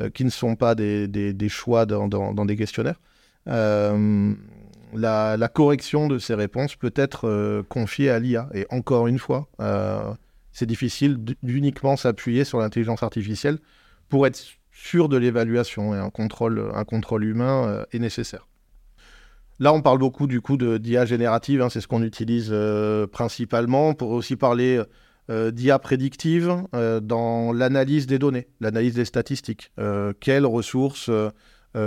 euh, 0.00 0.10
qui 0.10 0.24
ne 0.24 0.30
sont 0.30 0.54
pas 0.54 0.74
des, 0.74 1.48
choix 1.48 1.84
dans, 1.86 2.44
des 2.44 2.56
questionnaires. 2.56 3.00
Euh, 3.48 4.34
la, 4.94 5.48
correction 5.48 6.08
de 6.08 6.18
ces 6.18 6.34
réponses 6.34 6.76
peut 6.76 6.92
être 6.94 7.28
euh, 7.28 7.62
confiée 7.68 8.10
à 8.10 8.18
l'IA. 8.18 8.48
Et 8.54 8.66
encore 8.70 9.06
une 9.06 9.18
fois, 9.18 9.48
c'est 10.52 10.66
difficile 10.66 11.18
d'uniquement 11.42 11.96
s'appuyer 11.96 12.44
sur 12.44 12.58
l'intelligence 12.58 13.02
artificielle 13.02 13.58
pour 14.08 14.26
être 14.26 14.42
sûr 14.72 15.08
de 15.08 15.16
l'évaluation 15.16 15.94
et 15.94 15.98
un 15.98 16.10
contrôle, 16.10 16.70
un 16.74 16.84
contrôle 16.84 17.24
humain 17.24 17.84
est 17.92 17.98
nécessaire. 17.98 18.46
Là, 19.60 19.72
on 19.72 19.82
parle 19.82 19.98
beaucoup 19.98 20.28
du 20.28 20.40
coup 20.40 20.56
d'IA 20.56 21.04
générative, 21.04 21.62
hein, 21.62 21.68
c'est 21.68 21.80
ce 21.80 21.88
qu'on 21.88 22.02
utilise 22.02 22.54
principalement. 23.12 23.88
On 23.88 23.94
pourrait 23.94 24.16
aussi 24.16 24.36
parler 24.36 24.82
euh, 25.30 25.50
d'IA 25.50 25.78
prédictive 25.78 26.56
euh, 26.74 27.00
dans 27.00 27.52
l'analyse 27.52 28.06
des 28.06 28.18
données, 28.18 28.46
l'analyse 28.60 28.94
des 28.94 29.04
statistiques. 29.04 29.72
Euh, 29.78 30.14
quelles 30.18 30.46
ressources 30.46 31.10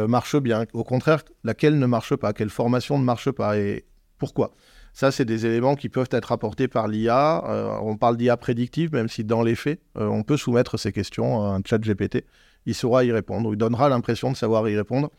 marchent 0.07 0.37
bien 0.37 0.65
Au 0.73 0.83
contraire, 0.83 1.23
laquelle 1.43 1.77
ne 1.79 1.85
marche 1.85 2.15
pas 2.15 2.33
Quelle 2.33 2.49
formation 2.49 2.97
ne 2.99 3.03
marche 3.03 3.31
pas 3.31 3.57
Et 3.57 3.85
pourquoi 4.17 4.51
ça, 4.93 5.09
c'est 5.09 5.23
des 5.23 5.45
éléments 5.45 5.75
qui 5.75 5.87
peuvent 5.87 6.09
être 6.11 6.33
apportés 6.33 6.67
par 6.67 6.89
l'IA. 6.89 7.79
on 7.81 7.95
parle 7.95 8.17
d'IA 8.17 8.35
prédictive, 8.35 8.91
même 8.91 9.07
si 9.07 9.23
dans 9.23 9.41
les 9.41 9.55
faits, 9.55 9.79
on 9.95 10.23
peut 10.23 10.35
soumettre 10.35 10.77
ces 10.77 10.91
questions 10.91 11.41
à 11.41 11.55
un 11.55 11.61
chat 11.65 11.77
GPT. 11.77 12.25
Il 12.65 12.75
saura 12.75 13.05
y 13.05 13.11
répondre, 13.13 13.53
il 13.53 13.57
donnera 13.57 13.87
l'impression 13.87 14.31
de 14.31 14.35
savoir 14.35 14.67
y 14.67 14.75
répondre. 14.75 15.09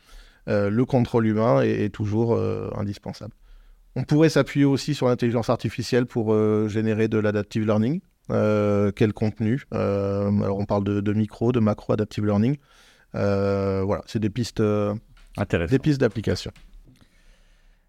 le 0.45 0.83
contrôle 0.83 1.25
humain 1.25 1.63
est, 1.63 1.89
toujours 1.91 2.39
indispensable. 2.77 3.33
On 3.95 4.03
pourrait 4.03 4.29
s'appuyer 4.29 4.65
aussi 4.65 4.93
sur 4.93 5.07
l'intelligence 5.07 5.49
artificielle 5.49 6.05
pour 6.05 6.37
générer 6.69 7.07
de 7.07 7.17
l'adaptive 7.17 7.65
learning. 7.65 7.99
Euh, 8.31 8.91
quel 8.95 9.13
contenu? 9.13 9.63
Euh, 9.73 10.29
alors 10.41 10.57
on 10.59 10.65
parle 10.65 10.83
de, 10.83 11.13
micro, 11.13 11.51
de 11.51 11.59
macro 11.59 11.93
adaptive 11.93 12.25
learning. 12.25 12.57
Euh, 13.15 13.83
voilà, 13.83 14.03
c'est 14.07 14.19
des 14.19 14.29
pistes, 14.29 14.61
des 14.61 15.79
pistes 15.79 15.99
d'application. 15.99 16.51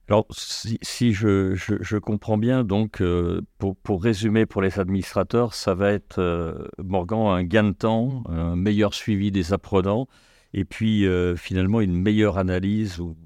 Alors, 0.08 0.26
si, 0.30 1.14
je, 1.14 1.98
comprends 1.98 2.36
bien, 2.36 2.62
donc, 2.62 3.02
pour, 3.58 3.76
pour, 3.76 4.02
résumer 4.02 4.44
pour 4.44 4.60
les 4.60 4.78
administrateurs, 4.78 5.54
ça 5.54 5.74
va 5.74 5.92
être, 5.92 6.68
Morgan, 6.78 7.28
un 7.28 7.42
gain 7.42 7.64
de 7.64 7.72
temps, 7.72 8.22
un 8.28 8.54
meilleur 8.54 8.92
suivi 8.92 9.30
des 9.30 9.54
apprenants, 9.54 10.06
et 10.52 10.66
puis 10.66 11.06
finalement 11.36 11.80
une 11.80 11.94
meilleure 11.94 12.36
analyse 12.36 13.00
ou, 13.00 13.16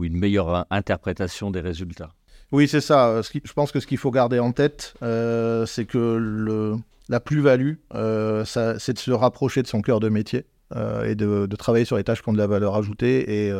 une 0.00 0.18
meilleure 0.18 0.66
interprétation 0.70 1.50
des 1.50 1.60
résultats. 1.60 2.10
Oui, 2.50 2.66
c'est 2.66 2.80
ça. 2.80 3.08
Euh, 3.08 3.22
je 3.22 3.52
pense 3.52 3.72
que 3.72 3.80
ce 3.80 3.86
qu'il 3.86 3.98
faut 3.98 4.10
garder 4.10 4.38
en 4.38 4.52
tête, 4.52 4.94
euh, 5.02 5.66
c'est 5.66 5.84
que 5.84 5.98
le, 5.98 6.76
la 7.08 7.20
plus-value, 7.20 7.74
euh, 7.94 8.44
c'est 8.44 8.92
de 8.92 8.98
se 8.98 9.10
rapprocher 9.10 9.62
de 9.62 9.66
son 9.66 9.82
cœur 9.82 10.00
de 10.00 10.08
métier 10.08 10.46
et 10.74 11.14
de, 11.14 11.46
travailler 11.56 11.84
sur 11.84 11.96
les 11.96 12.04
tâches 12.04 12.22
qui 12.22 12.28
ont 12.28 12.32
de 12.32 12.38
la 12.38 12.46
valeur 12.46 12.76
ajoutée 12.76 13.48
et 13.48 13.52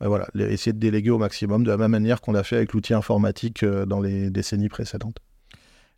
voilà, 0.00 0.26
essayer 0.38 0.72
de 0.72 0.78
déléguer 0.78 1.10
au 1.10 1.18
maximum 1.18 1.64
de 1.64 1.70
la 1.70 1.76
même 1.76 1.90
manière 1.90 2.20
qu'on 2.20 2.32
l'a 2.32 2.42
fait 2.42 2.56
avec 2.56 2.72
l'outil 2.72 2.94
informatique 2.94 3.64
dans 3.64 4.00
les 4.00 4.30
décennies 4.30 4.68
précédentes. 4.68 5.18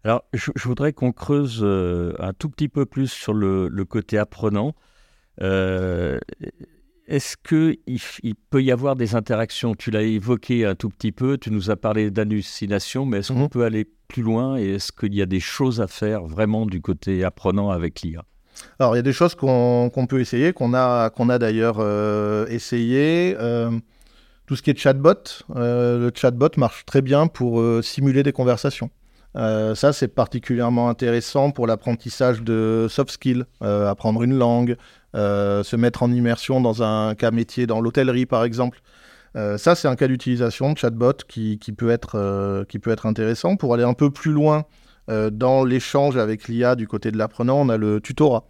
Alors, 0.05 0.25
je, 0.33 0.51
voudrais 0.65 0.93
qu'on 0.93 1.13
creuse 1.13 1.65
un 1.65 2.33
tout 2.33 2.49
petit 2.49 2.69
peu 2.69 2.87
plus 2.87 3.11
sur 3.11 3.35
le, 3.35 3.69
le 3.69 3.85
côté 3.85 4.19
apprenant. 4.19 4.75
Est-ce 7.09 7.37
qu'il 7.37 7.79
il 8.23 8.35
peut 8.35 8.63
y 8.63 8.73
avoir 8.73 8.97
des 8.97 9.15
interactions? 9.15 9.75
Tu 9.75 9.91
l'as 9.91 10.03
évoqué 10.03 10.67
un 10.67 10.75
tout 10.75 10.91
petit 10.91 11.13
peu, 11.13 11.39
tu 11.39 11.53
nous 11.53 11.71
as 11.71 11.77
parlé 11.77 12.11
d'hallucination, 12.11 13.07
mais 13.07 13.19
est-ce 13.19 13.33
qu'on 13.33 13.43
mhm. 13.43 13.49
peut 13.49 13.65
aller 13.65 13.89
plus 14.09 14.23
loin 14.23 14.57
et 14.57 14.75
est-ce 14.75 14.91
qu'il 14.91 15.15
y 15.15 15.23
a 15.23 15.27
des 15.27 15.41
choses 15.41 15.81
à 15.81 15.87
faire 15.87 16.25
vraiment 16.25 16.67
du 16.67 16.81
côté 16.81 17.23
apprenant 17.25 17.71
avec 17.71 18.03
l'IA 18.03 18.25
Alors, 18.79 18.95
il 18.95 18.99
y 18.99 19.01
a 19.01 19.03
des 19.03 19.13
choses 19.13 19.35
qu'on 19.35 20.07
peut 20.09 20.21
essayer, 20.21 20.53
qu'on 20.53 20.75
a, 20.75 21.11
qu'on 21.11 21.29
a 21.29 21.39
d'ailleurs 21.39 21.77
euh, 21.79 22.47
essayé. 22.49 23.37
Euh, 23.39 23.71
tout 24.47 24.55
ce 24.55 24.63
qui 24.63 24.71
est 24.71 24.79
chatbot, 24.79 25.15
euh, 25.57 25.99
le 25.99 26.13
chatbot 26.15 26.51
marche 26.57 26.85
très 26.87 27.03
bien 27.03 27.27
pour 27.27 27.63
simuler 27.83 28.23
des 28.23 28.33
conversations. 28.33 28.91
ça, 29.35 29.93
c'est 29.93 30.09
particulièrement 30.09 30.89
intéressant 30.89 31.51
pour 31.51 31.67
l'apprentissage 31.67 32.43
de 32.43 32.87
soft 32.89 33.11
skills, 33.11 33.45
apprendre 33.61 34.23
une 34.23 34.39
langue, 34.39 34.77
euh, 35.17 35.63
se 35.63 35.77
mettre 35.77 36.03
en 36.03 36.13
immersion 36.13 36.61
dans 36.61 36.83
un 36.83 37.15
cas 37.15 37.31
métier, 37.31 37.67
dans 37.67 37.81
l'hôtellerie 37.81 38.27
par 38.27 38.45
exemple. 38.45 38.81
Euh, 39.35 39.57
ça, 39.57 39.75
c'est 39.75 39.89
un 39.89 39.97
cas 39.97 40.09
d'utilisation 40.09 40.73
de 40.73 40.79
chatbot 40.79 41.13
qui, 41.27 41.59
peut 41.77 41.91
être, 41.91 42.17
euh, 42.17 42.65
qui 42.65 42.79
peut 42.79 42.91
être 42.91 43.07
intéressant. 43.07 43.57
Pour 43.57 43.73
aller 43.73 43.85
un 43.85 43.95
peu 43.95 44.11
plus 44.11 44.33
loin 44.33 44.65
dans 45.09 45.65
l'échange 45.65 46.17
avec 46.17 46.49
l'IA 46.49 46.75
du 46.75 46.89
côté 46.89 47.11
de 47.11 47.19
l'apprenant, 47.19 47.61
on 47.61 47.69
a 47.69 47.77
le 47.77 48.01
tutorat. 48.01 48.45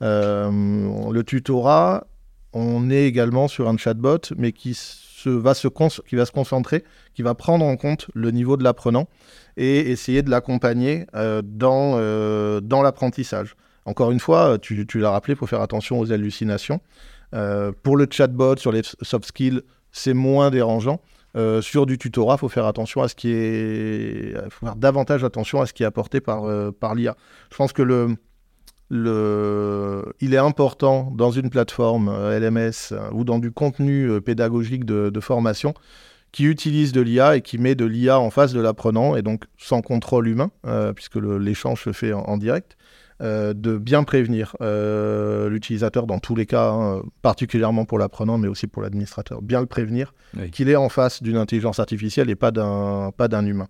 le 0.00 1.22
tutorat, 1.22 2.06
on 2.52 2.90
est 2.90 3.04
également 3.04 3.48
sur 3.48 3.68
un 3.68 3.76
chatbot, 3.76 4.18
mais 4.36 4.52
qui, 4.52 4.76
va 5.24 5.54
se 5.54 5.68
concentrer, 5.68 6.84
qui 7.14 7.22
va 7.22 7.34
prendre 7.34 7.64
en 7.64 7.76
compte 7.76 8.08
le 8.14 8.30
niveau 8.30 8.56
de 8.56 8.64
l'apprenant 8.64 9.08
et 9.56 9.90
essayer 9.90 10.22
de 10.22 10.30
l'accompagner 10.30 11.06
dans, 11.14 12.60
dans 12.60 12.82
l'apprentissage. 12.82 13.56
Encore 13.84 14.10
une 14.10 14.20
fois, 14.20 14.58
tu, 14.58 14.86
l'as 14.94 15.10
rappelé, 15.10 15.34
il 15.34 15.36
faut 15.36 15.46
faire 15.46 15.60
attention 15.60 15.98
aux 15.98 16.12
hallucinations. 16.12 16.80
Euh, 17.34 17.72
pour 17.82 17.96
le 17.96 18.06
chatbot, 18.10 18.56
sur 18.56 18.72
les 18.72 18.82
soft 19.02 19.26
skills, 19.26 19.62
c'est 19.90 20.14
moins 20.14 20.50
dérangeant. 20.50 21.00
Euh, 21.36 21.62
sur 21.62 21.86
du 21.86 21.96
tutorat, 21.96 22.34
il 22.34 22.38
faut 22.38 22.48
faire 22.48 22.66
attention 22.66 23.02
à 23.02 23.08
ce 23.08 23.14
qui 23.14 23.32
est, 23.32 24.34
faut 24.50 24.66
faire 24.66 24.76
davantage 24.76 25.24
attention 25.24 25.60
à 25.60 25.66
ce 25.66 25.72
qui 25.72 25.82
est 25.82 25.86
apporté 25.86 26.20
par, 26.20 26.44
euh, 26.44 26.70
par 26.72 26.94
l'IA. 26.94 27.16
Je 27.50 27.56
pense 27.56 27.72
que 27.72 27.82
le, 27.82 28.16
le, 28.90 30.04
il 30.20 30.34
est 30.34 30.38
important 30.38 31.10
dans 31.16 31.30
une 31.30 31.48
plateforme 31.48 32.10
LMS 32.10 32.94
ou 33.12 33.24
dans 33.24 33.38
du 33.38 33.50
contenu 33.50 34.20
pédagogique 34.20 34.84
de, 34.84 35.20
formation 35.20 35.72
qui 36.32 36.44
utilise 36.44 36.92
de 36.92 37.00
l'IA 37.00 37.36
et 37.36 37.42
qui 37.42 37.58
met 37.58 37.74
de 37.74 37.84
l'IA 37.84 38.18
en 38.18 38.30
face 38.30 38.52
de 38.52 38.60
l'apprenant 38.60 39.16
et 39.16 39.22
donc 39.22 39.44
sans 39.58 39.80
contrôle 39.82 40.28
humain, 40.28 40.50
puisque 40.94 41.16
l'échange 41.16 41.84
se 41.84 41.92
fait 41.92 42.12
en 42.12 42.36
direct. 42.36 42.76
Euh, 43.22 43.54
de 43.54 43.78
bien 43.78 44.02
prévenir 44.02 44.56
euh, 44.62 45.48
l'utilisateur 45.48 46.08
dans 46.08 46.18
tous 46.18 46.34
les 46.34 46.44
cas, 46.44 46.70
hein, 46.70 47.02
particulièrement 47.20 47.84
pour 47.84 48.00
l'apprenant, 48.00 48.36
mais 48.36 48.48
aussi 48.48 48.66
pour 48.66 48.82
l'administrateur, 48.82 49.42
bien 49.42 49.60
le 49.60 49.66
prévenir 49.66 50.12
qu'il 50.50 50.68
est 50.68 50.74
en 50.74 50.88
face 50.88 51.22
d'une 51.22 51.36
intelligence 51.36 51.78
artificielle 51.78 52.30
et 52.30 52.34
pas 52.34 52.50
d'un 52.50 53.12
pas 53.16 53.28
d'un 53.28 53.46
humain. 53.46 53.68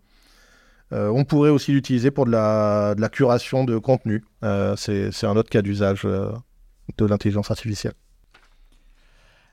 Euh, 0.92 1.08
on 1.08 1.24
pourrait 1.26 1.50
aussi 1.50 1.72
l'utiliser 1.72 2.10
pour 2.10 2.24
de 2.24 2.30
la, 2.30 2.94
de 2.94 3.02
la, 3.02 3.10
curation 3.10 3.64
de 3.64 3.76
contenu. 3.76 4.24
C'est 4.76 5.24
un 5.24 5.36
autre 5.36 5.50
cas 5.50 5.60
d'usage 5.60 6.04
de 6.04 7.04
l'intelligence 7.04 7.50
artificielle. 7.50 7.94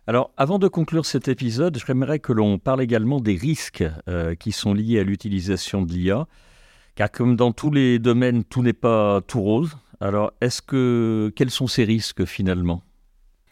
Alors, 0.07 0.31
avant 0.37 0.59
de 0.59 0.69
conclure 0.69 1.05
cet 1.05 1.27
épisode, 1.27 1.77
j'aimerais 1.85 2.19
que 2.19 2.31
l'on 2.31 2.57
parle 2.57 2.81
également 2.81 3.19
des 3.19 3.35
risques 3.35 3.83
qui 4.39 4.53
sont 4.53 4.73
liés 4.73 4.99
à 4.99 5.03
l'utilisation 5.03 5.81
de 5.81 5.91
l'IA. 5.91 6.25
Car 6.95 7.11
comme 7.11 7.35
dans 7.35 7.51
tous 7.51 7.71
les 7.71 7.99
domaines, 7.99 8.43
tout 8.43 8.61
n'est 8.61 8.73
pas 8.73 9.21
tout 9.27 9.41
rose. 9.41 9.77
Alors, 10.01 10.31
est-ce 10.41 10.61
que 10.61 11.31
quels 11.35 11.49
sont 11.49 11.67
ces 11.67 11.83
risques 11.83 12.25
finalement? 12.25 12.83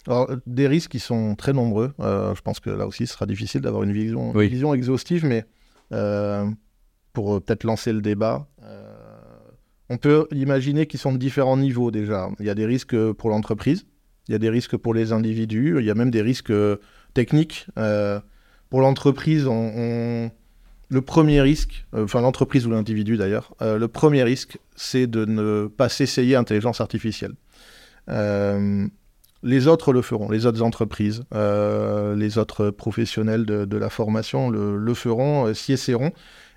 Alors, 0.07 0.29
des 0.45 0.67
risques 0.67 0.91
qui 0.91 0.99
sont 0.99 1.35
très 1.35 1.51
nombreux. 1.51 1.93
Euh, 1.99 2.33
je 2.33 2.41
pense 2.41 2.59
que 2.61 2.69
là 2.69 2.87
aussi, 2.87 3.05
ce 3.07 3.13
sera 3.13 3.25
difficile 3.25 3.61
d'avoir 3.61 3.83
une 3.83 3.91
vision, 3.91 4.31
une 4.31 4.37
Oui. 4.37 4.47
vision 4.47 4.73
exhaustive, 4.73 5.25
mais 5.25 5.45
euh, 5.91 6.49
pour 7.11 7.35
euh, 7.35 7.39
peut-être 7.41 7.65
lancer 7.65 7.91
le 7.91 8.01
débat, 8.01 8.47
euh, 8.63 8.95
on 9.89 9.97
peut 9.97 10.27
imaginer 10.31 10.85
qu'ils 10.87 10.99
sont 10.99 11.11
de 11.11 11.17
différents 11.17 11.57
niveaux 11.57 11.91
déjà. 11.91 12.29
Il 12.39 12.45
y 12.45 12.49
a 12.49 12.55
des 12.55 12.65
risques 12.65 12.95
pour 13.13 13.29
l'entreprise, 13.29 13.85
il 14.29 14.31
y 14.31 14.35
a 14.35 14.39
des 14.39 14.49
risques 14.49 14.77
pour 14.77 14.93
les 14.93 15.11
individus, 15.11 15.75
il 15.79 15.85
y 15.85 15.91
a 15.91 15.95
même 15.95 16.11
des 16.11 16.21
risques 16.21 16.53
techniques. 17.13 17.67
Pour 18.69 18.81
l'entreprise, 18.81 19.47
on, 19.47 19.71
on- 19.75 20.31
le 20.89 21.01
premier 21.01 21.41
risque, 21.41 21.85
euh, 21.93 22.05
enfin 22.05 22.21
l'entreprise 22.21 22.65
ou 22.65 22.71
l'individu 22.71 23.17
d'ailleurs, 23.17 23.53
euh, 23.61 23.77
le 23.77 23.87
premier 23.87 24.23
risque, 24.23 24.57
c'est 24.75 25.07
de 25.07 25.25
ne 25.25 25.67
pas 25.67 25.89
s'essayer 25.89 26.35
à 26.35 26.39
l'intelligence 26.39 26.79
artificielle. 26.81 27.33
Euh, 28.09 28.87
les 29.43 29.67
autres 29.67 29.91
le 29.91 30.01
feront, 30.01 30.29
les 30.29 30.45
autres 30.45 30.61
entreprises, 30.61 31.23
les 31.31 32.37
autres 32.37 32.71
professionnels 32.71 33.45
de, 33.45 33.77
la 33.77 33.89
formation 33.89 34.49
le, 34.49 34.93
feront, 34.95 35.53
s'y 35.53 35.73
essaieront 35.73 36.11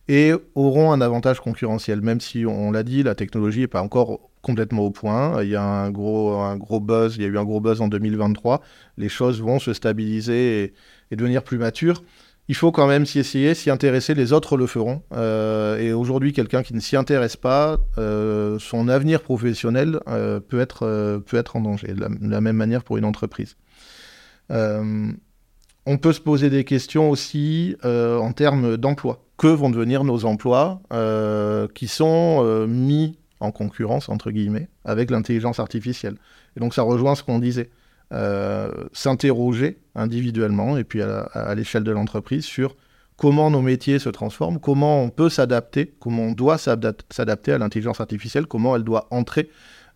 et 0.08 0.32
auront 0.54 0.90
un 0.90 1.02
avantage 1.02 1.40
concurrentiel, 1.40 2.00
même 2.00 2.20
si 2.20 2.46
on 2.46 2.72
l'a 2.72 2.82
dit, 2.82 3.02
la 3.02 3.14
technologie 3.14 3.60
n'est 3.60 3.68
pas 3.68 3.82
encore 3.82 4.30
complètement 4.40 4.82
au 4.82 4.90
point. 4.90 5.42
Il 5.42 5.50
y 5.50 5.56
a 5.56 5.62
un 5.62 5.90
gros, 5.90 6.40
un 6.40 6.56
gros 6.56 6.80
buzz, 6.80 7.16
il 7.16 7.22
y 7.22 7.26
a 7.26 7.28
eu 7.28 7.36
un 7.36 7.44
gros 7.44 7.60
buzz 7.60 7.82
en 7.82 7.88
2023. 7.88 8.62
Les 8.96 9.10
choses 9.10 9.42
vont 9.42 9.58
se 9.58 9.74
stabiliser 9.74 10.64
et, 10.64 10.74
et 11.10 11.16
devenir 11.16 11.44
plus 11.44 11.58
matures. 11.58 12.02
Il 12.51 12.57
faut 12.57 12.72
quand 12.72 12.88
même 12.88 13.07
s'y 13.07 13.20
essayer, 13.20 13.55
s'y 13.55 13.70
intéresser, 13.70 14.12
les 14.12 14.32
autres 14.32 14.57
le 14.57 14.66
feront. 14.66 15.05
Euh, 15.12 15.78
et 15.78 15.92
aujourd'hui, 15.92 16.32
quelqu'un 16.32 16.64
qui 16.64 16.74
ne 16.74 16.80
s'y 16.80 16.96
intéresse 16.96 17.36
pas, 17.36 17.78
euh, 17.96 18.59
son 18.59 18.88
avenir 18.88 19.22
professionnel 19.22 20.01
euh, 20.09 20.40
peut, 20.40 20.59
être, 20.59 21.22
peut 21.26 21.36
être 21.36 21.55
en 21.55 21.61
danger, 21.61 21.92
de 21.92 22.01
la, 22.01 22.09
de 22.09 22.28
la 22.28 22.40
même 22.40 22.57
manière 22.57 22.82
pour 22.82 22.96
une 22.96 23.05
entreprise. 23.05 23.57
On 24.48 25.96
peut 26.01 26.12
se 26.12 26.20
poser 26.20 26.51
des 26.51 26.64
questions 26.64 27.09
aussi 27.09 27.76
en 27.84 28.32
termes 28.32 28.76
d'emploi. 28.76 29.24
Que 29.36 29.46
vont 29.46 29.70
devenir 29.70 30.03
nos 30.03 30.24
emplois 30.24 30.82
qui 31.72 31.86
sont 31.86 32.66
mis 32.66 33.16
en 33.38 33.53
concurrence, 33.53 34.09
entre 34.09 34.32
guillemets, 34.32 34.68
avec 34.84 35.12
l'intelligence 35.12 35.61
artificielle? 35.61 36.16
Et 36.57 36.61
donc 36.61 36.74
ça 36.74 36.82
rejoint 36.82 37.14
ce 37.14 37.22
qu'on 37.22 37.38
disait. 37.38 37.70
Euh, 38.12 38.72
S'interroger 38.92 39.78
individuellement 39.94 40.76
et 40.76 40.82
puis 40.82 41.00
à, 41.00 41.54
l'échelle 41.54 41.84
de 41.84 41.92
l'entreprise 41.92 42.44
sur 42.44 42.76
comment 43.16 43.52
nos 43.52 43.62
métiers 43.62 44.00
se 44.00 44.08
transforment, 44.08 44.58
comment 44.58 45.04
on 45.04 45.11
peut 45.11 45.28
s'adapter, 45.28 45.94
comment 46.00 46.24
on 46.24 46.32
doit 46.32 46.56
s'adap- 46.56 47.02
s'adapter 47.11 47.52
à 47.52 47.58
l'intelligence 47.58 48.00
artificielle, 48.00 48.46
comment 48.46 48.74
elle 48.74 48.82
doit 48.82 49.06
entrer 49.12 49.48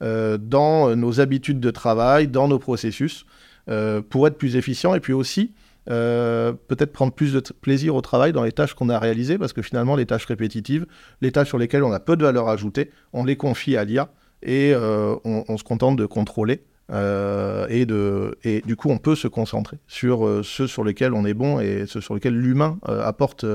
euh, 0.03 0.39
dans 0.39 0.95
nos 0.95 1.21
habitudes 1.21 1.59
de 1.59 1.73
travail, 1.73 2.29
dans 2.29 2.47
nos 2.47 2.61
processus, 2.61 3.27
euh, 3.69 4.01
pour 4.01 4.29
être 4.29 4.39
plus 4.39 4.55
efficient 4.55 4.95
et 4.95 5.01
puis 5.01 5.12
aussi 5.12 5.53
peut-être 5.87 6.93
prendre 6.93 7.12
plus 7.12 7.35
de 7.35 7.41
plaisir 7.41 7.95
au 7.95 8.01
travail 8.01 8.33
dans 8.33 8.43
les 8.43 8.53
tâches 8.53 8.73
qu'on 8.73 8.89
a 8.89 8.99
réalisées, 8.99 9.37
parce 9.37 9.53
que 9.53 9.61
finalement, 9.61 9.97
les 9.97 10.07
tâches 10.07 10.25
répétitives, 10.25 10.87
les 11.21 11.31
tâches 11.31 11.49
sur 11.49 11.59
lesquelles 11.59 11.83
on 11.83 11.93
a 11.93 12.01
peu 12.01 12.17
de 12.17 12.25
valeur 12.25 12.49
ajoutée, 12.49 12.91
on 13.12 13.23
les 13.23 13.37
confie 13.37 13.77
à 13.77 13.85
l'IA 13.85 14.09
et 14.43 14.73
on 14.75 15.59
se 15.59 15.62
contente 15.62 15.97
de 15.97 16.07
contrôler. 16.07 16.62
Euh, 16.93 17.66
et, 17.70 17.87
de, 17.87 18.37
et 18.45 18.61
du 18.66 18.76
coup, 18.76 18.91
on 18.91 18.99
peut 18.99 19.14
se 19.16 19.26
concentrer 19.28 19.78
sur 19.87 20.26
euh, 20.26 20.43
ceux 20.43 20.66
sur 20.66 20.85
lesquels 20.85 21.14
on 21.14 21.24
est 21.24 21.35
bon 21.35 21.59
et 21.61 21.85
ceux 21.87 22.01
sur 22.01 22.14
lesquels 22.14 22.37
l'humain 22.39 22.78
euh, 22.89 23.03
apporte, 23.05 23.47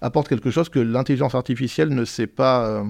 apporte 0.00 0.28
quelque 0.28 0.50
chose 0.50 0.68
que 0.68 0.78
l'intelligence 0.78 1.34
artificielle 1.34 1.88
ne 1.88 2.04
sait 2.04 2.28
pas, 2.28 2.84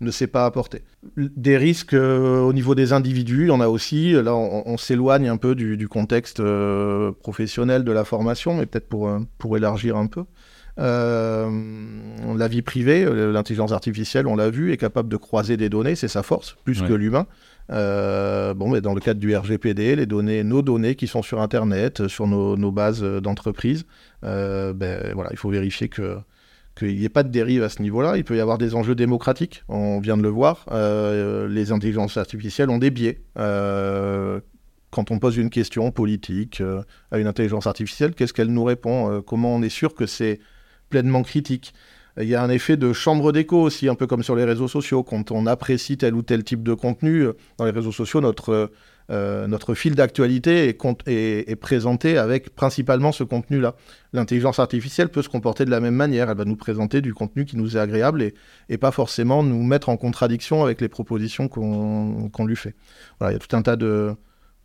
ne 0.00 0.10
sait 0.10 0.26
pas 0.26 0.44
apporter. 0.44 0.82
Des 1.16 1.56
risques 1.56 1.94
au 1.94 2.52
niveau 2.52 2.74
des 2.74 2.92
individus, 2.92 3.44
il 3.44 3.48
y 3.48 3.50
en 3.50 3.60
a 3.60 3.68
aussi. 3.68 4.12
Là, 4.12 4.34
on, 4.34 4.62
on 4.66 4.76
s'éloigne 4.76 5.28
un 5.28 5.38
peu 5.38 5.54
du, 5.54 5.76
du 5.78 5.88
contexte 5.88 6.42
professionnel 7.20 7.84
de 7.84 7.92
la 7.92 8.04
formation, 8.04 8.54
mais 8.54 8.66
peut-être 8.66 8.88
pour, 8.88 9.10
pour 9.38 9.56
élargir 9.56 9.96
un 9.96 10.06
peu. 10.06 10.24
Euh, 10.78 11.50
la 12.36 12.46
vie 12.48 12.62
privée, 12.62 13.04
l'intelligence 13.32 13.72
artificielle, 13.72 14.26
on 14.26 14.36
l'a 14.36 14.50
vu, 14.50 14.72
est 14.72 14.76
capable 14.76 15.08
de 15.08 15.16
croiser 15.16 15.56
des 15.56 15.68
données, 15.68 15.96
c'est 15.96 16.08
sa 16.08 16.22
force, 16.22 16.56
plus 16.64 16.82
Ouais. 16.82 16.88
que 16.88 16.92
l'humain. 16.94 17.26
Euh, 17.70 18.54
bon, 18.54 18.70
mais 18.70 18.80
dans 18.80 18.94
le 18.94 19.00
cadre 19.00 19.20
du 19.20 19.34
RGPD, 19.36 19.96
les 19.96 20.06
données, 20.06 20.42
nos 20.44 20.62
données 20.62 20.94
qui 20.94 21.06
sont 21.06 21.22
sur 21.22 21.40
Internet, 21.40 22.00
euh, 22.00 22.08
sur 22.08 22.26
nos, 22.26 22.72
bases 22.72 23.02
euh, 23.02 23.20
d'entreprise, 23.20 23.84
ben, 24.22 24.74
voilà, 25.14 25.30
il 25.30 25.36
faut 25.36 25.50
vérifier 25.50 25.88
que 25.88 26.18
qu'il 26.76 26.96
n'y 26.96 27.04
ait 27.04 27.08
pas 27.08 27.24
de 27.24 27.28
dérive 27.28 27.64
à 27.64 27.68
ce 27.68 27.82
niveau-là. 27.82 28.16
Il 28.16 28.24
peut 28.24 28.36
y 28.36 28.40
avoir 28.40 28.56
des 28.56 28.76
enjeux 28.76 28.94
démocratiques, 28.94 29.64
on 29.68 29.98
vient 29.98 30.16
de 30.16 30.22
le 30.22 30.28
voir. 30.28 30.64
Les 31.48 31.72
intelligences 31.72 32.16
artificielles 32.16 32.70
ont 32.70 32.78
des 32.78 32.92
biais. 32.92 33.20
Quand 33.34 35.10
on 35.10 35.18
pose 35.18 35.36
une 35.36 35.50
question 35.50 35.90
politique 35.90 36.62
à 37.10 37.18
une 37.18 37.26
intelligence 37.26 37.66
artificielle, 37.66 38.14
qu'est-ce 38.14 38.32
qu'elle 38.32 38.52
nous 38.52 38.62
répond? 38.62 39.22
Comment 39.22 39.56
on 39.56 39.62
est 39.62 39.68
sûr 39.68 39.92
que 39.92 40.06
c'est 40.06 40.38
pleinement 40.88 41.24
critique? 41.24 41.74
Il 42.20 42.28
y 42.28 42.34
a 42.34 42.42
un 42.42 42.50
effet 42.50 42.76
de 42.76 42.92
chambre 42.92 43.32
d'écho 43.32 43.60
aussi, 43.60 43.88
un 43.88 43.94
peu 43.94 44.06
comme 44.06 44.22
sur 44.22 44.34
les 44.34 44.44
réseaux 44.44 44.68
sociaux. 44.68 45.02
Quand 45.02 45.30
on 45.30 45.46
apprécie 45.46 45.96
tel 45.96 46.14
ou 46.14 46.22
tel 46.22 46.42
type 46.42 46.62
de 46.62 46.74
contenu, 46.74 47.20
euh, 47.20 47.32
dans 47.58 47.64
les 47.64 47.70
réseaux 47.70 47.92
sociaux, 47.92 48.20
notre, 48.20 48.70
euh, 49.10 49.46
notre 49.46 49.74
fil 49.74 49.94
d'actualité 49.94 50.68
est, 51.06 51.56
présenté 51.56 52.18
avec 52.18 52.54
principalement 52.54 53.12
ce 53.12 53.24
contenu-là. 53.24 53.74
L'intelligence 54.12 54.58
artificielle 54.58 55.08
peut 55.10 55.22
se 55.22 55.28
comporter 55.28 55.64
de 55.64 55.70
la 55.70 55.80
même 55.80 55.94
manière. 55.94 56.28
Elle 56.28 56.36
va 56.36 56.44
nous 56.44 56.56
présenter 56.56 57.00
du 57.00 57.14
contenu 57.14 57.44
qui 57.44 57.56
nous 57.56 57.76
est 57.76 57.80
agréable 57.80 58.22
et, 58.68 58.78
pas 58.78 58.90
forcément 58.90 59.42
nous 59.42 59.62
mettre 59.62 59.88
en 59.88 59.96
contradiction 59.96 60.62
avec 60.62 60.80
les 60.80 60.88
propositions 60.88 61.48
qu'on 61.48 62.46
lui 62.46 62.56
fait. 62.56 62.74
Voilà, 63.18 63.32
il 63.32 63.34
y 63.34 63.36
a 63.36 63.46
tout 63.46 63.56
un 63.56 63.62
tas 63.62 63.76
de, 63.76 64.14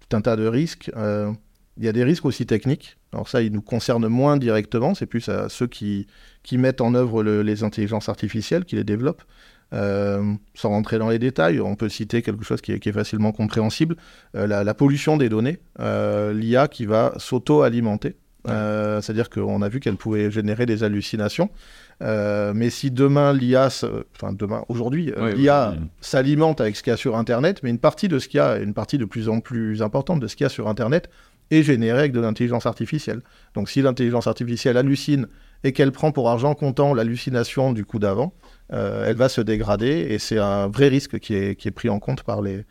tout 0.07 0.15
un 0.15 0.21
tas 0.21 0.35
de 0.35 0.47
risques. 0.47 0.91
Euh, 0.97 1.31
il 1.77 1.83
y 1.85 1.87
a 1.87 1.91
des 1.91 2.03
risques 2.03 2.25
aussi 2.25 2.45
techniques. 2.45 2.97
Alors 3.13 3.27
ça, 3.27 3.41
ils 3.41 3.51
nous 3.51 3.61
concernent 3.61 4.07
moins 4.07 4.37
directement. 4.37 4.93
C'est 4.95 5.05
plus 5.07 5.27
à 5.29 5.49
ceux 5.49 5.67
qui, 5.67 6.07
qui 6.43 6.57
mettent 6.57 6.81
en 6.81 6.93
œuvre 6.93 7.23
le- 7.23 7.41
les 7.41 7.63
intelligences 7.63 8.09
artificielles, 8.09 8.65
qui 8.65 8.75
les 8.75 8.83
développent. 8.83 9.23
Euh, 9.73 10.33
sans 10.53 10.69
rentrer 10.69 10.99
dans 10.99 11.09
les 11.09 11.17
détails, 11.17 11.59
on 11.59 11.75
peut 11.75 11.89
citer 11.89 12.21
quelque 12.21 12.43
chose 12.45 12.61
qui 12.61 12.73
est, 12.73 12.79
qui 12.79 12.89
est 12.89 12.93
facilement 12.93 13.31
compréhensible. 13.31 13.95
Euh, 14.35 14.45
la, 14.45 14.63
la 14.63 14.73
pollution 14.75 15.17
des 15.17 15.29
données, 15.29 15.57
euh, 15.79 16.31
l'IA 16.31 16.67
qui 16.67 16.85
va 16.85 17.13
s'auto-alimenter. 17.17 18.15
C'est-à-dire 18.45 19.29
qu'on 19.29 19.61
a 19.61 19.69
vu 19.69 19.79
qu'elle 19.79 19.95
pouvait 19.95 20.29
générer 20.29 20.65
des 20.65 20.83
hallucinations. 20.83 21.49
Mais 22.01 22.69
si 22.69 22.91
demain 22.91 23.31
l'IA, 23.33 23.67
enfin 24.15 24.33
demain, 24.33 24.65
aujourd'hui, 24.67 25.13
Oui, 25.17 25.33
l'IA 25.35 25.75
oui. 25.79 25.87
s'alimente 26.01 26.59
avec 26.59 26.75
ce 26.75 26.83
qu'il 26.83 26.91
y 26.91 26.93
a 26.93 26.97
sur 26.97 27.15
Internet, 27.15 27.61
mais 27.63 27.69
une 27.69 27.79
partie 27.79 28.09
de 28.09 28.19
ce 28.19 28.27
qu'il 28.27 28.39
y 28.39 28.41
a, 28.41 28.57
une 28.57 28.73
partie 28.73 28.97
de 28.97 29.05
plus 29.05 29.29
en 29.29 29.39
plus 29.39 29.81
importante 29.81 30.19
de 30.19 30.27
ce 30.27 30.35
qu'il 30.35 30.43
y 30.43 30.47
a 30.47 30.49
sur 30.49 30.67
Internet 30.67 31.09
est 31.53 31.63
générée 31.63 31.99
avec 31.99 32.11
de 32.11 32.19
l'intelligence 32.19 32.65
artificielle. 32.65 33.21
Donc 33.53 33.69
si 33.69 33.81
l'intelligence 33.81 34.27
artificielle 34.27 34.77
hallucine 34.77 35.27
et 35.63 35.71
qu'elle 35.73 35.91
prend 35.91 36.11
pour 36.11 36.29
argent 36.29 36.53
comptant 36.55 36.93
l'hallucination 36.93 37.71
du 37.73 37.85
coup 37.85 37.99
d'avant, 37.99 38.33
euh, 38.71 39.05
elle 39.07 39.15
va 39.15 39.29
se 39.29 39.41
dégrader 39.41 40.07
et 40.09 40.19
c'est 40.19 40.37
un 40.39 40.67
vrai 40.67 40.87
risque 40.89 41.19
qui 41.19 41.35
est, 41.35 41.55
qui 41.55 41.67
est 41.67 41.71
pris 41.71 41.89
en 41.89 41.99
compte 41.99 42.23
par 42.23 42.41
les, 42.41 42.65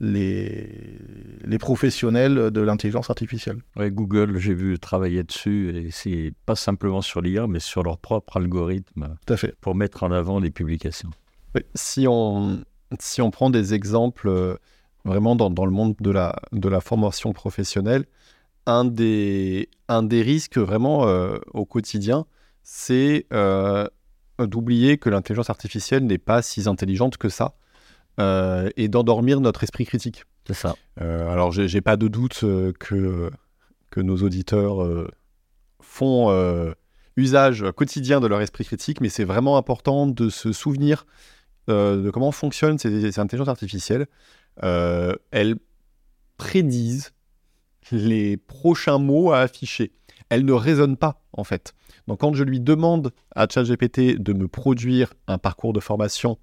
les, 0.00 0.98
les 1.44 1.58
professionnels 1.58 2.50
de 2.50 2.60
l'intelligence 2.60 3.10
artificielle. 3.10 3.58
Ouais, 3.76 3.90
Google, 3.90 4.38
j'ai 4.38 4.54
vu 4.54 4.78
travailler 4.78 5.22
dessus, 5.22 5.70
et 5.76 5.90
c'est 5.90 6.32
pas 6.46 6.56
simplement 6.56 7.02
sur 7.02 7.20
l'IA, 7.20 7.46
mais 7.46 7.60
sur 7.60 7.82
leur 7.82 7.98
propre 7.98 8.36
algorithme 8.38 9.16
Tout 9.26 9.34
à 9.34 9.36
fait. 9.36 9.54
pour 9.60 9.74
mettre 9.74 10.02
en 10.02 10.10
avant 10.10 10.40
les 10.40 10.50
publications. 10.50 11.10
Oui, 11.54 11.62
Si 11.74 12.06
on, 12.08 12.60
si 12.98 13.22
on 13.22 13.30
prend 13.30 13.50
des 13.50 13.74
exemples 13.74 14.28
euh, 14.28 14.56
vraiment 15.04 15.36
dans, 15.36 15.50
dans 15.50 15.64
le 15.64 15.72
monde 15.72 15.94
de 16.00 16.10
la, 16.10 16.36
de 16.52 16.68
la 16.68 16.80
formation 16.80 17.32
professionnelle, 17.32 18.06
un 18.66 18.84
des, 18.84 19.68
un 19.88 20.02
des 20.02 20.22
risques 20.22 20.58
vraiment 20.58 21.06
euh, 21.06 21.38
au 21.52 21.64
quotidien, 21.64 22.26
c'est 22.62 23.26
euh, 23.32 23.88
d'oublier 24.38 24.98
que 24.98 25.10
l'intelligence 25.10 25.50
artificielle 25.50 26.06
n'est 26.06 26.18
pas 26.18 26.42
si 26.42 26.68
intelligente 26.68 27.16
que 27.16 27.28
ça 27.28 27.54
euh, 28.20 28.70
et 28.76 28.88
d'endormir 28.88 29.40
notre 29.40 29.64
esprit 29.64 29.84
critique. 29.84 30.24
C'est 30.46 30.54
ça. 30.54 30.74
Alors, 30.96 31.52
j'ai 31.52 31.80
pas 31.80 31.96
de 31.96 32.08
doute 32.08 32.40
que, 32.80 33.30
que 33.90 34.00
nos 34.00 34.16
auditeurs 34.16 35.06
font 35.80 36.74
usage 37.16 37.64
quotidien 37.76 38.18
de 38.18 38.26
leur 38.26 38.40
esprit 38.40 38.64
critique, 38.64 39.00
mais 39.00 39.08
c'est 39.08 39.22
vraiment 39.22 39.56
important 39.56 40.08
de 40.08 40.28
se 40.30 40.52
souvenir 40.52 41.06
de 41.68 42.10
comment 42.12 42.32
fonctionnent 42.32 42.76
ces, 42.76 43.12
ces 43.12 43.20
intelligences 43.20 43.48
artificielles. 43.48 44.08
Euh, 44.62 45.14
elles 45.30 45.56
prédisent 46.36 47.12
les 47.90 48.36
prochains 48.36 48.98
mots 48.98 49.32
à 49.32 49.40
afficher. 49.40 49.92
Elles 50.28 50.44
ne 50.44 50.52
raisonnent 50.52 50.96
pas, 50.96 51.22
en 51.32 51.44
fait. 51.44 51.74
Donc, 52.08 52.20
quand 52.20 52.34
je 52.34 52.44
lui 52.44 52.60
demande 52.60 53.12
à 53.34 53.46
ChatGPT 53.48 54.18
de 54.18 54.32
me 54.32 54.48
produire 54.48 55.14
un 55.26 55.38
parcours 55.38 55.72
de 55.72 55.80
formation 55.80 56.38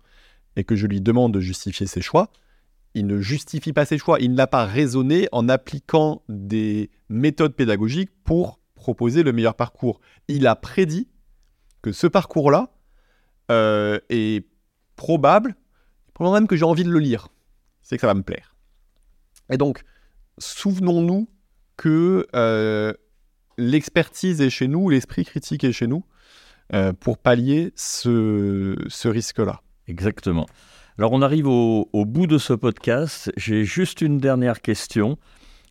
et 0.55 0.63
que 0.63 0.75
je 0.75 0.87
lui 0.87 1.01
demande 1.01 1.33
de 1.33 1.39
justifier 1.39 1.87
ses 1.87 2.01
choix, 2.01 2.31
il 2.93 3.07
ne 3.07 3.19
justifie 3.19 3.73
pas 3.73 3.85
ses 3.85 3.97
choix. 3.97 4.19
Il 4.19 4.33
n'a 4.33 4.47
pas 4.47 4.65
raisonné 4.65 5.27
en 5.31 5.47
appliquant 5.49 6.23
des 6.27 6.89
méthodes 7.09 7.53
pédagogiques 7.53 8.11
pour 8.23 8.59
proposer 8.75 9.23
le 9.23 9.31
meilleur 9.31 9.55
parcours. 9.55 9.99
Il 10.27 10.47
a 10.47 10.55
prédit 10.55 11.07
que 11.81 11.91
ce 11.91 12.07
parcours-là 12.07 12.71
euh, 13.51 13.99
est 14.09 14.45
probable, 14.95 15.55
probablement 16.13 16.41
même 16.41 16.47
que 16.47 16.55
j'ai 16.55 16.65
envie 16.65 16.83
de 16.83 16.89
le 16.89 16.99
lire. 16.99 17.29
C'est 17.89 17.97
que 17.97 18.01
ça 18.01 18.07
va 18.07 18.13
me 18.13 18.21
plaire. 18.21 18.55
Et 19.51 19.57
donc, 19.57 19.81
souvenons-nous 20.37 21.27
que 21.75 22.27
euh, 22.35 22.93
l'expertise 23.57 24.41
est 24.41 24.51
chez 24.51 24.67
nous, 24.67 24.89
l'esprit 24.89 25.25
critique 25.25 25.63
est 25.63 25.71
chez 25.71 25.87
nous, 25.87 26.05
euh, 26.73 26.93
pour 26.93 27.17
pallier 27.17 27.73
ce, 27.75 29.07
risque-là. 29.07 29.61
Exactement. 29.87 30.45
Alors 30.99 31.13
on 31.13 31.23
arrive 31.23 31.47
au, 31.47 31.87
bout 32.05 32.27
de 32.27 32.37
ce 32.37 32.53
podcast. 32.53 33.31
J'ai 33.37 33.63
juste 33.63 34.01
une 34.01 34.19
dernière 34.19 34.61
question. 34.61 35.17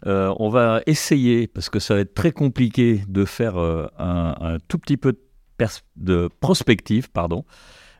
Euh, 0.07 0.35
on 0.41 0.49
va 0.49 0.83
essayer, 0.87 1.47
parce 1.47 1.71
que 1.71 1.79
ça 1.79 1.95
va 1.95 2.01
être 2.01 2.15
très 2.15 2.33
compliqué 2.33 3.03
de 3.07 3.25
faire 3.25 3.59
un, 3.59 4.57
tout 4.67 4.79
petit 4.79 4.97
peu 4.97 5.13
de, 5.13 5.67
de 5.97 6.29
prospective, 6.41 7.11
pardon. 7.11 7.45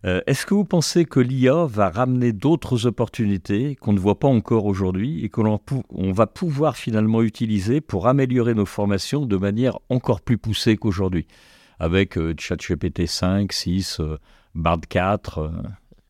Euh, 0.05 0.21
Est-ce 0.27 0.47
que 0.47 0.55
vous 0.55 0.65
pensez 0.65 1.05
que 1.05 1.21
l'IA 1.21 1.67
va 1.67 1.91
ramener 1.91 2.33
d'autres 2.33 2.87
opportunités 2.87 3.75
qu'on 3.77 3.93
ne 3.93 3.99
voit 3.99 4.19
pas 4.19 4.29
encore 4.29 4.65
aujourd'hui 4.65 5.25
et 5.25 5.29
que 5.29 5.41
l'on 5.41 5.61
va 6.13 6.27
pouvoir 6.27 6.77
finalement 6.77 7.23
utiliser 7.23 7.81
pour 7.81 8.07
améliorer 8.07 8.55
nos 8.55 8.67
formations 8.67 9.27
de 9.27 9.37
manière 9.37 9.79
encore 9.89 10.21
plus 10.21 10.39
poussée 10.39 10.77
qu'aujourd'hui? 10.77 11.27
Avec 11.81 12.17
euh, 12.17 12.35
ChatGPT 12.39 13.07
5, 13.07 13.53
6, 13.53 14.01
euh, 14.01 14.19
Bard 14.55 14.81
4. 14.89 15.39
euh, 15.39 15.51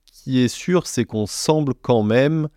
Ce 0.05 0.24
qui 0.24 0.39
est 0.41 0.49
sûr, 0.49 0.86
c'est 0.86 1.05
qu'on 1.05 1.26
semble 1.26 1.74
quand 1.74 2.03
même 2.03 2.49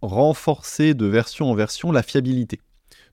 renforcer 0.00 0.94
de 0.94 1.06
version 1.06 1.50
en 1.50 1.54
version 1.54 1.90
la 1.90 2.04
fiabilité. 2.04 2.60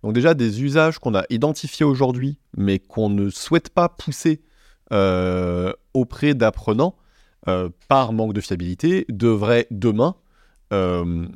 Donc 0.04 0.14
déjà, 0.14 0.36
des 0.36 0.62
usages 0.62 1.00
qu'on 1.00 1.16
a 1.16 1.24
identifiés 1.32 1.86
aujourd'hui, 1.86 2.38
mais 2.56 2.78
qu'on 2.78 3.10
ne 3.10 3.32
souhaite 3.32 3.70
pas 3.70 3.90
pousser 3.90 4.44
auprès 4.92 6.34
d'apprenants 6.34 6.96
euh, 7.48 7.70
par 7.88 8.12
manque 8.12 8.34
de 8.34 8.42
fiabilité, 8.42 9.06
devraient 9.08 9.68
demain 9.70 10.16
euh, 10.74 11.28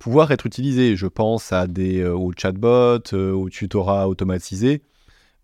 pouvoir 0.00 0.32
être 0.32 0.46
utilisés. 0.46 0.96
Je 0.96 1.06
pense 1.06 1.52
à 1.52 1.68
des, 1.68 2.00
euh, 2.00 2.12
aux 2.12 2.32
chatbots, 2.36 3.12
euh, 3.12 3.30
aux 3.30 3.48
tutorats 3.48 4.08
automatisés. 4.08 4.82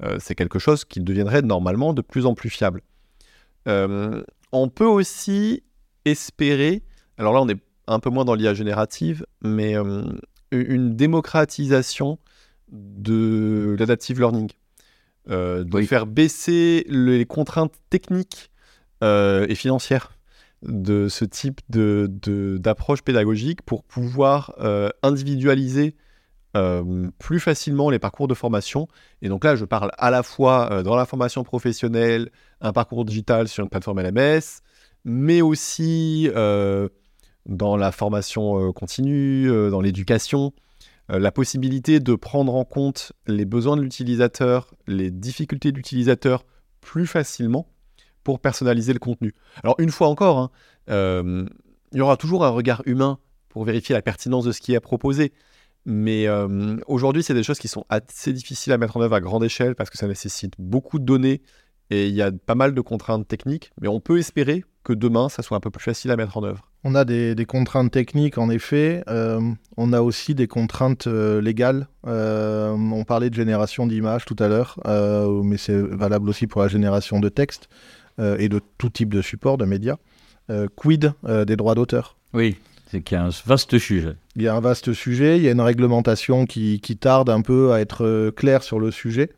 Euh, 0.02 0.16
c'est 0.18 0.34
quelque 0.34 0.58
chose 0.58 0.84
qui 0.84 1.00
deviendrait 1.00 1.42
normalement 1.42 1.92
de 1.92 2.02
plus 2.02 2.26
en 2.26 2.34
plus 2.34 2.50
fiable. 2.50 2.82
Euh, 3.68 4.24
on 4.50 4.68
peut 4.68 4.86
aussi 4.86 5.62
espérer, 6.04 6.82
alors 7.16 7.32
là 7.32 7.42
on 7.42 7.48
est 7.48 7.60
un 7.86 8.00
peu 8.00 8.10
moins 8.10 8.24
dans 8.24 8.34
l'IA 8.34 8.54
générative, 8.54 9.24
mais 9.42 9.76
euh, 9.76 10.02
une 10.50 10.96
démocratisation 10.96 12.18
de 12.72 13.76
l'adaptive 13.78 14.18
learning. 14.18 14.50
Euh, 15.30 15.62
de 15.64 15.76
Oui. 15.76 15.86
faire 15.86 16.06
baisser 16.06 16.84
les 16.88 17.24
contraintes 17.24 17.74
techniques 17.88 18.50
euh, 19.04 19.46
et 19.48 19.54
financières 19.54 20.12
de 20.62 21.08
ce 21.08 21.24
type 21.24 21.60
de- 21.70 22.08
d'approche 22.60 23.02
pédagogique 23.02 23.62
pour 23.62 23.84
pouvoir 23.84 24.54
euh, 24.60 24.88
individualiser 25.02 25.94
euh, 26.56 27.08
plus 27.20 27.38
facilement 27.38 27.90
les 27.90 28.00
parcours 28.00 28.26
de 28.26 28.34
formation. 28.34 28.88
Et 29.22 29.28
donc 29.28 29.44
là, 29.44 29.54
je 29.54 29.64
parle 29.64 29.92
à 29.98 30.10
la 30.10 30.22
fois 30.24 30.68
euh, 30.72 30.82
dans 30.82 30.96
la 30.96 31.06
formation 31.06 31.44
professionnelle, 31.44 32.30
un 32.60 32.72
parcours 32.72 33.04
digital 33.04 33.46
sur 33.46 33.62
une 33.62 33.70
plateforme 33.70 34.00
LMS, 34.00 34.62
mais 35.04 35.42
aussi 35.42 36.28
dans 37.46 37.76
la 37.76 37.92
formation 37.92 38.72
continue, 38.72 39.48
dans 39.70 39.80
l'éducation, 39.80 40.52
la 41.18 41.32
possibilité 41.32 42.00
de 42.00 42.14
prendre 42.14 42.54
en 42.54 42.64
compte 42.64 43.12
les 43.26 43.44
besoins 43.44 43.76
de 43.76 43.82
l'utilisateur, 43.82 44.74
les 44.86 45.10
difficultés 45.10 45.72
de 45.72 45.76
l'utilisateur 45.76 46.44
plus 46.80 47.06
facilement 47.06 47.66
pour 48.24 48.40
personnaliser 48.40 48.92
le 48.92 48.98
contenu. 48.98 49.34
Alors 49.62 49.76
une 49.78 49.90
fois 49.90 50.08
encore, 50.08 50.38
hein, 50.38 50.50
euh, 50.90 51.46
il 51.92 51.98
y 51.98 52.00
aura 52.00 52.16
toujours 52.16 52.44
un 52.44 52.50
regard 52.50 52.82
humain 52.86 53.18
pour 53.48 53.64
vérifier 53.64 53.94
la 53.94 54.02
pertinence 54.02 54.44
de 54.44 54.52
ce 54.52 54.60
qui 54.60 54.74
est 54.74 54.80
proposé. 54.80 55.32
Mais 55.86 56.26
euh, 56.26 56.76
aujourd'hui, 56.86 57.22
c'est 57.22 57.34
des 57.34 57.42
choses 57.42 57.58
qui 57.58 57.68
sont 57.68 57.86
assez 57.88 58.32
difficiles 58.32 58.72
à 58.72 58.78
mettre 58.78 58.96
en 58.96 59.00
œuvre 59.00 59.14
à 59.14 59.20
grande 59.20 59.44
échelle 59.44 59.74
parce 59.74 59.90
que 59.90 59.96
ça 59.96 60.06
nécessite 60.06 60.54
beaucoup 60.58 60.98
de 60.98 61.04
données 61.04 61.40
et 61.90 62.08
il 62.08 62.14
y 62.14 62.22
a 62.22 62.30
pas 62.32 62.54
mal 62.54 62.74
de 62.74 62.80
contraintes 62.80 63.26
techniques. 63.26 63.72
Mais 63.80 63.88
on 63.88 64.00
peut 64.00 64.18
espérer 64.18 64.64
que 64.84 64.92
demain, 64.92 65.28
ça 65.28 65.42
soit 65.42 65.56
un 65.56 65.60
peu 65.60 65.70
plus 65.70 65.82
facile 65.82 66.10
à 66.10 66.16
mettre 66.16 66.36
en 66.36 66.44
œuvre. 66.44 66.66
On 66.84 66.94
a 66.94 67.04
des, 67.04 67.34
des 67.34 67.44
contraintes 67.44 67.90
techniques, 67.90 68.38
en 68.38 68.48
effet. 68.48 69.04
Euh, 69.08 69.40
on 69.76 69.92
a 69.92 70.00
aussi 70.00 70.34
des 70.34 70.46
contraintes 70.46 71.06
euh, 71.06 71.40
légales. 71.40 71.88
Euh, 72.06 72.70
on 72.70 73.04
parlait 73.04 73.28
de 73.28 73.34
génération 73.34 73.86
d'images 73.86 74.24
tout 74.24 74.36
à 74.38 74.48
l'heure, 74.48 74.80
euh, 74.86 75.42
mais 75.42 75.58
c'est 75.58 75.76
valable 75.76 76.30
aussi 76.30 76.46
pour 76.46 76.62
la 76.62 76.68
génération 76.68 77.20
de 77.20 77.28
texte 77.28 77.68
euh, 78.18 78.38
et 78.38 78.48
de 78.48 78.60
tout 78.78 78.88
type 78.88 79.12
de 79.12 79.20
support, 79.20 79.58
de 79.58 79.66
médias. 79.66 79.96
Euh, 80.48 80.68
quid 80.74 81.12
euh, 81.26 81.44
des 81.44 81.56
droits 81.56 81.74
d'auteur? 81.74 82.16
Oui, 82.32 82.56
c'est 82.90 83.02
qu'il 83.02 83.18
y 83.18 83.20
a 83.20 83.24
un 83.24 83.30
vaste 83.44 83.78
sujet. 83.78 84.14
Il 84.36 84.42
y 84.42 84.48
a 84.48 84.54
un 84.54 84.60
vaste 84.60 84.94
sujet, 84.94 85.36
il 85.36 85.42
y 85.42 85.48
a 85.48 85.52
une 85.52 85.60
réglementation 85.60 86.46
qui, 86.46 86.80
qui 86.80 86.96
tarde 86.96 87.28
un 87.28 87.42
peu 87.42 87.72
à 87.72 87.80
être 87.80 88.30
claire 88.30 88.62
sur 88.62 88.80
le 88.80 88.90
sujet. 88.90 89.30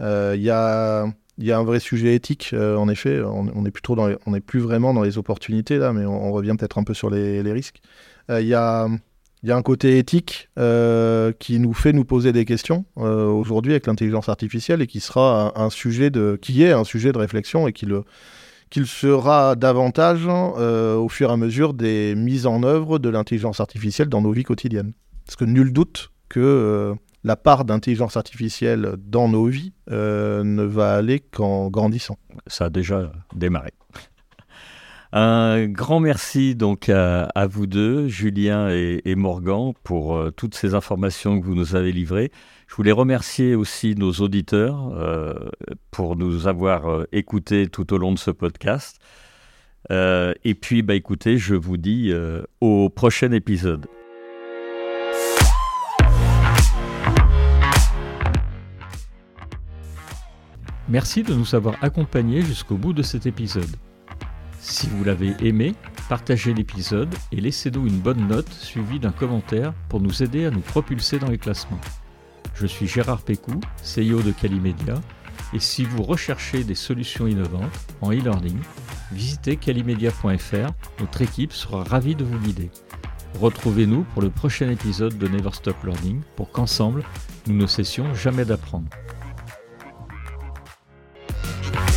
Euh, 0.00 0.34
il, 0.36 0.42
y 0.42 0.50
a, 0.50 1.06
il 1.42 1.48
y 1.48 1.52
a 1.52 1.58
un 1.58 1.64
vrai 1.64 1.80
sujet 1.80 2.14
éthique, 2.14 2.50
euh, 2.52 2.76
en 2.76 2.88
effet. 2.88 3.20
On, 3.20 3.48
on 3.48 3.64
on 4.26 4.30
n'est 4.30 4.40
plus 4.40 4.60
vraiment 4.60 4.94
dans 4.94 5.02
les 5.02 5.18
opportunités 5.18 5.76
là, 5.76 5.92
mais 5.92 6.06
on, 6.06 6.30
revient 6.32 6.54
peut-être 6.56 6.78
un 6.78 6.84
peu 6.84 6.94
sur 6.94 7.10
les, 7.10 7.52
risques. 7.52 7.80
Euh, 8.30 8.40
il, 8.40 8.46
y 8.46 8.54
a, 8.54 8.88
y 9.42 9.50
a 9.50 9.56
un 9.56 9.62
côté 9.62 9.98
éthique 9.98 10.48
euh, 10.58 11.32
qui 11.36 11.58
nous 11.58 11.74
fait 11.74 11.92
nous 11.92 12.04
poser 12.04 12.32
des 12.32 12.44
questions 12.44 12.84
euh, 12.96 13.26
aujourd'hui 13.26 13.72
avec 13.72 13.88
l'intelligence 13.88 14.28
artificielle 14.28 14.82
et 14.82 14.86
qui 14.86 15.00
sera 15.00 15.52
un, 15.60 15.68
sujet 15.68 16.10
de, 16.10 16.38
qui 16.40 16.62
est 16.62 16.70
un 16.70 16.84
sujet 16.84 17.10
de 17.10 17.18
réflexion 17.18 17.66
et 17.66 17.72
qui 17.72 17.86
le 17.86 18.04
qu'il 18.70 18.86
sera 18.86 19.54
davantage 19.54 20.22
euh, 20.26 20.96
au 20.96 21.10
fur 21.10 21.28
et 21.28 21.32
à 21.34 21.36
mesure 21.36 21.74
des 21.74 22.14
mises 22.14 22.46
en 22.46 22.62
œuvre 22.62 22.98
de 22.98 23.10
l'intelligence 23.10 23.60
artificielle 23.60 24.08
dans 24.08 24.22
nos 24.22 24.32
vies 24.32 24.44
quotidiennes. 24.44 24.94
Parce 25.26 25.36
que 25.36 25.44
nul 25.44 25.74
doute 25.74 26.10
que 26.30 26.40
euh, 26.40 26.94
la 27.24 27.36
part 27.36 27.64
d'intelligence 27.64 28.16
artificielle 28.16 28.96
dans 28.98 29.28
nos 29.28 29.46
vies 29.46 29.72
euh, 29.90 30.42
ne 30.44 30.64
va 30.64 30.94
aller 30.94 31.20
qu'en 31.20 31.70
grandissant. 31.70 32.18
Ça 32.46 32.66
a 32.66 32.70
déjà 32.70 33.12
démarré. 33.34 33.70
Un 35.14 35.66
grand 35.66 36.00
merci 36.00 36.54
donc 36.54 36.88
à, 36.88 37.46
vous 37.46 37.66
deux, 37.66 38.08
Julien 38.08 38.70
et, 38.70 39.14
Morgan, 39.14 39.74
pour 39.84 40.16
euh, 40.16 40.30
toutes 40.30 40.54
ces 40.54 40.74
informations 40.74 41.38
que 41.38 41.44
vous 41.44 41.54
nous 41.54 41.76
avez 41.76 41.92
livrées. 41.92 42.32
Je 42.66 42.74
voulais 42.74 42.92
remercier 42.92 43.54
aussi 43.54 43.94
nos 43.94 44.12
auditeurs 44.12 44.90
euh, 44.94 45.34
pour 45.90 46.16
nous 46.16 46.48
avoir 46.48 47.04
écoutés 47.12 47.66
tout 47.66 47.92
au 47.92 47.98
long 47.98 48.12
de 48.12 48.18
ce 48.18 48.30
podcast. 48.30 48.98
Et 49.90 50.54
puis, 50.58 50.80
bah, 50.80 50.94
écoutez, 50.94 51.36
je 51.36 51.54
vous 51.54 51.76
dis 51.76 52.10
au 52.62 52.88
prochain 52.88 53.32
épisode. 53.32 53.86
Merci 60.88 61.22
de 61.22 61.32
nous 61.32 61.54
avoir 61.54 61.76
accompagnés 61.80 62.42
jusqu'au 62.42 62.76
bout 62.76 62.92
de 62.92 63.02
cet 63.02 63.26
épisode. 63.26 63.76
Si 64.58 64.88
vous 64.88 65.04
l'avez 65.04 65.34
aimé, 65.40 65.74
partagez 66.08 66.54
l'épisode 66.54 67.14
et 67.30 67.40
laissez-nous 67.40 67.86
une 67.86 68.00
bonne 68.00 68.26
note 68.26 68.52
suivie 68.52 68.98
d'un 68.98 69.12
commentaire 69.12 69.72
pour 69.88 70.00
nous 70.00 70.22
aider 70.22 70.44
à 70.44 70.50
nous 70.50 70.60
propulser 70.60 71.18
dans 71.18 71.30
les 71.30 71.38
classements. 71.38 71.80
Je 72.54 72.66
suis 72.66 72.86
Gérard 72.86 73.22
Pécou, 73.22 73.60
CEO 73.82 74.22
de 74.22 74.32
Calimedia, 74.32 74.94
et 75.54 75.60
si 75.60 75.84
vous 75.84 76.02
recherchez 76.02 76.64
des 76.64 76.74
solutions 76.74 77.26
innovantes 77.26 77.86
en 78.00 78.12
e-learning, 78.12 78.58
visitez 79.12 79.56
calimedia.fr, 79.56 80.72
notre 81.00 81.22
équipe 81.22 81.52
sera 81.52 81.84
ravie 81.84 82.14
de 82.14 82.24
vous 82.24 82.38
guider. 82.38 82.70
Retrouvez-nous 83.40 84.04
pour 84.12 84.22
le 84.22 84.30
prochain 84.30 84.68
épisode 84.68 85.16
de 85.16 85.28
Never 85.28 85.52
Stop 85.52 85.82
Learning 85.84 86.20
pour 86.36 86.50
qu'ensemble, 86.50 87.02
nous 87.46 87.56
ne 87.56 87.66
cessions 87.66 88.14
jamais 88.14 88.44
d'apprendre. 88.44 88.88
Bye. 91.42 91.91